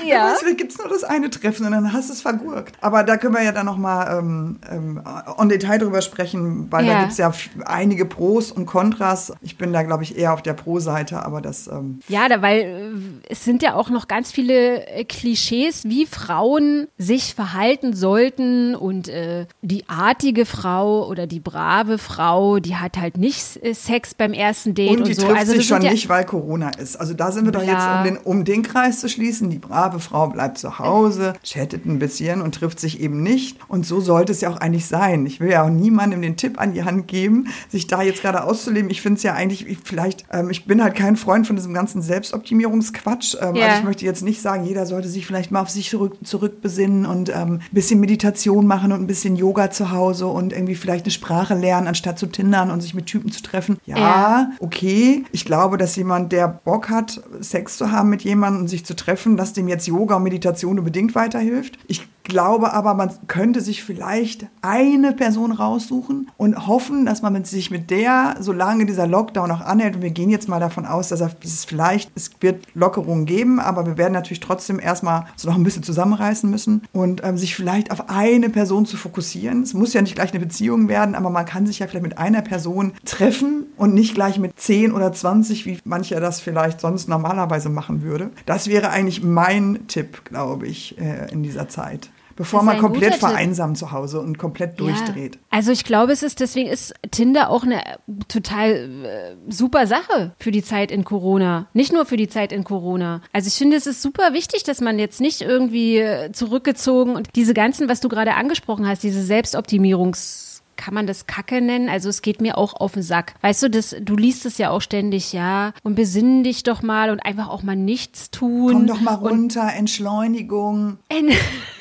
Ja. 0.05 0.31
Weißt, 0.31 0.41
vielleicht 0.41 0.57
gibt 0.57 0.71
es 0.71 0.77
nur 0.77 0.87
das 0.87 1.03
eine 1.03 1.29
Treffen 1.29 1.65
und 1.65 1.71
dann 1.71 1.93
hast 1.93 2.09
du 2.09 2.13
es 2.13 2.21
vergurkt. 2.21 2.75
Aber 2.81 3.03
da 3.03 3.17
können 3.17 3.33
wir 3.33 3.43
ja 3.43 3.51
dann 3.51 3.65
nochmal 3.65 4.19
ähm, 4.19 4.59
ähm, 4.69 5.01
on 5.37 5.49
Detail 5.49 5.79
drüber 5.79 6.01
sprechen, 6.01 6.71
weil 6.71 6.85
da 6.85 6.99
gibt 6.99 7.11
es 7.13 7.17
ja 7.17 7.31
einige 7.65 8.05
Pros 8.05 8.51
und 8.51 8.65
Kontras. 8.65 9.33
Ich 9.41 9.57
bin 9.57 9.73
da, 9.73 9.83
glaube 9.83 10.03
ich, 10.03 10.17
eher 10.17 10.33
auf 10.33 10.41
der 10.41 10.53
Pro-Seite, 10.53 11.23
aber 11.25 11.41
das. 11.41 11.67
Ähm 11.67 11.99
ja, 12.07 12.27
da, 12.27 12.41
weil 12.41 12.59
äh, 12.59 13.29
es 13.29 13.43
sind 13.43 13.63
ja 13.63 13.70
auch 13.75 13.89
noch 13.89 14.07
ganz 14.07 14.31
viele 14.31 14.87
äh, 14.87 15.03
Klischees, 15.03 15.85
wie 15.85 16.05
Frauen 16.05 16.87
sich 16.97 17.33
verhalten 17.33 17.93
sollten 17.93 18.75
und 18.75 19.07
äh, 19.07 19.45
die 19.61 19.87
artige 19.87 20.45
Frau 20.45 21.07
oder 21.07 21.27
die 21.27 21.39
brave 21.39 21.97
Frau, 21.97 22.59
die 22.59 22.75
hat 22.75 22.97
halt 22.97 23.17
nicht 23.17 23.63
äh, 23.63 23.73
Sex 23.73 24.13
beim 24.13 24.33
ersten 24.33 24.73
Date 24.73 24.97
und, 24.97 25.07
die 25.07 25.11
und 25.11 25.19
so. 25.19 25.27
Trifft 25.27 25.39
also 25.39 25.53
sich 25.53 25.67
schon 25.67 25.81
ja 25.81 25.91
nicht, 25.91 26.09
weil 26.09 26.25
Corona 26.25 26.69
ist. 26.71 26.95
Also 26.95 27.13
da 27.13 27.31
sind 27.31 27.45
wir 27.45 27.51
doch 27.51 27.63
jetzt, 27.63 27.85
um 27.85 28.03
den, 28.03 28.17
um 28.17 28.45
den 28.45 28.63
Kreis 28.63 28.99
zu 28.99 29.09
schließen. 29.09 29.49
Die 29.49 29.59
brave 29.59 29.99
Frau 29.99 30.27
bleibt 30.27 30.57
zu 30.57 30.79
Hause, 30.79 31.33
chattet 31.43 31.85
ein 31.85 31.99
bisschen 31.99 32.41
und 32.41 32.55
trifft 32.55 32.79
sich 32.79 32.99
eben 32.99 33.23
nicht. 33.23 33.57
Und 33.67 33.85
so 33.85 33.99
sollte 33.99 34.31
es 34.31 34.41
ja 34.41 34.49
auch 34.49 34.57
eigentlich 34.57 34.85
sein. 34.85 35.25
Ich 35.25 35.39
will 35.39 35.51
ja 35.51 35.63
auch 35.63 35.69
niemandem 35.69 36.21
den 36.21 36.37
Tipp 36.37 36.59
an 36.59 36.73
die 36.73 36.83
Hand 36.83 37.07
geben, 37.07 37.47
sich 37.69 37.87
da 37.87 38.01
jetzt 38.01 38.21
gerade 38.21 38.43
auszuleben. 38.43 38.89
Ich 38.89 39.01
finde 39.01 39.17
es 39.17 39.23
ja 39.23 39.33
eigentlich, 39.33 39.65
vielleicht, 39.83 40.25
ähm, 40.31 40.49
ich 40.49 40.65
bin 40.65 40.83
halt 40.83 40.95
kein 40.95 41.15
Freund 41.15 41.47
von 41.47 41.55
diesem 41.55 41.73
ganzen 41.73 42.01
Selbstoptimierungsquatsch. 42.01 43.35
Ähm, 43.41 43.55
yeah. 43.61 43.69
Also 43.69 43.79
ich 43.79 43.85
möchte 43.85 44.05
jetzt 44.05 44.23
nicht 44.23 44.41
sagen, 44.41 44.65
jeder 44.65 44.85
sollte 44.85 45.07
sich 45.07 45.25
vielleicht 45.25 45.51
mal 45.51 45.61
auf 45.61 45.69
sich 45.69 45.89
zurück, 45.89 46.17
zurückbesinnen 46.23 47.05
und 47.05 47.29
ähm, 47.29 47.59
ein 47.61 47.61
bisschen 47.71 47.99
Meditation 47.99 48.67
machen 48.67 48.91
und 48.91 49.01
ein 49.01 49.07
bisschen 49.07 49.35
Yoga 49.35 49.71
zu 49.71 49.91
Hause 49.91 50.27
und 50.27 50.53
irgendwie 50.53 50.75
vielleicht 50.75 51.05
eine 51.05 51.11
Sprache 51.11 51.55
lernen, 51.55 51.87
anstatt 51.87 52.19
zu 52.19 52.27
tindern 52.27 52.71
und 52.71 52.81
sich 52.81 52.93
mit 52.93 53.05
Typen 53.05 53.31
zu 53.31 53.41
treffen. 53.41 53.77
Ja, 53.85 53.97
yeah. 53.97 54.51
okay. 54.59 55.23
Ich 55.31 55.45
glaube, 55.45 55.77
dass 55.77 55.95
jemand, 55.95 56.31
der 56.31 56.47
Bock 56.47 56.89
hat, 56.89 57.21
Sex 57.39 57.77
zu 57.77 57.91
haben 57.91 58.09
mit 58.09 58.23
jemandem 58.23 58.63
und 58.63 58.67
sich 58.67 58.85
zu 58.85 58.95
treffen, 58.95 59.37
dass 59.37 59.53
dem 59.53 59.67
jetzt 59.67 59.87
Yoga 59.87 60.15
und 60.15 60.23
Meditation 60.23 60.79
unbedingt 60.79 61.15
weiterhilft. 61.15 61.77
Ich 61.87 62.07
glaube 62.23 62.73
aber, 62.73 62.93
man 62.93 63.11
könnte 63.27 63.61
sich 63.61 63.83
vielleicht 63.83 64.47
eine 64.61 65.13
Person 65.13 65.51
raussuchen 65.51 66.29
und 66.37 66.67
hoffen, 66.67 67.05
dass 67.05 67.21
man 67.21 67.43
sich 67.43 67.71
mit 67.71 67.89
der, 67.89 68.35
solange 68.39 68.85
dieser 68.85 69.07
Lockdown 69.07 69.49
noch 69.49 69.61
anhält, 69.61 69.95
und 69.95 70.01
wir 70.01 70.11
gehen 70.11 70.29
jetzt 70.29 70.47
mal 70.47 70.59
davon 70.59 70.85
aus, 70.85 71.09
dass 71.09 71.21
es 71.43 71.65
vielleicht, 71.65 72.11
es 72.15 72.31
wird 72.39 72.65
Lockerungen 72.73 73.25
geben, 73.25 73.59
aber 73.59 73.85
wir 73.85 73.97
werden 73.97 74.13
natürlich 74.13 74.39
trotzdem 74.39 74.79
erstmal 74.79 75.25
so 75.35 75.49
noch 75.49 75.55
ein 75.55 75.63
bisschen 75.63 75.83
zusammenreißen 75.83 76.49
müssen 76.49 76.83
und 76.93 77.23
ähm, 77.23 77.37
sich 77.37 77.55
vielleicht 77.55 77.91
auf 77.91 78.09
eine 78.09 78.49
Person 78.49 78.85
zu 78.85 78.97
fokussieren. 78.97 79.63
Es 79.63 79.73
muss 79.73 79.93
ja 79.93 80.01
nicht 80.01 80.15
gleich 80.15 80.31
eine 80.31 80.39
Beziehung 80.39 80.87
werden, 80.87 81.15
aber 81.15 81.29
man 81.29 81.45
kann 81.45 81.65
sich 81.65 81.79
ja 81.79 81.87
vielleicht 81.87 82.03
mit 82.03 82.17
einer 82.17 82.41
Person 82.41 82.93
treffen 83.05 83.65
und 83.77 83.93
nicht 83.93 84.15
gleich 84.15 84.39
mit 84.39 84.59
10 84.59 84.91
oder 84.91 85.11
20, 85.11 85.65
wie 85.65 85.79
mancher 85.83 86.19
das 86.19 86.39
vielleicht 86.39 86.81
sonst 86.81 87.09
normalerweise 87.09 87.69
machen 87.69 88.03
würde. 88.03 88.29
Das 88.45 88.67
wäre 88.67 88.89
eigentlich 88.89 89.23
mein 89.23 89.87
Tipp, 89.87 90.23
glaube 90.25 90.67
ich, 90.67 90.97
äh, 90.99 91.31
in 91.31 91.43
dieser 91.43 91.67
Zeit 91.67 92.10
bevor 92.35 92.63
man 92.63 92.77
komplett 92.77 93.15
vereinsamt 93.15 93.77
zu 93.77 93.91
Hause 93.91 94.19
und 94.19 94.37
komplett 94.37 94.79
durchdreht. 94.79 95.35
Ja. 95.35 95.41
Also 95.49 95.71
ich 95.71 95.83
glaube, 95.83 96.11
es 96.11 96.23
ist 96.23 96.39
deswegen 96.39 96.69
ist 96.69 96.93
Tinder 97.11 97.49
auch 97.49 97.63
eine 97.63 97.81
total 98.27 98.71
äh, 99.03 99.51
super 99.51 99.87
Sache 99.87 100.33
für 100.37 100.51
die 100.51 100.63
Zeit 100.63 100.91
in 100.91 101.03
Corona. 101.03 101.67
Nicht 101.73 101.93
nur 101.93 102.05
für 102.05 102.17
die 102.17 102.27
Zeit 102.27 102.51
in 102.51 102.63
Corona. 102.63 103.21
Also 103.33 103.47
ich 103.47 103.55
finde, 103.55 103.77
es 103.77 103.87
ist 103.87 104.01
super 104.01 104.33
wichtig, 104.33 104.63
dass 104.63 104.81
man 104.81 104.99
jetzt 104.99 105.21
nicht 105.21 105.41
irgendwie 105.41 105.97
äh, 105.97 106.31
zurückgezogen 106.31 107.15
und 107.15 107.35
diese 107.35 107.53
ganzen, 107.53 107.89
was 107.89 107.99
du 108.01 108.09
gerade 108.09 108.35
angesprochen 108.35 108.87
hast, 108.87 109.03
diese 109.03 109.23
Selbstoptimierungs 109.23 110.51
kann 110.81 110.93
man 110.95 111.05
das 111.05 111.27
Kacke 111.27 111.61
nennen? 111.61 111.89
Also 111.89 112.09
es 112.09 112.23
geht 112.23 112.41
mir 112.41 112.57
auch 112.57 112.73
auf 112.73 112.93
den 112.93 113.03
Sack. 113.03 113.35
Weißt 113.41 113.61
du, 113.61 113.69
das, 113.69 113.95
du 114.01 114.15
liest 114.15 114.45
es 114.47 114.57
ja 114.57 114.71
auch 114.71 114.81
ständig, 114.81 115.31
ja, 115.31 115.73
und 115.83 115.95
besinn 115.95 116.43
dich 116.43 116.63
doch 116.63 116.81
mal 116.81 117.11
und 117.11 117.19
einfach 117.19 117.49
auch 117.49 117.61
mal 117.61 117.75
nichts 117.75 118.31
tun. 118.31 118.73
Komm 118.73 118.87
doch 118.87 119.01
mal 119.01 119.13
runter, 119.13 119.71
Entschleunigung. 119.75 120.97
En 121.07 121.29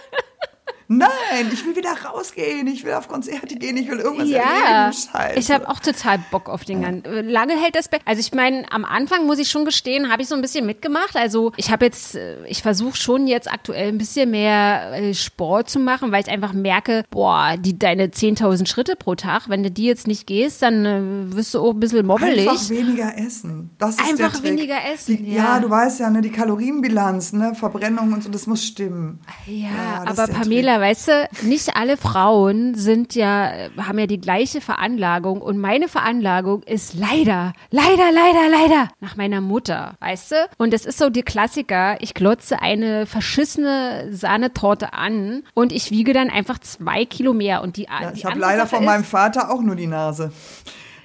Nein, 0.93 1.49
ich 1.53 1.65
will 1.65 1.73
wieder 1.77 1.93
rausgehen, 2.03 2.67
ich 2.67 2.83
will 2.83 2.93
auf 2.93 3.07
Konzerte 3.07 3.55
gehen, 3.55 3.77
ich 3.77 3.89
will 3.89 3.99
irgendwas 3.99 4.27
ja, 4.27 4.41
erleben. 4.41 4.93
Scheiße. 4.93 5.39
Ich 5.39 5.49
habe 5.49 5.69
auch 5.69 5.79
total 5.79 6.19
Bock 6.31 6.49
auf 6.49 6.65
den 6.65 6.81
ganzen. 6.81 7.29
Lange 7.29 7.53
hält 7.53 7.77
das 7.77 7.87
Bett. 7.87 8.01
Also 8.03 8.19
ich 8.19 8.33
meine, 8.33 8.69
am 8.73 8.83
Anfang 8.83 9.25
muss 9.25 9.39
ich 9.39 9.49
schon 9.49 9.63
gestehen, 9.63 10.11
habe 10.11 10.21
ich 10.21 10.27
so 10.27 10.35
ein 10.35 10.41
bisschen 10.41 10.65
mitgemacht. 10.65 11.15
Also 11.15 11.53
ich 11.55 11.71
habe 11.71 11.85
jetzt, 11.85 12.15
äh, 12.15 12.45
ich 12.45 12.61
versuche 12.61 12.97
schon 12.97 13.25
jetzt 13.27 13.49
aktuell 13.49 13.87
ein 13.87 13.97
bisschen 13.97 14.31
mehr 14.31 14.91
äh, 14.91 15.13
Sport 15.13 15.69
zu 15.69 15.79
machen, 15.79 16.11
weil 16.11 16.23
ich 16.23 16.29
einfach 16.29 16.51
merke, 16.51 17.05
boah, 17.09 17.55
die 17.57 17.79
deine 17.79 18.07
10.000 18.07 18.67
Schritte 18.67 18.97
pro 18.97 19.15
Tag, 19.15 19.47
wenn 19.47 19.63
du 19.63 19.71
die 19.71 19.85
jetzt 19.85 20.07
nicht 20.07 20.27
gehst, 20.27 20.61
dann 20.61 20.85
äh, 20.85 21.33
wirst 21.33 21.53
du 21.53 21.61
auch 21.61 21.71
ein 21.71 21.79
bisschen 21.79 22.05
mobbelig. 22.05 22.49
Einfach 22.49 22.69
weniger 22.69 23.17
essen. 23.17 23.69
Das 23.77 23.91
ist 23.91 24.01
einfach 24.01 24.33
der 24.33 24.41
Trick. 24.41 24.43
weniger 24.43 24.77
essen. 24.93 25.15
Die, 25.15 25.35
ja. 25.35 25.55
ja. 25.55 25.59
du 25.61 25.69
weißt 25.69 26.01
ja, 26.01 26.09
ne, 26.09 26.19
die 26.19 26.31
Kalorienbilanz, 26.31 27.31
ne, 27.31 27.55
Verbrennung 27.55 28.11
und 28.11 28.25
so, 28.25 28.29
das 28.29 28.45
muss 28.45 28.61
stimmen. 28.65 29.21
Ja, 29.47 29.69
ja 29.69 30.03
aber 30.05 30.27
Pamela, 30.27 30.80
weißt 30.81 31.07
du, 31.07 31.29
nicht 31.43 31.75
alle 31.75 31.95
Frauen 31.95 32.75
sind 32.75 33.15
ja, 33.15 33.69
haben 33.77 33.99
ja 33.99 34.07
die 34.07 34.19
gleiche 34.19 34.59
Veranlagung 34.59 35.41
und 35.41 35.57
meine 35.57 35.87
Veranlagung 35.87 36.63
ist 36.63 36.95
leider, 36.95 37.53
leider, 37.69 38.11
leider, 38.11 38.49
leider 38.49 38.89
nach 38.99 39.15
meiner 39.15 39.39
Mutter, 39.39 39.93
weißt 39.99 40.31
du? 40.31 40.35
Und 40.57 40.73
das 40.73 40.85
ist 40.85 40.97
so 40.97 41.09
die 41.09 41.23
Klassiker. 41.23 41.97
Ich 42.01 42.13
glotze 42.13 42.61
eine 42.61 43.05
verschissene 43.05 44.07
Sahnetorte 44.11 44.93
an 44.93 45.43
und 45.53 45.71
ich 45.71 45.91
wiege 45.91 46.13
dann 46.13 46.29
einfach 46.29 46.59
zwei 46.59 47.05
Kilo 47.05 47.33
mehr 47.33 47.61
und 47.61 47.77
die, 47.77 47.83
ja, 47.83 48.11
die 48.11 48.19
Ich 48.19 48.25
habe 48.25 48.39
leider 48.39 48.67
von 48.67 48.83
meinem 48.83 49.03
Vater 49.03 49.51
auch 49.51 49.61
nur 49.61 49.75
die 49.75 49.87
Nase. 49.87 50.31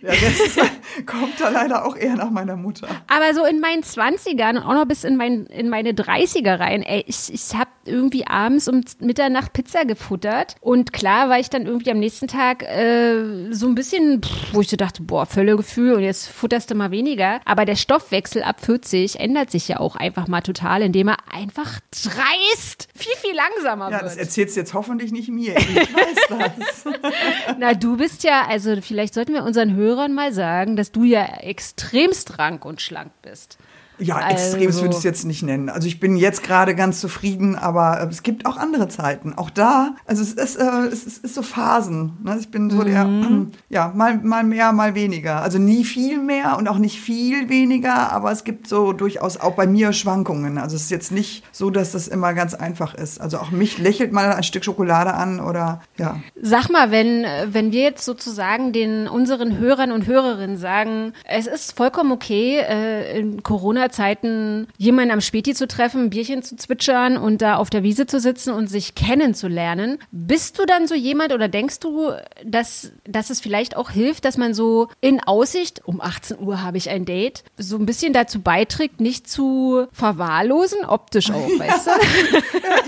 Der 0.03 0.13
Rest 0.13 0.61
kommt 1.07 1.41
da 1.41 1.49
leider 1.49 1.85
auch 1.85 1.97
eher 1.97 2.17
nach 2.17 2.31
meiner 2.31 2.57
Mutter. 2.57 2.87
Aber 3.09 3.35
so 3.35 3.45
in 3.45 3.61
meinen 3.61 3.83
20ern 3.83 4.57
und 4.57 4.63
auch 4.63 4.75
noch 4.75 4.87
bis 4.87 5.05
in, 5.05 5.17
mein, 5.17 5.47
in 5.47 5.69
meine 5.69 5.93
30er 5.93 6.59
rein, 6.59 6.83
ey, 6.83 7.05
ich, 7.07 7.33
ich 7.33 7.55
habe 7.55 7.71
irgendwie 7.87 8.27
abends 8.27 8.69
um 8.69 8.83
Mitternacht 9.01 9.53
Pizza 9.53 9.85
gefuttert. 9.85 10.57
Und 10.61 10.93
klar 10.93 11.29
war 11.29 11.39
ich 11.39 11.51
dann 11.51 11.67
irgendwie 11.67 11.91
am 11.91 11.99
nächsten 11.99 12.29
Tag 12.29 12.63
äh, 12.63 13.53
so 13.53 13.67
ein 13.67 13.75
bisschen, 13.75 14.23
pff, 14.23 14.55
wo 14.55 14.61
ich 14.61 14.69
so 14.69 14.77
dachte, 14.77 15.03
boah, 15.03 15.27
Völlegefühl 15.27 15.95
und 15.95 16.03
jetzt 16.03 16.29
futterst 16.29 16.71
du 16.71 16.75
mal 16.75 16.91
weniger. 16.91 17.41
Aber 17.45 17.65
der 17.65 17.77
Stoffwechsel 17.77 18.43
ab 18.43 18.61
40 18.61 19.21
ändert 19.21 19.51
sich 19.51 19.69
ja 19.69 19.81
auch 19.81 19.97
einfach 19.97 20.29
mal 20.29 20.43
total, 20.43 20.83
indem 20.83 21.09
er 21.09 21.17
einfach 21.33 21.81
dreist 21.91 22.89
viel, 22.95 23.15
viel 23.17 23.35
langsamer 23.35 23.87
ja, 23.87 23.91
wird. 23.93 24.03
Ja, 24.03 24.09
das 24.09 24.17
erzählst 24.17 24.57
du 24.57 24.61
jetzt 24.61 24.75
hoffentlich 24.75 25.13
nicht 25.13 25.29
mir. 25.29 25.57
Ich 25.57 25.95
weiß 25.95 26.17
das. 26.29 26.85
Na, 27.59 27.75
du 27.75 27.97
bist 27.97 28.25
ja, 28.25 28.47
also 28.49 28.75
vielleicht 28.81 29.15
sollten 29.15 29.35
wir 29.35 29.45
unseren 29.45 29.75
Hörern 29.75 30.13
mal 30.13 30.33
sagen, 30.33 30.77
dass 30.77 30.93
du 30.93 31.05
ja 31.05 31.25
extremst 31.41 32.39
rank 32.39 32.65
und 32.65 32.81
schlank 32.81 33.13
bist. 33.23 33.59
Ja, 33.99 34.17
also. 34.17 34.31
extremes 34.31 34.77
würde 34.77 34.91
ich 34.91 34.99
es 34.99 35.05
jetzt 35.05 35.25
nicht 35.25 35.43
nennen. 35.43 35.69
Also 35.69 35.89
ich 35.89 36.01
bin 36.01 36.17
jetzt 36.17 36.43
gerade 36.43 36.75
ganz 36.75 37.01
zufrieden, 37.01 37.57
aber 37.57 38.01
äh, 38.01 38.07
es 38.07 38.23
gibt 38.23 38.47
auch 38.47 38.57
andere 38.57 38.89
Zeiten. 38.89 39.35
Auch 39.35 39.51
da, 39.51 39.95
also 40.07 40.23
es 40.23 40.33
ist, 40.33 40.57
äh, 40.57 40.87
es 40.93 41.05
ist, 41.05 41.25
ist 41.25 41.35
so 41.35 41.43
Phasen. 41.43 42.19
Ne? 42.23 42.37
Ich 42.39 42.51
bin 42.51 42.71
so 42.71 42.79
mhm. 42.79 42.85
der, 42.85 43.07
ja, 43.69 43.93
mal, 43.95 44.19
mal 44.19 44.45
mehr, 44.45 44.73
mal 44.73 44.95
weniger. 44.95 45.43
Also 45.43 45.59
nie 45.59 45.85
viel 45.85 46.19
mehr 46.21 46.59
und 46.59 46.69
auch 46.69 46.79
nicht 46.79 47.01
viel 47.01 47.49
weniger, 47.49 48.13
aber 48.13 48.33
es 48.33 48.45
gibt 48.45 48.69
so 48.69 48.93
durchaus 48.93 49.39
auch 49.39 49.55
bei 49.55 49.67
mir 49.67 49.93
Schwankungen. 49.93 50.59
Also 50.59 50.77
es 50.77 50.83
ist 50.83 50.91
jetzt 50.91 51.13
nicht 51.13 51.45
so, 51.53 51.71
dass 51.71 51.93
das 51.93 52.09
immer 52.09 52.35
ganz 52.35 52.55
einfach 52.55 52.95
ist. 52.95 53.21
Also 53.21 53.39
auch 53.39 53.51
mich 53.51 53.79
lächelt 53.79 54.13
mal 54.13 54.33
ein 54.33 54.43
Stück 54.43 54.65
Schokolade 54.65 55.15
an 55.15 55.41
oder 55.41 55.81
ja. 55.97 56.21
Sag 56.41 56.69
mal, 56.69 56.91
wenn, 56.91 57.25
wenn 57.47 57.73
wir 57.73 57.83
jetzt 57.83 58.05
sozusagen 58.05 58.73
den 58.73 59.09
unseren 59.09 59.59
Hörern 59.59 59.93
und 59.93 60.07
Hörerinnen 60.07 60.57
sagen, 60.57 61.13
es 61.25 61.47
ist 61.47 61.77
vollkommen 61.77 62.13
okay, 62.13 62.59
äh, 62.59 63.19
in 63.19 63.43
Corona 63.43 63.86
Corona-Zeiten 63.87 64.67
jemanden 64.77 65.13
am 65.13 65.21
Späti 65.21 65.55
zu 65.55 65.67
treffen, 65.67 66.05
ein 66.05 66.11
Bierchen 66.11 66.43
zu 66.43 66.57
zwitschern 66.57 67.17
und 67.17 67.43
da 67.43 67.57
auf 67.57 67.71
der 67.71 67.83
Wiese 67.83 68.07
zu 68.07 68.21
sitzen 68.21 68.53
und 68.53 68.69
sich 68.69 68.95
kennenzulernen. 68.95 69.99
Bist 70.11 70.59
du 70.59 70.67
dann 70.67 70.87
so 70.87 70.95
jemand 70.95 71.33
oder 71.33 71.49
denkst 71.49 71.81
du, 71.81 72.11
dass, 72.45 72.93
dass 73.05 73.31
es 73.31 73.41
vielleicht 73.41 73.77
auch 73.77 73.91
hilft, 73.91 74.25
dass 74.25 74.37
man 74.37 74.55
so 74.55 74.89
in 75.01 75.21
Aussicht, 75.21 75.83
um 75.85 76.01
18 76.01 76.39
Uhr 76.41 76.63
habe 76.63 76.77
ich 76.77 76.91
ein 76.91 77.05
Date, 77.05 77.45
so 77.57 77.77
ein 77.77 77.87
bisschen 77.87 78.13
dazu 78.13 78.41
beiträgt, 78.41 79.01
nicht 79.01 79.29
zu 79.29 79.87
verwahrlosen, 79.93 80.85
optisch 80.87 81.31
auch, 81.31 81.49
weißt 81.49 81.87
du? 81.87 81.91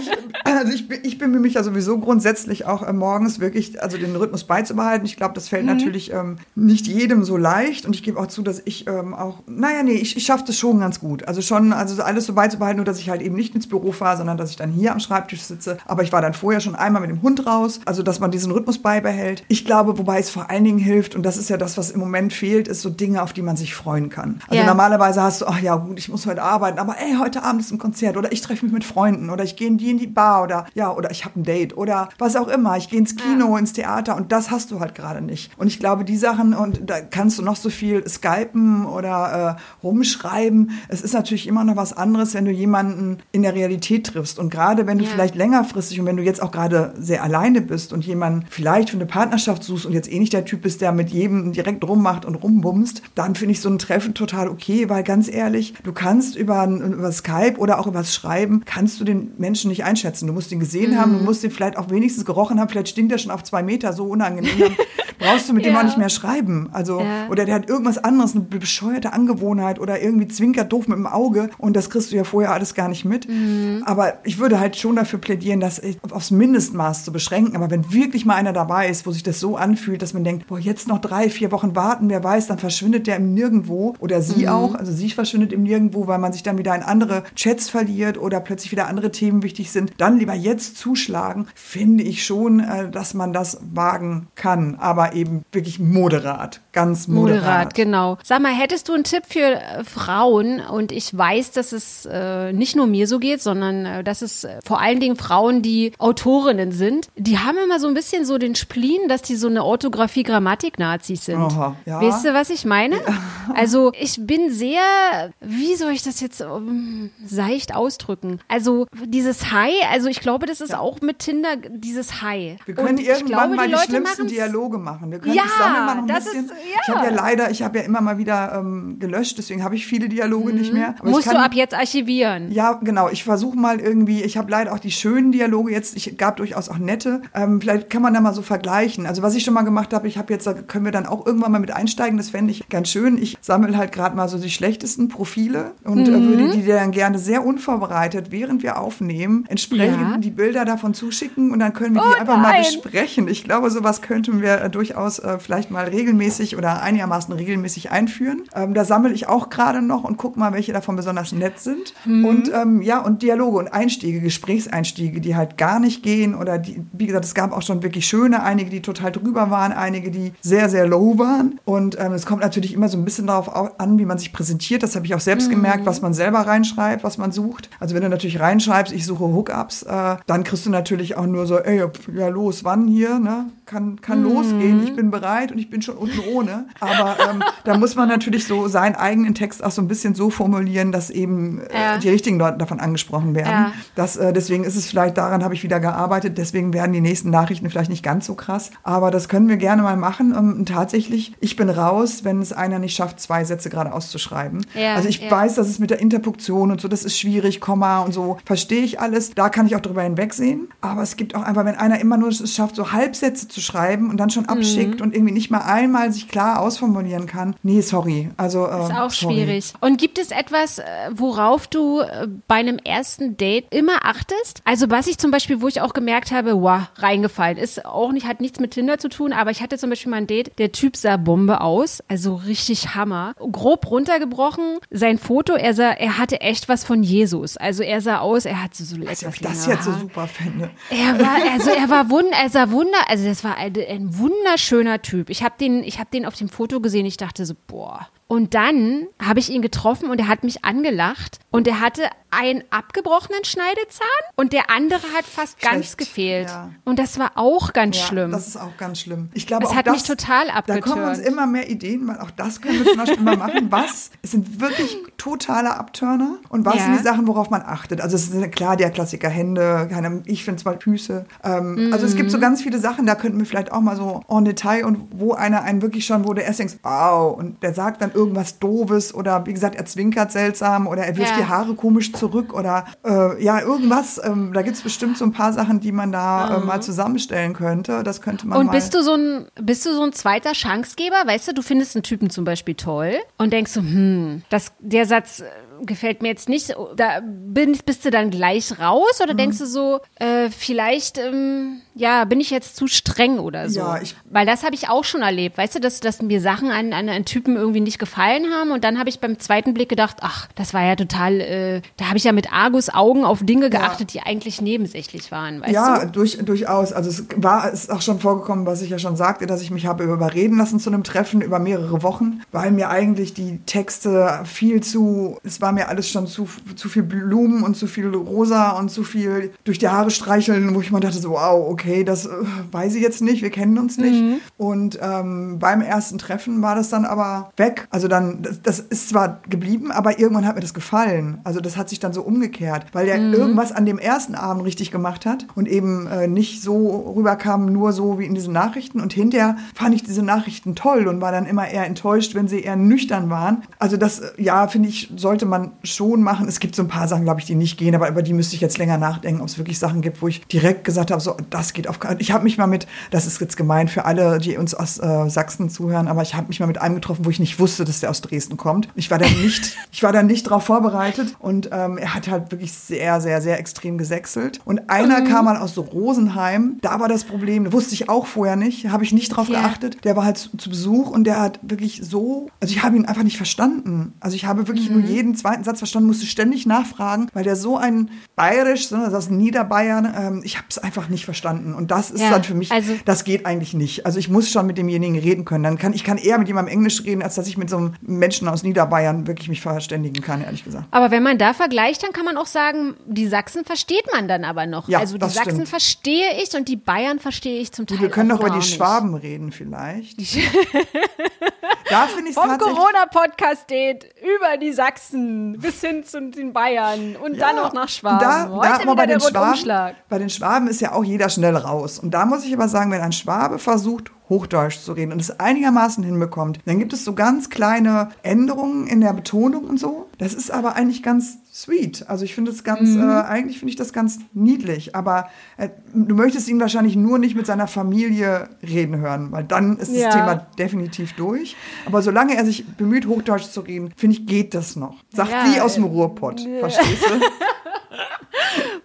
ich, 0.00 0.10
also 0.44 0.72
ich, 0.72 0.90
ich 1.04 1.18
bemühe 1.18 1.40
mich 1.40 1.54
ja 1.54 1.62
sowieso 1.62 1.98
grundsätzlich 1.98 2.66
auch 2.66 2.82
äh, 2.82 2.92
morgens 2.92 3.40
wirklich, 3.40 3.82
also 3.82 3.96
den 3.96 4.14
Rhythmus 4.16 4.44
beizubehalten. 4.44 5.06
Ich 5.06 5.16
glaube, 5.16 5.34
das 5.34 5.48
fällt 5.48 5.64
mhm. 5.64 5.72
natürlich 5.72 6.12
ähm, 6.12 6.36
nicht 6.54 6.86
jedem 6.86 7.24
so 7.24 7.36
leicht 7.36 7.86
und 7.86 7.94
ich 7.94 8.02
gebe 8.02 8.18
auch 8.18 8.26
zu, 8.26 8.42
dass 8.42 8.62
ich 8.64 8.86
ähm, 8.86 9.14
auch, 9.14 9.42
naja, 9.46 9.82
nee, 9.82 9.92
ich, 9.92 10.16
ich 10.16 10.24
schaffe 10.24 10.44
das 10.46 10.58
schon 10.58 10.80
ganz 10.80 10.87
gut. 11.00 11.26
Also 11.28 11.42
schon, 11.42 11.72
also 11.72 12.02
alles 12.02 12.26
so 12.26 12.32
beizubehalten, 12.32 12.76
nur 12.76 12.84
dass 12.84 12.98
ich 12.98 13.10
halt 13.10 13.22
eben 13.22 13.36
nicht 13.36 13.54
ins 13.54 13.68
Büro 13.68 13.92
fahre, 13.92 14.16
sondern 14.16 14.36
dass 14.36 14.50
ich 14.50 14.56
dann 14.56 14.70
hier 14.70 14.92
am 14.92 15.00
Schreibtisch 15.00 15.42
sitze. 15.42 15.78
Aber 15.86 16.02
ich 16.02 16.12
war 16.12 16.22
dann 16.22 16.34
vorher 16.34 16.60
schon 16.60 16.74
einmal 16.74 17.02
mit 17.02 17.10
dem 17.10 17.22
Hund 17.22 17.46
raus, 17.46 17.80
also 17.84 18.02
dass 18.02 18.20
man 18.20 18.30
diesen 18.30 18.52
Rhythmus 18.52 18.78
beibehält. 18.78 19.44
Ich 19.48 19.64
glaube, 19.64 19.98
wobei 19.98 20.18
es 20.18 20.30
vor 20.30 20.50
allen 20.50 20.64
Dingen 20.64 20.78
hilft, 20.78 21.14
und 21.14 21.22
das 21.22 21.36
ist 21.36 21.50
ja 21.50 21.56
das, 21.56 21.76
was 21.76 21.90
im 21.90 22.00
Moment 22.00 22.32
fehlt, 22.32 22.68
ist 22.68 22.82
so 22.82 22.90
Dinge, 22.90 23.22
auf 23.22 23.32
die 23.32 23.42
man 23.42 23.56
sich 23.56 23.74
freuen 23.74 24.08
kann. 24.08 24.40
Also 24.48 24.60
ja. 24.60 24.66
normalerweise 24.66 25.22
hast 25.22 25.42
du, 25.42 25.46
ach 25.46 25.60
ja, 25.60 25.76
gut, 25.76 25.98
ich 25.98 26.08
muss 26.08 26.26
heute 26.26 26.42
arbeiten, 26.42 26.78
aber 26.78 26.96
ey, 26.98 27.16
heute 27.18 27.42
Abend 27.42 27.62
ist 27.62 27.70
ein 27.70 27.78
Konzert 27.78 28.16
oder 28.16 28.32
ich 28.32 28.40
treffe 28.40 28.64
mich 28.64 28.72
mit 28.72 28.84
Freunden 28.84 29.30
oder 29.30 29.44
ich 29.44 29.56
gehe 29.56 29.68
in 29.68 29.78
die 29.78 29.90
in 29.90 29.98
die 29.98 30.06
Bar 30.06 30.42
oder 30.42 30.66
ja, 30.74 30.92
oder 30.92 31.10
ich 31.10 31.24
habe 31.24 31.40
ein 31.40 31.44
Date 31.44 31.76
oder 31.76 32.08
was 32.18 32.36
auch 32.36 32.48
immer. 32.48 32.76
Ich 32.76 32.88
gehe 32.88 32.98
ins 32.98 33.16
Kino, 33.16 33.52
ja. 33.52 33.58
ins 33.58 33.72
Theater 33.72 34.16
und 34.16 34.32
das 34.32 34.50
hast 34.50 34.70
du 34.70 34.80
halt 34.80 34.94
gerade 34.94 35.20
nicht. 35.20 35.50
Und 35.58 35.66
ich 35.66 35.78
glaube, 35.78 36.04
die 36.04 36.16
Sachen, 36.16 36.54
und 36.54 36.88
da 36.88 37.00
kannst 37.00 37.38
du 37.38 37.42
noch 37.42 37.56
so 37.56 37.70
viel 37.70 38.06
skypen 38.08 38.86
oder 38.86 39.56
äh, 39.58 39.86
rumschreiben. 39.86 40.77
Es 40.88 41.02
ist 41.02 41.14
natürlich 41.14 41.46
immer 41.46 41.64
noch 41.64 41.76
was 41.76 41.92
anderes, 41.92 42.34
wenn 42.34 42.44
du 42.44 42.50
jemanden 42.50 43.18
in 43.32 43.42
der 43.42 43.54
Realität 43.54 44.06
triffst. 44.06 44.38
Und 44.38 44.50
gerade 44.50 44.86
wenn 44.86 44.98
du 44.98 45.04
ja. 45.04 45.10
vielleicht 45.10 45.34
längerfristig 45.34 46.00
und 46.00 46.06
wenn 46.06 46.16
du 46.16 46.22
jetzt 46.22 46.42
auch 46.42 46.50
gerade 46.50 46.94
sehr 46.98 47.22
alleine 47.22 47.60
bist 47.60 47.92
und 47.92 48.04
jemanden 48.04 48.46
vielleicht 48.50 48.90
für 48.90 48.96
eine 48.96 49.06
Partnerschaft 49.06 49.62
suchst 49.64 49.86
und 49.86 49.92
jetzt 49.92 50.10
eh 50.10 50.18
nicht 50.18 50.32
der 50.32 50.44
Typ 50.44 50.62
bist, 50.62 50.80
der 50.80 50.92
mit 50.92 51.10
jedem 51.10 51.52
direkt 51.52 51.84
rummacht 51.84 52.24
und 52.24 52.36
rumbumst, 52.36 53.02
dann 53.14 53.34
finde 53.34 53.52
ich 53.52 53.60
so 53.60 53.68
ein 53.68 53.78
Treffen 53.78 54.14
total 54.14 54.48
okay, 54.48 54.88
weil 54.88 55.02
ganz 55.02 55.28
ehrlich, 55.28 55.74
du 55.82 55.92
kannst 55.92 56.36
über, 56.36 56.66
über 56.66 57.12
Skype 57.12 57.58
oder 57.58 57.78
auch 57.78 57.86
über 57.86 58.00
das 58.00 58.14
Schreiben, 58.14 58.62
kannst 58.64 59.00
du 59.00 59.04
den 59.04 59.32
Menschen 59.38 59.68
nicht 59.68 59.84
einschätzen. 59.84 60.26
Du 60.26 60.32
musst 60.32 60.52
ihn 60.52 60.60
gesehen 60.60 60.92
mhm. 60.92 60.98
haben, 60.98 61.18
du 61.18 61.24
musst 61.24 61.44
ihn 61.44 61.50
vielleicht 61.50 61.76
auch 61.76 61.90
wenigstens 61.90 62.24
gerochen 62.24 62.60
haben, 62.60 62.68
vielleicht 62.68 62.88
stinkt 62.88 63.12
er 63.12 63.18
schon 63.18 63.30
auf 63.30 63.44
zwei 63.44 63.62
Meter, 63.62 63.92
so 63.92 64.04
unangenehm. 64.04 64.76
Brauchst 65.18 65.48
du 65.48 65.52
mit 65.52 65.64
ja. 65.64 65.72
dem 65.72 65.76
auch 65.76 65.84
nicht 65.84 65.98
mehr 65.98 66.08
schreiben. 66.08 66.68
Also, 66.72 67.00
ja. 67.00 67.28
oder 67.28 67.44
der 67.44 67.54
hat 67.54 67.68
irgendwas 67.68 67.98
anderes, 67.98 68.34
eine 68.34 68.44
bescheuerte 68.44 69.12
Angewohnheit 69.12 69.80
oder 69.80 70.00
irgendwie 70.00 70.28
zwinkert 70.28 70.72
doof 70.72 70.88
mit 70.88 70.96
dem 70.96 71.06
Auge 71.06 71.50
und 71.58 71.76
das 71.76 71.90
kriegst 71.90 72.12
du 72.12 72.16
ja 72.16 72.24
vorher 72.24 72.52
alles 72.52 72.74
gar 72.74 72.88
nicht 72.88 73.04
mit. 73.04 73.28
Mhm. 73.28 73.82
Aber 73.84 74.18
ich 74.24 74.38
würde 74.38 74.60
halt 74.60 74.76
schon 74.76 74.96
dafür 74.96 75.18
plädieren, 75.18 75.60
das 75.60 75.80
aufs 76.10 76.30
Mindestmaß 76.30 77.04
zu 77.04 77.12
beschränken. 77.12 77.56
Aber 77.56 77.70
wenn 77.70 77.92
wirklich 77.92 78.24
mal 78.24 78.34
einer 78.34 78.52
dabei 78.52 78.88
ist, 78.88 79.06
wo 79.06 79.10
sich 79.10 79.22
das 79.22 79.40
so 79.40 79.56
anfühlt, 79.56 80.02
dass 80.02 80.14
man 80.14 80.24
denkt, 80.24 80.46
boah, 80.46 80.58
jetzt 80.58 80.88
noch 80.88 81.00
drei, 81.00 81.30
vier 81.30 81.52
Wochen 81.52 81.74
warten, 81.74 82.10
wer 82.10 82.22
weiß, 82.22 82.46
dann 82.46 82.58
verschwindet 82.58 83.06
der 83.06 83.16
im 83.16 83.34
Nirgendwo 83.34 83.94
oder 83.98 84.22
sie 84.22 84.42
mhm. 84.42 84.48
auch. 84.48 84.74
Also 84.74 84.92
sie 84.92 85.10
verschwindet 85.10 85.52
im 85.52 85.62
Nirgendwo, 85.62 86.06
weil 86.06 86.18
man 86.18 86.32
sich 86.32 86.42
dann 86.42 86.58
wieder 86.58 86.74
in 86.74 86.82
andere 86.82 87.24
Chats 87.34 87.68
verliert 87.68 88.18
oder 88.18 88.40
plötzlich 88.40 88.72
wieder 88.72 88.88
andere 88.88 89.10
Themen 89.10 89.42
wichtig 89.42 89.70
sind. 89.70 89.92
Dann 89.98 90.18
lieber 90.18 90.34
jetzt 90.34 90.76
zuschlagen, 90.76 91.46
finde 91.54 92.04
ich 92.04 92.24
schon, 92.24 92.60
äh, 92.60 92.90
dass 92.90 93.14
man 93.14 93.32
das 93.32 93.58
wagen 93.72 94.28
kann. 94.34 94.76
Aber 94.76 95.07
eben 95.12 95.44
wirklich 95.52 95.78
moderat, 95.78 96.60
ganz 96.72 97.08
moderat. 97.08 97.40
Moderat, 97.40 97.74
genau. 97.74 98.18
Sag 98.22 98.42
mal, 98.42 98.52
hättest 98.52 98.88
du 98.88 98.94
einen 98.94 99.04
Tipp 99.04 99.24
für 99.28 99.60
äh, 99.60 99.84
Frauen? 99.84 100.60
Und 100.60 100.92
ich 100.92 101.16
weiß, 101.16 101.52
dass 101.52 101.72
es 101.72 102.06
äh, 102.06 102.52
nicht 102.52 102.76
nur 102.76 102.86
mir 102.86 103.06
so 103.06 103.18
geht, 103.18 103.42
sondern 103.42 103.86
äh, 103.86 104.04
dass 104.04 104.22
es 104.22 104.44
äh, 104.44 104.58
vor 104.64 104.80
allen 104.80 105.00
Dingen 105.00 105.16
Frauen, 105.16 105.62
die 105.62 105.92
Autorinnen 105.98 106.72
sind, 106.72 107.08
die 107.16 107.38
haben 107.38 107.56
immer 107.62 107.80
so 107.80 107.88
ein 107.88 107.94
bisschen 107.94 108.24
so 108.24 108.38
den 108.38 108.54
Spleen, 108.54 109.08
dass 109.08 109.22
die 109.22 109.36
so 109.36 109.48
eine 109.48 109.64
Orthographie-Grammatik-Nazis 109.64 111.24
sind. 111.24 111.38
Aha, 111.38 111.76
ja. 111.86 112.00
Weißt 112.00 112.24
du, 112.24 112.34
was 112.34 112.50
ich 112.50 112.64
meine? 112.64 112.96
Ja. 112.96 113.54
Also 113.54 113.92
ich 113.98 114.18
bin 114.26 114.50
sehr, 114.50 115.32
wie 115.40 115.74
soll 115.76 115.92
ich 115.92 116.02
das 116.02 116.20
jetzt 116.20 116.40
um, 116.42 117.10
seicht 117.24 117.74
ausdrücken? 117.74 118.40
Also 118.48 118.86
dieses 119.06 119.52
Hi, 119.52 119.70
also 119.90 120.08
ich 120.08 120.20
glaube, 120.20 120.46
das 120.46 120.60
ist 120.60 120.72
ja. 120.72 120.80
auch 120.80 121.00
mit 121.00 121.20
Tinder 121.20 121.56
dieses 121.56 122.22
Hi. 122.22 122.56
Wir 122.64 122.74
können 122.74 122.88
Und 122.88 123.00
irgendwann 123.00 123.26
glaube, 123.26 123.56
mal 123.56 123.68
die, 123.68 123.74
die 123.74 123.80
schlimmsten 123.80 124.26
Dialoge 124.26 124.78
machen. 124.78 124.97
Wir 125.06 125.18
können 125.18 125.34
ja, 125.34 125.42
sammeln 125.58 125.86
mal 125.86 125.94
noch 125.96 126.08
ein 126.08 126.22
bisschen. 126.24 126.44
Ist, 126.46 126.50
ja. 126.50 126.80
Ich 126.86 126.94
habe 126.94 127.06
ja 127.06 127.12
leider, 127.12 127.50
ich 127.50 127.62
habe 127.62 127.78
ja 127.78 127.84
immer 127.84 128.00
mal 128.00 128.18
wieder 128.18 128.54
ähm, 128.58 128.98
gelöscht, 128.98 129.38
deswegen 129.38 129.64
habe 129.64 129.74
ich 129.74 129.86
viele 129.86 130.08
Dialoge 130.08 130.52
mhm. 130.52 130.58
nicht 130.58 130.72
mehr. 130.72 130.94
Aber 130.98 131.10
Musst 131.10 131.26
kann, 131.26 131.36
du 131.36 131.42
ab 131.42 131.54
jetzt 131.54 131.74
archivieren. 131.74 132.50
Ja, 132.50 132.72
genau. 132.72 133.08
Ich 133.08 133.24
versuche 133.24 133.56
mal 133.56 133.80
irgendwie, 133.80 134.22
ich 134.22 134.36
habe 134.36 134.50
leider 134.50 134.72
auch 134.72 134.78
die 134.78 134.90
schönen 134.90 135.32
Dialoge 135.32 135.72
jetzt, 135.72 135.96
ich 135.96 136.16
gab 136.16 136.36
durchaus 136.36 136.68
auch 136.68 136.78
nette. 136.78 137.22
Ähm, 137.34 137.60
vielleicht 137.60 137.90
kann 137.90 138.02
man 138.02 138.14
da 138.14 138.20
mal 138.20 138.34
so 138.34 138.42
vergleichen. 138.42 139.06
Also 139.06 139.22
was 139.22 139.34
ich 139.34 139.44
schon 139.44 139.54
mal 139.54 139.62
gemacht 139.62 139.92
habe, 139.92 140.08
ich 140.08 140.18
habe 140.18 140.32
jetzt, 140.32 140.46
da 140.46 140.54
können 140.54 140.84
wir 140.84 140.92
dann 140.92 141.06
auch 141.06 141.26
irgendwann 141.26 141.52
mal 141.52 141.58
mit 141.58 141.70
einsteigen, 141.70 142.16
das 142.16 142.30
fände 142.30 142.50
ich 142.50 142.68
ganz 142.68 142.88
schön. 142.88 143.18
Ich 143.18 143.36
sammle 143.40 143.76
halt 143.76 143.92
gerade 143.92 144.16
mal 144.16 144.28
so 144.28 144.38
die 144.38 144.50
schlechtesten 144.50 145.08
Profile 145.08 145.72
und 145.84 146.08
äh, 146.08 146.10
mhm. 146.10 146.28
würde 146.28 146.50
die 146.50 146.66
dann 146.66 146.90
gerne 146.90 147.18
sehr 147.18 147.44
unvorbereitet, 147.44 148.30
während 148.30 148.62
wir 148.62 148.78
aufnehmen, 148.78 149.44
entsprechend 149.48 150.00
ja. 150.00 150.16
die 150.18 150.30
Bilder 150.30 150.64
davon 150.64 150.94
zuschicken 150.94 151.52
und 151.52 151.58
dann 151.58 151.72
können 151.72 151.94
wir 151.94 152.02
die 152.02 152.08
oh, 152.08 152.20
einfach 152.20 152.40
nein. 152.40 152.52
mal 152.52 152.58
besprechen. 152.58 153.28
Ich 153.28 153.44
glaube, 153.44 153.70
sowas 153.70 154.02
könnten 154.02 154.42
wir 154.42 154.62
äh, 154.62 154.70
durchaus 154.88 155.18
äh, 155.18 155.38
vielleicht 155.38 155.70
mal 155.70 155.86
regelmäßig 155.86 156.56
oder 156.56 156.82
einigermaßen 156.82 157.32
regelmäßig 157.34 157.90
einführen. 157.90 158.42
Ähm, 158.54 158.74
da 158.74 158.84
sammle 158.84 159.12
ich 159.12 159.28
auch 159.28 159.50
gerade 159.50 159.82
noch 159.82 160.04
und 160.04 160.16
gucke 160.16 160.38
mal, 160.38 160.52
welche 160.52 160.72
davon 160.72 160.96
besonders 160.96 161.32
nett 161.32 161.58
sind. 161.58 161.94
Mhm. 162.04 162.24
Und 162.24 162.52
ähm, 162.54 162.82
ja, 162.82 163.00
und 163.00 163.22
Dialoge 163.22 163.58
und 163.58 163.68
Einstiege, 163.68 164.20
Gesprächseinstiege, 164.20 165.20
die 165.20 165.36
halt 165.36 165.58
gar 165.58 165.78
nicht 165.78 166.02
gehen 166.02 166.34
oder 166.34 166.58
die, 166.58 166.82
wie 166.92 167.06
gesagt, 167.06 167.24
es 167.24 167.34
gab 167.34 167.52
auch 167.52 167.62
schon 167.62 167.82
wirklich 167.82 168.06
schöne, 168.06 168.42
einige, 168.42 168.70
die 168.70 168.80
total 168.80 169.12
drüber 169.12 169.50
waren, 169.50 169.72
einige, 169.72 170.10
die 170.10 170.32
sehr, 170.40 170.68
sehr 170.68 170.86
low 170.86 171.18
waren. 171.18 171.60
Und 171.64 171.98
ähm, 172.00 172.12
es 172.12 172.26
kommt 172.26 172.42
natürlich 172.42 172.72
immer 172.72 172.88
so 172.88 172.98
ein 172.98 173.04
bisschen 173.04 173.26
darauf 173.26 173.78
an, 173.78 173.98
wie 173.98 174.06
man 174.06 174.18
sich 174.18 174.32
präsentiert. 174.32 174.82
Das 174.82 174.96
habe 174.96 175.06
ich 175.06 175.14
auch 175.14 175.20
selbst 175.20 175.48
mhm. 175.48 175.56
gemerkt, 175.56 175.86
was 175.86 176.00
man 176.00 176.14
selber 176.14 176.40
reinschreibt, 176.40 177.04
was 177.04 177.18
man 177.18 177.32
sucht. 177.32 177.68
Also 177.80 177.94
wenn 177.94 178.02
du 178.02 178.08
natürlich 178.08 178.40
reinschreibst, 178.40 178.92
ich 178.92 179.04
suche 179.04 179.24
Hookups, 179.24 179.82
äh, 179.82 180.16
dann 180.26 180.44
kriegst 180.44 180.66
du 180.66 180.70
natürlich 180.70 181.16
auch 181.16 181.26
nur 181.26 181.46
so, 181.46 181.58
ey, 181.58 181.82
ja 182.14 182.28
los, 182.28 182.64
wann 182.64 182.86
hier, 182.86 183.18
ne? 183.18 183.46
Kann, 183.66 184.00
kann 184.00 184.20
mhm. 184.20 184.32
losgehen, 184.32 184.77
ich 184.84 184.94
bin 184.94 185.10
bereit 185.10 185.52
und 185.52 185.58
ich 185.58 185.70
bin 185.70 185.82
schon 185.82 185.96
unten 185.96 186.20
ohne. 186.32 186.66
Aber 186.80 187.16
ähm, 187.30 187.42
da 187.64 187.76
muss 187.76 187.94
man 187.94 188.08
natürlich 188.08 188.46
so 188.46 188.68
seinen 188.68 188.94
eigenen 188.94 189.34
Text 189.34 189.62
auch 189.62 189.70
so 189.70 189.82
ein 189.82 189.88
bisschen 189.88 190.14
so 190.14 190.30
formulieren, 190.30 190.92
dass 190.92 191.10
eben 191.10 191.60
äh, 191.60 191.74
ja. 191.74 191.98
die 191.98 192.08
richtigen 192.08 192.38
Leute 192.38 192.58
davon 192.58 192.80
angesprochen 192.80 193.34
werden. 193.34 193.48
Ja. 193.48 193.72
Das, 193.94 194.16
äh, 194.16 194.32
deswegen 194.32 194.64
ist 194.64 194.76
es 194.76 194.86
vielleicht, 194.86 195.18
daran 195.18 195.44
habe 195.44 195.54
ich 195.54 195.62
wieder 195.62 195.80
gearbeitet, 195.80 196.38
deswegen 196.38 196.72
werden 196.72 196.92
die 196.92 197.00
nächsten 197.00 197.30
Nachrichten 197.30 197.68
vielleicht 197.70 197.90
nicht 197.90 198.02
ganz 198.02 198.26
so 198.26 198.34
krass. 198.34 198.70
Aber 198.82 199.10
das 199.10 199.28
können 199.28 199.48
wir 199.48 199.56
gerne 199.56 199.82
mal 199.82 199.96
machen. 199.96 200.34
Ähm, 200.36 200.64
tatsächlich, 200.66 201.34
ich 201.40 201.56
bin 201.56 201.70
raus, 201.70 202.24
wenn 202.24 202.40
es 202.40 202.52
einer 202.52 202.78
nicht 202.78 202.94
schafft, 202.94 203.20
zwei 203.20 203.44
Sätze 203.44 203.70
gerade 203.70 203.92
auszuschreiben. 203.92 204.64
Ja, 204.74 204.94
also 204.94 205.08
ich 205.08 205.28
weiß, 205.30 205.54
dass 205.56 205.68
es 205.68 205.78
mit 205.78 205.90
der 205.90 206.00
Interpunktion 206.00 206.70
und 206.70 206.80
so, 206.80 206.88
das 206.88 207.04
ist 207.04 207.18
schwierig, 207.18 207.60
Komma 207.60 208.00
und 208.00 208.12
so, 208.12 208.38
verstehe 208.44 208.82
ich 208.82 209.00
alles. 209.00 209.34
Da 209.34 209.48
kann 209.48 209.66
ich 209.66 209.76
auch 209.76 209.80
drüber 209.80 210.02
hinwegsehen. 210.02 210.68
Aber 210.80 211.02
es 211.02 211.16
gibt 211.16 211.34
auch 211.34 211.42
einfach, 211.42 211.64
wenn 211.64 211.74
einer 211.74 212.00
immer 212.00 212.16
nur 212.16 212.28
es 212.28 212.54
schafft, 212.54 212.76
so 212.76 212.92
Halbsätze 212.92 213.48
zu 213.48 213.60
schreiben 213.60 214.10
und 214.10 214.18
dann 214.18 214.30
schon 214.30 214.46
abschickt 214.46 214.67
mhm. 214.76 215.00
und 215.00 215.14
irgendwie 215.14 215.32
nicht 215.32 215.50
mal 215.50 215.60
einmal 215.60 216.12
sich 216.12 216.28
klar 216.28 216.60
ausformulieren 216.60 217.26
kann. 217.26 217.56
Nee, 217.62 217.80
sorry. 217.80 218.30
Also 218.36 218.66
äh, 218.66 218.84
ist 218.84 218.92
auch 218.92 219.10
sorry. 219.10 219.34
schwierig. 219.34 219.72
Und 219.80 219.98
gibt 219.98 220.18
es 220.18 220.30
etwas, 220.30 220.78
äh, 220.78 220.84
worauf 221.12 221.66
du 221.66 222.00
äh, 222.00 222.26
bei 222.46 222.56
einem 222.56 222.78
ersten 222.78 223.36
Date 223.36 223.66
immer 223.70 224.04
achtest? 224.04 224.62
Also 224.64 224.90
was 224.90 225.06
ich 225.06 225.18
zum 225.18 225.30
Beispiel, 225.30 225.60
wo 225.60 225.68
ich 225.68 225.80
auch 225.80 225.92
gemerkt 225.92 226.32
habe, 226.32 226.60
wow, 226.60 226.82
reingefallen, 226.96 227.58
ist 227.58 227.84
auch 227.84 228.12
nicht, 228.12 228.26
hat 228.26 228.40
nichts 228.40 228.60
mit 228.60 228.72
Tinder 228.72 228.98
zu 228.98 229.08
tun, 229.08 229.32
aber 229.32 229.50
ich 229.50 229.62
hatte 229.62 229.78
zum 229.78 229.90
Beispiel 229.90 230.10
mal 230.10 230.18
ein 230.18 230.26
Date, 230.26 230.58
der 230.58 230.72
Typ 230.72 230.96
sah 230.96 231.16
Bombe 231.16 231.60
aus, 231.60 232.02
also 232.08 232.34
richtig 232.34 232.94
Hammer. 232.94 233.34
Grob 233.52 233.90
runtergebrochen, 233.90 234.78
sein 234.90 235.18
Foto, 235.18 235.54
er 235.54 235.74
sah, 235.74 235.90
er 235.90 236.18
hatte 236.18 236.40
echt 236.40 236.68
was 236.68 236.84
von 236.84 237.02
Jesus. 237.02 237.56
Also 237.56 237.82
er 237.82 238.00
sah 238.00 238.18
aus, 238.18 238.44
er 238.44 238.62
hatte 238.62 238.84
so 238.84 238.96
etwas 238.96 239.22
ich 239.22 239.40
das 239.40 239.66
jetzt 239.66 239.84
so 239.84 239.92
super 239.92 240.26
fände. 240.26 240.70
Er 240.90 241.18
war, 241.18 241.36
also 241.52 241.70
er 241.70 241.88
war 241.88 242.10
wunder, 242.10 242.36
er 242.40 242.50
sah 242.50 242.70
wunder, 242.70 242.98
also 243.08 243.24
das 243.24 243.44
war 243.44 243.56
ein, 243.56 243.74
ein 243.76 244.18
wunderschöner 244.58 245.02
Typ. 245.02 245.30
Ich 245.30 245.42
habe 245.42 245.54
den, 245.58 245.84
ich 245.84 245.98
habe 245.98 246.10
den 246.10 246.26
auf 246.26 246.34
dem 246.34 246.48
Foto 246.48 246.80
gesehen. 246.80 247.06
Ich 247.06 247.16
dachte 247.16 247.46
so, 247.46 247.54
boah. 247.66 248.08
Und 248.28 248.52
dann 248.54 249.06
habe 249.22 249.40
ich 249.40 249.48
ihn 249.50 249.62
getroffen 249.62 250.10
und 250.10 250.18
er 250.20 250.28
hat 250.28 250.44
mich 250.44 250.64
angelacht. 250.64 251.38
Und 251.50 251.66
der 251.66 251.80
hatte 251.80 252.02
einen 252.30 252.62
abgebrochenen 252.68 253.42
Schneidezahn 253.42 254.06
und 254.36 254.52
der 254.52 254.68
andere 254.68 255.00
hat 255.16 255.24
fast 255.24 255.58
ganz 255.62 255.76
Schlecht, 255.86 255.96
gefehlt. 255.98 256.48
ja. 256.50 256.68
Und 256.84 256.98
das 256.98 257.18
war 257.18 257.32
auch 257.36 257.72
ganz 257.72 257.96
Ja, 257.96 258.02
schlimm. 258.04 258.30
Das 258.32 258.46
ist 258.46 258.58
auch 258.58 258.76
ganz 258.76 259.00
schlimm. 259.00 259.30
Ich 259.32 259.46
glaube, 259.46 259.64
Es 259.64 259.70
auch 259.70 259.76
hat 259.76 259.86
das, 259.86 259.94
mich 259.94 260.02
total 260.02 260.48
Da 260.66 260.78
kommen 260.80 261.04
uns 261.08 261.20
immer 261.20 261.46
mehr 261.46 261.70
Ideen, 261.70 262.06
weil 262.06 262.18
auch 262.20 262.30
das 262.30 262.60
können 262.60 262.78
wir 262.80 262.84
zum 262.86 262.98
Beispiel 262.98 263.22
mal 263.22 263.38
machen. 263.38 263.68
Was 263.70 264.10
es 264.20 264.32
sind 264.32 264.60
wirklich 264.60 264.94
totale 265.16 265.74
Abturner 265.74 266.36
und 266.50 266.66
was 266.66 266.76
Ja. 266.76 266.82
sind 266.84 266.98
die 266.98 267.02
Sachen, 267.02 267.26
worauf 267.26 267.48
man 267.48 267.62
achtet? 267.62 268.02
Also 268.02 268.16
es 268.16 268.26
sind 268.26 268.54
klar 268.54 268.76
der 268.76 268.90
Klassiker 268.90 269.30
Hände, 269.30 269.88
keine, 269.90 270.22
ich 270.26 270.44
finde 270.44 270.62
zwar 270.62 270.78
Füße. 270.78 271.24
Ähm, 271.44 271.90
Also 271.94 272.04
es 272.04 272.14
gibt 272.14 272.28
Mhm. 272.28 272.32
so 272.32 272.38
ganz 272.38 272.62
viele 272.62 272.78
Sachen, 272.78 273.06
da 273.06 273.14
könnten 273.14 273.38
wir 273.38 273.46
vielleicht 273.46 273.72
auch 273.72 273.80
mal 273.80 273.96
so 273.96 274.20
en 274.28 274.44
Detail 274.44 274.84
und 274.84 275.08
wo 275.18 275.32
einer 275.32 275.62
einen 275.62 275.80
wirklich 275.80 276.04
schon, 276.04 276.26
wo 276.28 276.34
du 276.34 276.42
erst 276.42 276.58
denkst, 276.58 276.76
wow, 276.82 277.34
und 277.38 277.62
der 277.62 277.72
sagt 277.72 278.02
dann 278.02 278.10
irgendwas 278.18 278.58
Doofes 278.58 279.14
oder 279.14 279.46
wie 279.46 279.52
gesagt, 279.54 279.76
er 279.76 279.86
zwinkert 279.86 280.32
seltsam 280.32 280.86
oder 280.88 281.04
er 281.04 281.16
wirft 281.16 281.30
Ja. 281.30 281.36
die 281.38 281.44
Haare 281.46 281.74
komisch 281.74 282.12
zurück 282.12 282.52
oder 282.52 282.84
äh, 283.06 283.42
ja, 283.42 283.60
irgendwas. 283.60 284.20
Ähm, 284.22 284.52
da 284.52 284.62
gibt 284.62 284.76
es 284.76 284.82
bestimmt 284.82 285.16
so 285.16 285.24
ein 285.24 285.32
paar 285.32 285.52
Sachen, 285.52 285.78
die 285.80 285.92
man 285.92 286.10
da 286.12 286.56
äh, 286.56 286.60
mal 286.64 286.80
zusammenstellen 286.82 287.52
könnte. 287.54 288.02
Das 288.02 288.20
könnte 288.20 288.46
man 288.46 288.58
Und 288.58 288.70
bist 288.72 288.94
du 288.94 289.02
so 289.02 289.14
ein, 289.14 289.46
bist 289.60 289.86
du 289.86 289.94
so 289.94 290.02
ein 290.02 290.12
zweiter 290.12 290.54
Chancegeber? 290.54 291.22
Weißt 291.26 291.48
du, 291.48 291.54
du 291.54 291.62
findest 291.62 291.94
einen 291.94 292.02
Typen 292.02 292.28
zum 292.30 292.44
Beispiel 292.44 292.74
toll 292.74 293.14
und 293.38 293.52
denkst 293.52 293.70
so, 293.72 293.80
hm, 293.80 294.42
das, 294.50 294.72
der 294.80 295.06
Satz 295.06 295.40
äh, 295.40 295.44
gefällt 295.84 296.22
mir 296.22 296.28
jetzt 296.28 296.48
nicht. 296.48 296.74
Da 296.96 297.20
bin, 297.24 297.76
bist 297.84 298.04
du 298.04 298.10
dann 298.10 298.30
gleich 298.30 298.78
raus 298.80 299.18
Mhm. 299.18 299.24
oder 299.24 299.34
denkst 299.34 299.58
du 299.58 299.66
so, 299.66 300.00
äh, 300.16 300.50
vielleicht, 300.50 301.18
ähm, 301.18 301.80
ja, 301.94 302.24
bin 302.24 302.40
ich 302.40 302.50
jetzt 302.50 302.76
zu 302.76 302.86
streng 302.86 303.38
oder 303.38 303.68
so? 303.70 303.80
Ja, 303.80 304.00
ich- 304.00 304.14
Weil 304.30 304.46
das 304.46 304.62
habe 304.64 304.74
ich 304.74 304.88
auch 304.88 305.04
schon 305.04 305.22
erlebt. 305.22 305.58
Weißt 305.58 305.74
du, 305.74 305.80
dass, 305.80 306.00
dass 306.00 306.22
mir 306.22 306.40
Sachen 306.40 306.70
an, 306.70 306.92
an 306.92 307.08
einen 307.08 307.24
Typen 307.24 307.56
irgendwie 307.56 307.80
nicht 307.80 307.98
gefallen 307.98 308.46
haben 308.52 308.70
und 308.70 308.84
dann 308.84 308.98
habe 308.98 309.08
ich 309.08 309.20
beim 309.20 309.38
zweiten 309.38 309.74
Blick 309.74 309.88
gedacht, 309.88 310.18
ach, 310.20 310.48
das 310.54 310.74
war 310.74 310.82
ja 310.84 310.96
total, 310.96 311.40
äh, 311.40 311.82
da 311.96 312.06
habe 312.06 312.16
ich 312.18 312.24
ja 312.24 312.32
mit 312.32 312.52
Argus 312.52 312.88
Augen 312.90 313.24
auf 313.24 313.40
Dinge 313.42 313.70
geachtet, 313.70 314.14
die 314.14 314.20
eigentlich 314.20 314.60
nebensächlich 314.60 315.30
waren, 315.32 315.60
weißt 315.60 315.72
ja, 315.72 316.04
du? 316.04 316.10
durch, 316.12 316.38
durchaus. 316.44 316.92
Also 316.92 317.10
es 317.10 317.24
war 317.36 317.72
es 317.72 317.84
ist 317.84 317.90
auch 317.90 318.02
schon 318.02 318.20
vorgekommen, 318.20 318.66
was 318.66 318.82
ich 318.82 318.90
ja 318.90 318.98
schon 318.98 319.16
sagte, 319.16 319.46
dass 319.46 319.60
ich 319.62 319.70
mich 319.70 319.86
habe 319.86 320.04
überreden 320.04 320.58
lassen 320.58 320.78
zu 320.80 320.90
einem 320.90 321.04
Treffen 321.04 321.40
über 321.40 321.58
mehrere 321.58 322.02
Wochen, 322.02 322.40
weil 322.52 322.70
mir 322.70 322.90
eigentlich 322.90 323.34
die 323.34 323.58
Texte 323.66 324.40
viel 324.44 324.82
zu, 324.82 325.38
es 325.44 325.60
war 325.60 325.67
mir 325.72 325.88
alles 325.88 326.08
schon 326.08 326.26
zu, 326.26 326.48
zu 326.76 326.88
viel 326.88 327.02
Blumen 327.02 327.62
und 327.62 327.76
zu 327.76 327.86
viel 327.86 328.08
Rosa 328.08 328.70
und 328.70 328.90
zu 328.90 329.04
viel 329.04 329.52
durch 329.64 329.78
die 329.78 329.88
Haare 329.88 330.10
streicheln, 330.10 330.74
wo 330.74 330.80
ich 330.80 330.90
mal 330.90 331.00
dachte 331.00 331.18
so, 331.18 331.30
wow, 331.30 331.70
okay, 331.70 332.04
das 332.04 332.26
äh, 332.26 332.30
weiß 332.72 332.94
ich 332.94 333.02
jetzt 333.02 333.22
nicht, 333.22 333.42
wir 333.42 333.50
kennen 333.50 333.78
uns 333.78 333.98
nicht. 333.98 334.20
Mhm. 334.20 334.36
Und 334.56 334.98
ähm, 335.02 335.58
beim 335.58 335.80
ersten 335.80 336.18
Treffen 336.18 336.62
war 336.62 336.74
das 336.74 336.88
dann 336.88 337.04
aber 337.04 337.50
weg. 337.56 337.86
Also 337.90 338.08
dann, 338.08 338.42
das, 338.42 338.62
das 338.62 338.80
ist 338.80 339.10
zwar 339.10 339.40
geblieben, 339.48 339.90
aber 339.92 340.18
irgendwann 340.18 340.46
hat 340.46 340.54
mir 340.54 340.60
das 340.62 340.74
gefallen. 340.74 341.40
Also 341.44 341.60
das 341.60 341.76
hat 341.76 341.88
sich 341.88 342.00
dann 342.00 342.12
so 342.12 342.22
umgekehrt, 342.22 342.86
weil 342.92 343.06
der 343.06 343.18
Mhm. 343.18 343.34
irgendwas 343.34 343.72
an 343.72 343.84
dem 343.86 343.98
ersten 343.98 344.34
Abend 344.34 344.64
richtig 344.64 344.90
gemacht 344.90 345.26
hat 345.26 345.46
und 345.54 345.68
eben 345.68 346.06
äh, 346.06 346.26
nicht 346.28 346.62
so 346.62 347.12
rüberkam, 347.16 347.66
nur 347.72 347.92
so 347.92 348.18
wie 348.18 348.24
in 348.24 348.34
diesen 348.34 348.52
Nachrichten. 348.52 349.00
Und 349.00 349.12
hinterher 349.12 349.56
fand 349.74 349.94
ich 349.94 350.02
diese 350.02 350.22
Nachrichten 350.22 350.74
toll 350.74 351.08
und 351.08 351.20
war 351.20 351.32
dann 351.32 351.46
immer 351.46 351.68
eher 351.68 351.84
enttäuscht, 351.86 352.34
wenn 352.34 352.48
sie 352.48 352.60
eher 352.60 352.76
nüchtern 352.76 353.30
waren. 353.30 353.62
Also 353.78 353.96
das, 353.96 354.20
äh, 354.20 354.30
ja, 354.38 354.68
finde 354.68 354.88
ich, 354.88 355.12
sollte 355.16 355.46
man 355.46 355.57
schon 355.82 356.22
machen. 356.22 356.48
Es 356.48 356.60
gibt 356.60 356.74
so 356.74 356.82
ein 356.82 356.88
paar 356.88 357.08
Sachen, 357.08 357.24
glaube 357.24 357.40
ich, 357.40 357.46
die 357.46 357.54
nicht 357.54 357.76
gehen, 357.78 357.94
aber 357.94 358.08
über 358.08 358.22
die 358.22 358.32
müsste 358.32 358.54
ich 358.54 358.60
jetzt 358.60 358.78
länger 358.78 358.98
nachdenken, 358.98 359.40
ob 359.40 359.48
es 359.48 359.58
wirklich 359.58 359.78
Sachen 359.78 360.00
gibt, 360.00 360.22
wo 360.22 360.28
ich 360.28 360.44
direkt 360.46 360.84
gesagt 360.84 361.10
habe, 361.10 361.20
so, 361.20 361.36
das 361.50 361.72
geht 361.72 361.88
auf 361.88 361.98
Ich 362.18 362.32
habe 362.32 362.44
mich 362.44 362.58
mal 362.58 362.66
mit, 362.66 362.86
das 363.10 363.26
ist 363.26 363.40
jetzt 363.40 363.56
gemein 363.56 363.88
für 363.88 364.04
alle, 364.04 364.38
die 364.38 364.56
uns 364.56 364.74
aus 364.74 364.98
äh, 364.98 365.28
Sachsen 365.28 365.70
zuhören, 365.70 366.08
aber 366.08 366.22
ich 366.22 366.34
habe 366.34 366.48
mich 366.48 366.60
mal 366.60 366.66
mit 366.66 366.80
einem 366.80 366.94
getroffen, 366.94 367.24
wo 367.24 367.30
ich 367.30 367.40
nicht 367.40 367.58
wusste, 367.58 367.84
dass 367.84 368.00
der 368.00 368.10
aus 368.10 368.20
Dresden 368.20 368.56
kommt. 368.56 368.88
Ich 368.94 369.10
war 369.10 369.18
dann 369.18 369.32
nicht, 369.42 369.76
ich 369.92 370.02
war 370.02 370.12
dann 370.12 370.26
nicht 370.26 370.46
darauf 370.46 370.64
vorbereitet 370.64 371.36
und 371.38 371.70
ähm, 371.72 371.98
er 371.98 372.14
hat 372.14 372.28
halt 372.28 372.50
wirklich 372.50 372.72
sehr, 372.72 373.20
sehr, 373.20 373.40
sehr 373.42 373.58
extrem 373.58 373.98
gesächselt. 373.98 374.60
Und 374.64 374.88
einer 374.90 375.22
kam 375.22 375.44
mal 375.46 375.56
aus 375.56 375.74
so 375.74 375.82
Rosenheim, 375.82 376.78
da 376.80 377.00
war 377.00 377.08
das 377.08 377.24
Problem, 377.24 377.72
wusste 377.72 377.94
ich 377.94 378.08
auch 378.08 378.26
vorher 378.26 378.56
nicht, 378.56 378.88
habe 378.90 379.04
ich 379.04 379.12
nicht 379.12 379.28
drauf 379.28 379.48
Ja. 379.48 379.60
geachtet. 379.60 380.04
Der 380.04 380.16
war 380.16 380.24
halt 380.24 380.38
zu, 380.38 380.56
zu 380.56 380.70
Besuch 380.70 381.10
und 381.10 381.24
der 381.24 381.40
hat 381.40 381.58
wirklich 381.62 382.00
so, 382.04 382.48
also 382.60 382.72
ich 382.74 382.82
habe 382.82 382.96
ihn 382.96 383.04
einfach 383.04 383.22
nicht 383.22 383.36
verstanden. 383.36 384.12
Also 384.20 384.34
ich 384.36 384.44
habe 384.46 384.66
wirklich 384.68 384.90
nur 384.90 385.00
jeden 385.00 385.34
zweiten 385.34 385.47
Satz 385.62 385.78
verstanden, 385.78 386.08
musste 386.08 386.26
ständig 386.26 386.66
nachfragen, 386.66 387.28
weil 387.34 387.44
der 387.44 387.56
so 387.56 387.76
ein 387.76 388.10
bayerisch, 388.36 388.88
sondern 388.88 389.14
aus 389.14 389.30
Niederbayern, 389.30 390.14
ähm, 390.16 390.40
ich 390.44 390.56
habe 390.56 390.66
es 390.70 390.78
einfach 390.78 391.08
nicht 391.08 391.24
verstanden. 391.24 391.74
Und 391.74 391.90
das 391.90 392.10
ist 392.10 392.20
Ja, 392.20 392.30
dann 392.30 392.44
für 392.44 392.54
mich, 392.54 392.70
also- 392.72 392.94
das 393.04 393.24
geht 393.24 393.46
eigentlich 393.46 393.74
nicht. 393.74 394.06
Also 394.06 394.18
ich 394.18 394.28
muss 394.28 394.50
schon 394.50 394.66
mit 394.66 394.78
demjenigen 394.78 395.18
reden 395.18 395.44
können. 395.44 395.64
Dann 395.64 395.78
kann 395.78 395.92
ich 395.92 396.04
kann 396.04 396.18
eher 396.18 396.38
mit 396.38 396.48
jemandem 396.48 396.72
Englisch 396.72 397.02
reden, 397.04 397.22
als 397.22 397.34
dass 397.34 397.46
ich 397.48 397.56
mit 397.56 397.68
so 397.70 397.76
einem 397.76 397.94
Menschen 398.00 398.48
aus 398.48 398.62
Niederbayern 398.62 399.26
wirklich 399.26 399.48
mich 399.48 399.60
verständigen 399.60 400.22
kann, 400.22 400.42
ehrlich 400.42 400.64
gesagt. 400.64 400.84
Aber 400.90 401.10
wenn 401.10 401.22
man 401.22 401.38
da 401.38 401.52
vergleicht, 401.54 402.02
dann 402.02 402.12
kann 402.12 402.24
man 402.24 402.36
auch 402.36 402.46
sagen, 402.46 402.94
die 403.06 403.26
Sachsen 403.26 403.64
versteht 403.64 404.04
man 404.12 404.28
dann 404.28 404.44
aber 404.44 404.66
noch. 404.66 404.88
Ja, 404.88 404.98
also 405.00 405.14
die 405.14 405.18
das 405.20 405.34
Sachsen 405.34 405.50
stimmt. 405.52 405.68
verstehe 405.68 406.42
ich 406.42 406.54
und 406.56 406.68
die 406.68 406.76
Bayern 406.76 407.18
verstehe 407.18 407.60
ich 407.60 407.72
zum 407.72 407.86
Teil 407.86 408.00
Wir 408.00 408.08
können 408.10 408.28
doch 408.30 408.40
über 408.40 408.50
die 408.50 408.56
nicht. 408.56 408.74
Schwaben 408.74 409.14
reden 409.14 409.52
vielleicht. 409.52 410.18
da 411.90 412.06
finde 412.06 412.30
ich 412.30 412.34
Vom. 412.34 412.58
Corona-Podcast 412.58 413.68
geht 413.68 414.04
über 414.22 414.56
die 414.60 414.72
Sachsen 414.72 415.37
bis 415.58 415.80
hin 415.80 416.04
zu 416.04 416.30
den 416.30 416.52
Bayern 416.52 417.16
und 417.16 417.40
dann 417.40 417.56
noch 417.56 417.72
nach 417.72 417.88
Schwaben. 417.88 418.20
Da, 418.20 418.48
Heute 418.48 418.68
da, 418.68 418.82
aber 418.82 418.96
bei 418.96 419.06
den, 419.06 419.20
Schwaben, 419.20 419.96
bei 420.08 420.18
den 420.18 420.30
Schwaben 420.30 420.68
ist 420.68 420.80
ja 420.80 420.92
auch 420.92 421.04
jeder 421.04 421.28
schnell 421.28 421.56
raus. 421.56 421.98
Und 421.98 422.12
da 422.12 422.26
muss 422.26 422.44
ich 422.44 422.54
aber 422.54 422.68
sagen, 422.68 422.90
wenn 422.90 423.00
ein 423.00 423.12
Schwabe 423.12 423.58
versucht, 423.58 424.10
Hochdeutsch 424.28 424.78
zu 424.80 424.92
reden 424.92 425.12
und 425.12 425.20
es 425.20 425.40
einigermaßen 425.40 426.04
hinbekommt, 426.04 426.60
dann 426.66 426.78
gibt 426.78 426.92
es 426.92 427.04
so 427.04 427.14
ganz 427.14 427.48
kleine 427.50 428.10
Änderungen 428.22 428.86
in 428.86 429.00
der 429.00 429.12
Betonung 429.12 429.64
und 429.64 429.80
so. 429.80 430.08
Das 430.18 430.34
ist 430.34 430.50
aber 430.50 430.76
eigentlich 430.76 431.02
ganz 431.02 431.38
sweet. 431.62 432.04
Also 432.08 432.24
ich 432.24 432.34
finde 432.34 432.50
es 432.50 432.62
ganz, 432.64 432.90
Mhm. 432.90 433.02
äh, 433.02 433.22
eigentlich 433.22 433.58
finde 433.58 433.70
ich 433.70 433.76
das 433.76 433.92
ganz 433.92 434.18
niedlich. 434.32 434.94
Aber 434.94 435.28
äh, 435.56 435.68
du 435.94 436.14
möchtest 436.14 436.48
ihn 436.48 436.60
wahrscheinlich 436.60 436.94
nur 436.96 437.18
nicht 437.18 437.34
mit 437.34 437.46
seiner 437.46 437.66
Familie 437.66 438.48
reden 438.62 438.96
hören, 438.98 439.32
weil 439.32 439.44
dann 439.44 439.76
ist 439.78 439.90
das 439.92 440.00
Ja. 440.00 440.10
Thema 440.10 440.34
definitiv 440.58 441.14
durch. 441.14 441.56
Aber 441.86 442.00
solange 442.02 442.36
er 442.36 442.44
sich 442.44 442.66
bemüht, 442.66 443.06
Hochdeutsch 443.06 443.50
zu 443.50 443.60
reden, 443.62 443.92
finde 443.96 444.16
ich, 444.16 444.26
geht 444.26 444.54
das 444.54 444.76
noch. 444.76 445.02
Sagt 445.12 445.30
Ja, 445.32 445.44
die 445.52 445.60
aus 445.60 445.74
dem 445.74 445.84
Ruhrpott. 445.84 446.40
Verstehst 446.60 447.02
du? 447.04 447.20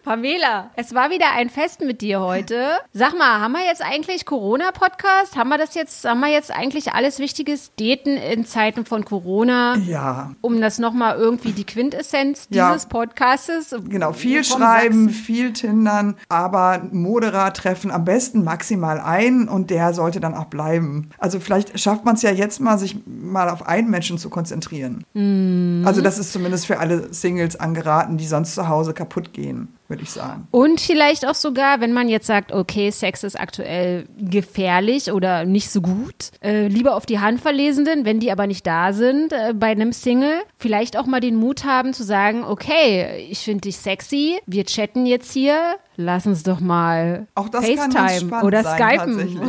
Pamela, 0.03 0.69
es 0.75 0.93
war 0.93 1.09
wieder 1.11 1.27
ein 1.33 1.49
Fest 1.49 1.79
mit 1.79 2.01
dir 2.01 2.19
heute. 2.19 2.71
Sag 2.91 3.17
mal, 3.17 3.39
haben 3.39 3.53
wir 3.53 3.65
jetzt 3.65 3.81
eigentlich 3.81 4.25
Corona-Podcast? 4.25 5.37
Haben 5.37 5.47
wir 5.47 5.57
das 5.57 5.75
jetzt, 5.75 6.03
haben 6.03 6.19
wir 6.19 6.27
jetzt 6.27 6.51
eigentlich 6.51 6.91
alles 6.91 7.19
Wichtiges 7.19 7.71
Daten 7.79 8.17
in 8.17 8.45
Zeiten 8.45 8.85
von 8.85 9.05
Corona? 9.05 9.77
Ja, 9.77 10.31
Um 10.41 10.59
das 10.59 10.77
nochmal 10.77 11.15
irgendwie 11.17 11.53
die 11.53 11.63
Quintessenz 11.65 12.47
Ja. 12.49 12.69
dieses 12.73 12.87
Podcastes. 12.87 13.73
Genau, 13.87 14.11
viel 14.11 14.43
schreiben, 14.43 15.05
Sachsen- 15.05 15.09
viel 15.23 15.53
tindern, 15.53 16.15
aber 16.27 16.81
Moderer 16.91 17.53
treffen 17.53 17.89
am 17.89 18.03
besten 18.03 18.43
maximal 18.43 18.99
ein 18.99 19.47
und 19.47 19.69
der 19.69 19.93
sollte 19.93 20.19
dann 20.19 20.33
auch 20.35 20.45
bleiben. 20.45 21.11
Also 21.17 21.39
vielleicht 21.39 21.79
schafft 21.79 22.03
man 22.03 22.15
es 22.15 22.21
ja 22.23 22.31
jetzt 22.31 22.59
mal, 22.59 22.77
sich 22.77 22.97
mal 23.05 23.49
auf 23.49 23.65
einen 23.65 23.89
Menschen 23.89 24.17
zu 24.17 24.29
konzentrieren. 24.29 25.05
Mhm. 25.13 25.83
Also 25.87 26.01
das 26.01 26.19
ist 26.19 26.33
zumindest 26.33 26.65
für 26.65 26.79
alle 26.79 27.13
Singles 27.13 27.55
angeraten, 27.55 28.17
die 28.17 28.27
sonst 28.27 28.53
zu 28.55 28.67
Hause 28.67 28.93
kaputt 28.93 29.31
gehen, 29.31 29.69
würde 29.93 30.03
ich 30.03 30.09
sagen. 30.09 30.47
Und 30.49 30.81
vielleicht 30.81 31.27
auch 31.27 31.35
sogar, 31.35 31.79
wenn 31.79 31.93
man 31.93 32.09
jetzt 32.09 32.25
sagt, 32.25 32.51
okay, 32.51 32.89
Sex 32.89 33.23
ist 33.23 33.39
aktuell 33.39 34.07
gefährlich 34.17 35.11
oder 35.11 35.45
nicht 35.45 35.69
so 35.69 35.81
gut, 35.81 36.31
äh, 36.43 36.67
lieber 36.67 36.95
auf 36.95 37.05
die 37.05 37.19
Handverlesenden, 37.19 38.03
wenn 38.03 38.19
die 38.19 38.31
aber 38.31 38.47
nicht 38.47 38.65
da 38.65 38.91
sind 38.91 39.33
äh, 39.33 39.53
bei 39.53 39.67
einem 39.67 39.93
Single, 39.93 40.41
vielleicht 40.57 40.97
auch 40.97 41.05
mal 41.05 41.19
den 41.19 41.35
Mut 41.35 41.63
haben 41.63 41.93
zu 41.93 42.03
sagen, 42.03 42.43
okay, 42.43 43.27
ich 43.29 43.39
finde 43.39 43.61
dich 43.61 43.77
sexy, 43.77 44.39
wir 44.47 44.65
chatten 44.65 45.05
jetzt 45.05 45.31
hier, 45.31 45.75
lass 45.95 46.25
uns 46.27 46.43
doch 46.43 46.59
mal 46.59 47.27
Auch 47.35 47.49
das 47.49 47.65
FaceTime 47.65 48.43
oder 48.43 48.63
sein, 48.63 48.77
Skypen. 48.77 49.17
tatsächlich. 49.17 49.39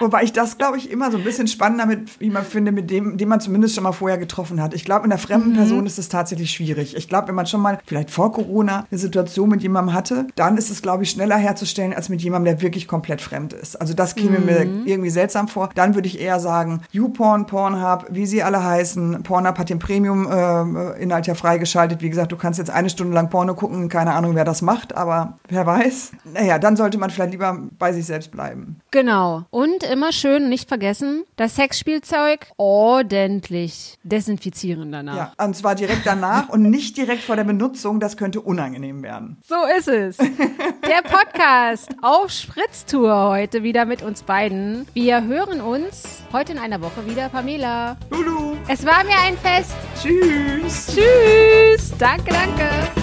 Wobei 0.00 0.22
ich 0.24 0.32
das, 0.32 0.58
glaube 0.58 0.78
ich, 0.78 0.90
immer 0.90 1.10
so 1.12 1.18
ein 1.18 1.24
bisschen 1.24 1.46
spannender 1.46 1.86
mit, 1.86 2.18
wie 2.20 2.30
man 2.30 2.44
finde, 2.44 2.72
mit 2.72 2.90
dem, 2.90 3.16
den 3.18 3.28
man 3.28 3.40
zumindest 3.40 3.74
schon 3.74 3.84
mal 3.84 3.92
vorher 3.92 4.18
getroffen 4.18 4.60
hat. 4.60 4.74
Ich 4.74 4.84
glaube, 4.84 5.06
in 5.06 5.12
einer 5.12 5.18
fremden 5.18 5.50
Mhm. 5.50 5.56
Person 5.56 5.86
ist 5.86 5.98
es 5.98 6.08
tatsächlich 6.08 6.50
schwierig. 6.50 6.96
Ich 6.96 7.08
glaube, 7.08 7.28
wenn 7.28 7.34
man 7.36 7.46
schon 7.46 7.60
mal 7.60 7.78
vielleicht 7.86 8.10
vor 8.10 8.32
Corona 8.32 8.86
eine 8.90 8.98
Situation 8.98 9.48
mit 9.48 9.62
jemandem 9.62 9.94
hatte, 9.94 10.26
dann 10.34 10.56
ist 10.56 10.70
es, 10.70 10.82
glaube 10.82 11.04
ich, 11.04 11.10
schneller 11.10 11.36
herzustellen 11.36 11.92
als 11.94 12.08
mit 12.08 12.20
jemandem, 12.22 12.54
der 12.56 12.62
wirklich 12.62 12.88
komplett 12.88 13.20
fremd 13.20 13.52
ist. 13.52 13.80
Also 13.80 13.94
das 13.94 14.14
käme 14.16 14.38
Mhm. 14.40 14.44
mir 14.46 14.66
irgendwie 14.86 15.10
seltsam 15.10 15.46
vor. 15.46 15.70
Dann 15.74 15.94
würde 15.94 16.08
ich 16.08 16.20
eher 16.20 16.40
sagen, 16.40 16.80
YouPorn, 16.90 17.46
Pornhub, 17.46 18.06
wie 18.10 18.26
sie 18.26 18.42
alle 18.42 18.62
heißen. 18.64 19.22
Pornhub 19.22 19.58
hat 19.58 19.70
den 19.70 19.78
Premium-Inhalt 19.78 21.26
ja 21.26 21.34
freigeschaltet. 21.34 22.02
Wie 22.02 22.10
gesagt, 22.10 22.32
du 22.32 22.36
kannst 22.36 22.58
jetzt 22.58 22.70
eine 22.70 22.90
Stunde 22.90 23.14
lang 23.14 23.30
Porno 23.30 23.54
gucken. 23.54 23.88
Keine 23.88 24.14
Ahnung, 24.14 24.34
wer 24.34 24.44
das 24.44 24.62
macht, 24.62 24.96
aber 25.02 25.38
wer 25.48 25.66
weiß. 25.66 26.12
Naja, 26.32 26.58
dann 26.58 26.76
sollte 26.76 26.98
man 26.98 27.10
vielleicht 27.10 27.32
lieber 27.32 27.58
bei 27.78 27.92
sich 27.92 28.06
selbst 28.06 28.30
bleiben. 28.30 28.80
Genau. 28.90 29.44
Und 29.50 29.82
immer 29.82 30.12
schön 30.12 30.48
nicht 30.48 30.68
vergessen, 30.68 31.24
das 31.36 31.56
Sexspielzeug 31.56 32.46
ordentlich 32.56 33.98
desinfizieren 34.02 34.92
danach. 34.92 35.16
Ja, 35.16 35.44
und 35.44 35.54
zwar 35.56 35.74
direkt 35.74 36.06
danach 36.06 36.48
und 36.48 36.62
nicht 36.62 36.96
direkt 36.96 37.22
vor 37.22 37.36
der 37.36 37.44
Benutzung. 37.44 38.00
Das 38.00 38.16
könnte 38.16 38.40
unangenehm 38.40 39.02
werden. 39.02 39.38
So 39.46 39.56
ist 39.76 39.88
es. 39.88 40.16
Der 40.16 41.02
Podcast 41.02 41.90
auf 42.02 42.30
Spritztour 42.30 43.28
heute 43.28 43.62
wieder 43.62 43.84
mit 43.84 44.02
uns 44.02 44.22
beiden. 44.22 44.86
Wir 44.94 45.24
hören 45.24 45.60
uns 45.60 46.22
heute 46.32 46.52
in 46.52 46.58
einer 46.58 46.80
Woche 46.80 47.06
wieder, 47.06 47.28
Pamela. 47.28 47.96
Lulu. 48.10 48.56
Es 48.68 48.84
war 48.86 49.04
mir 49.04 49.18
ein 49.24 49.36
Fest. 49.36 49.74
Tschüss. 50.00 50.94
Tschüss. 50.94 51.92
Danke, 51.98 52.32
danke. 52.32 53.01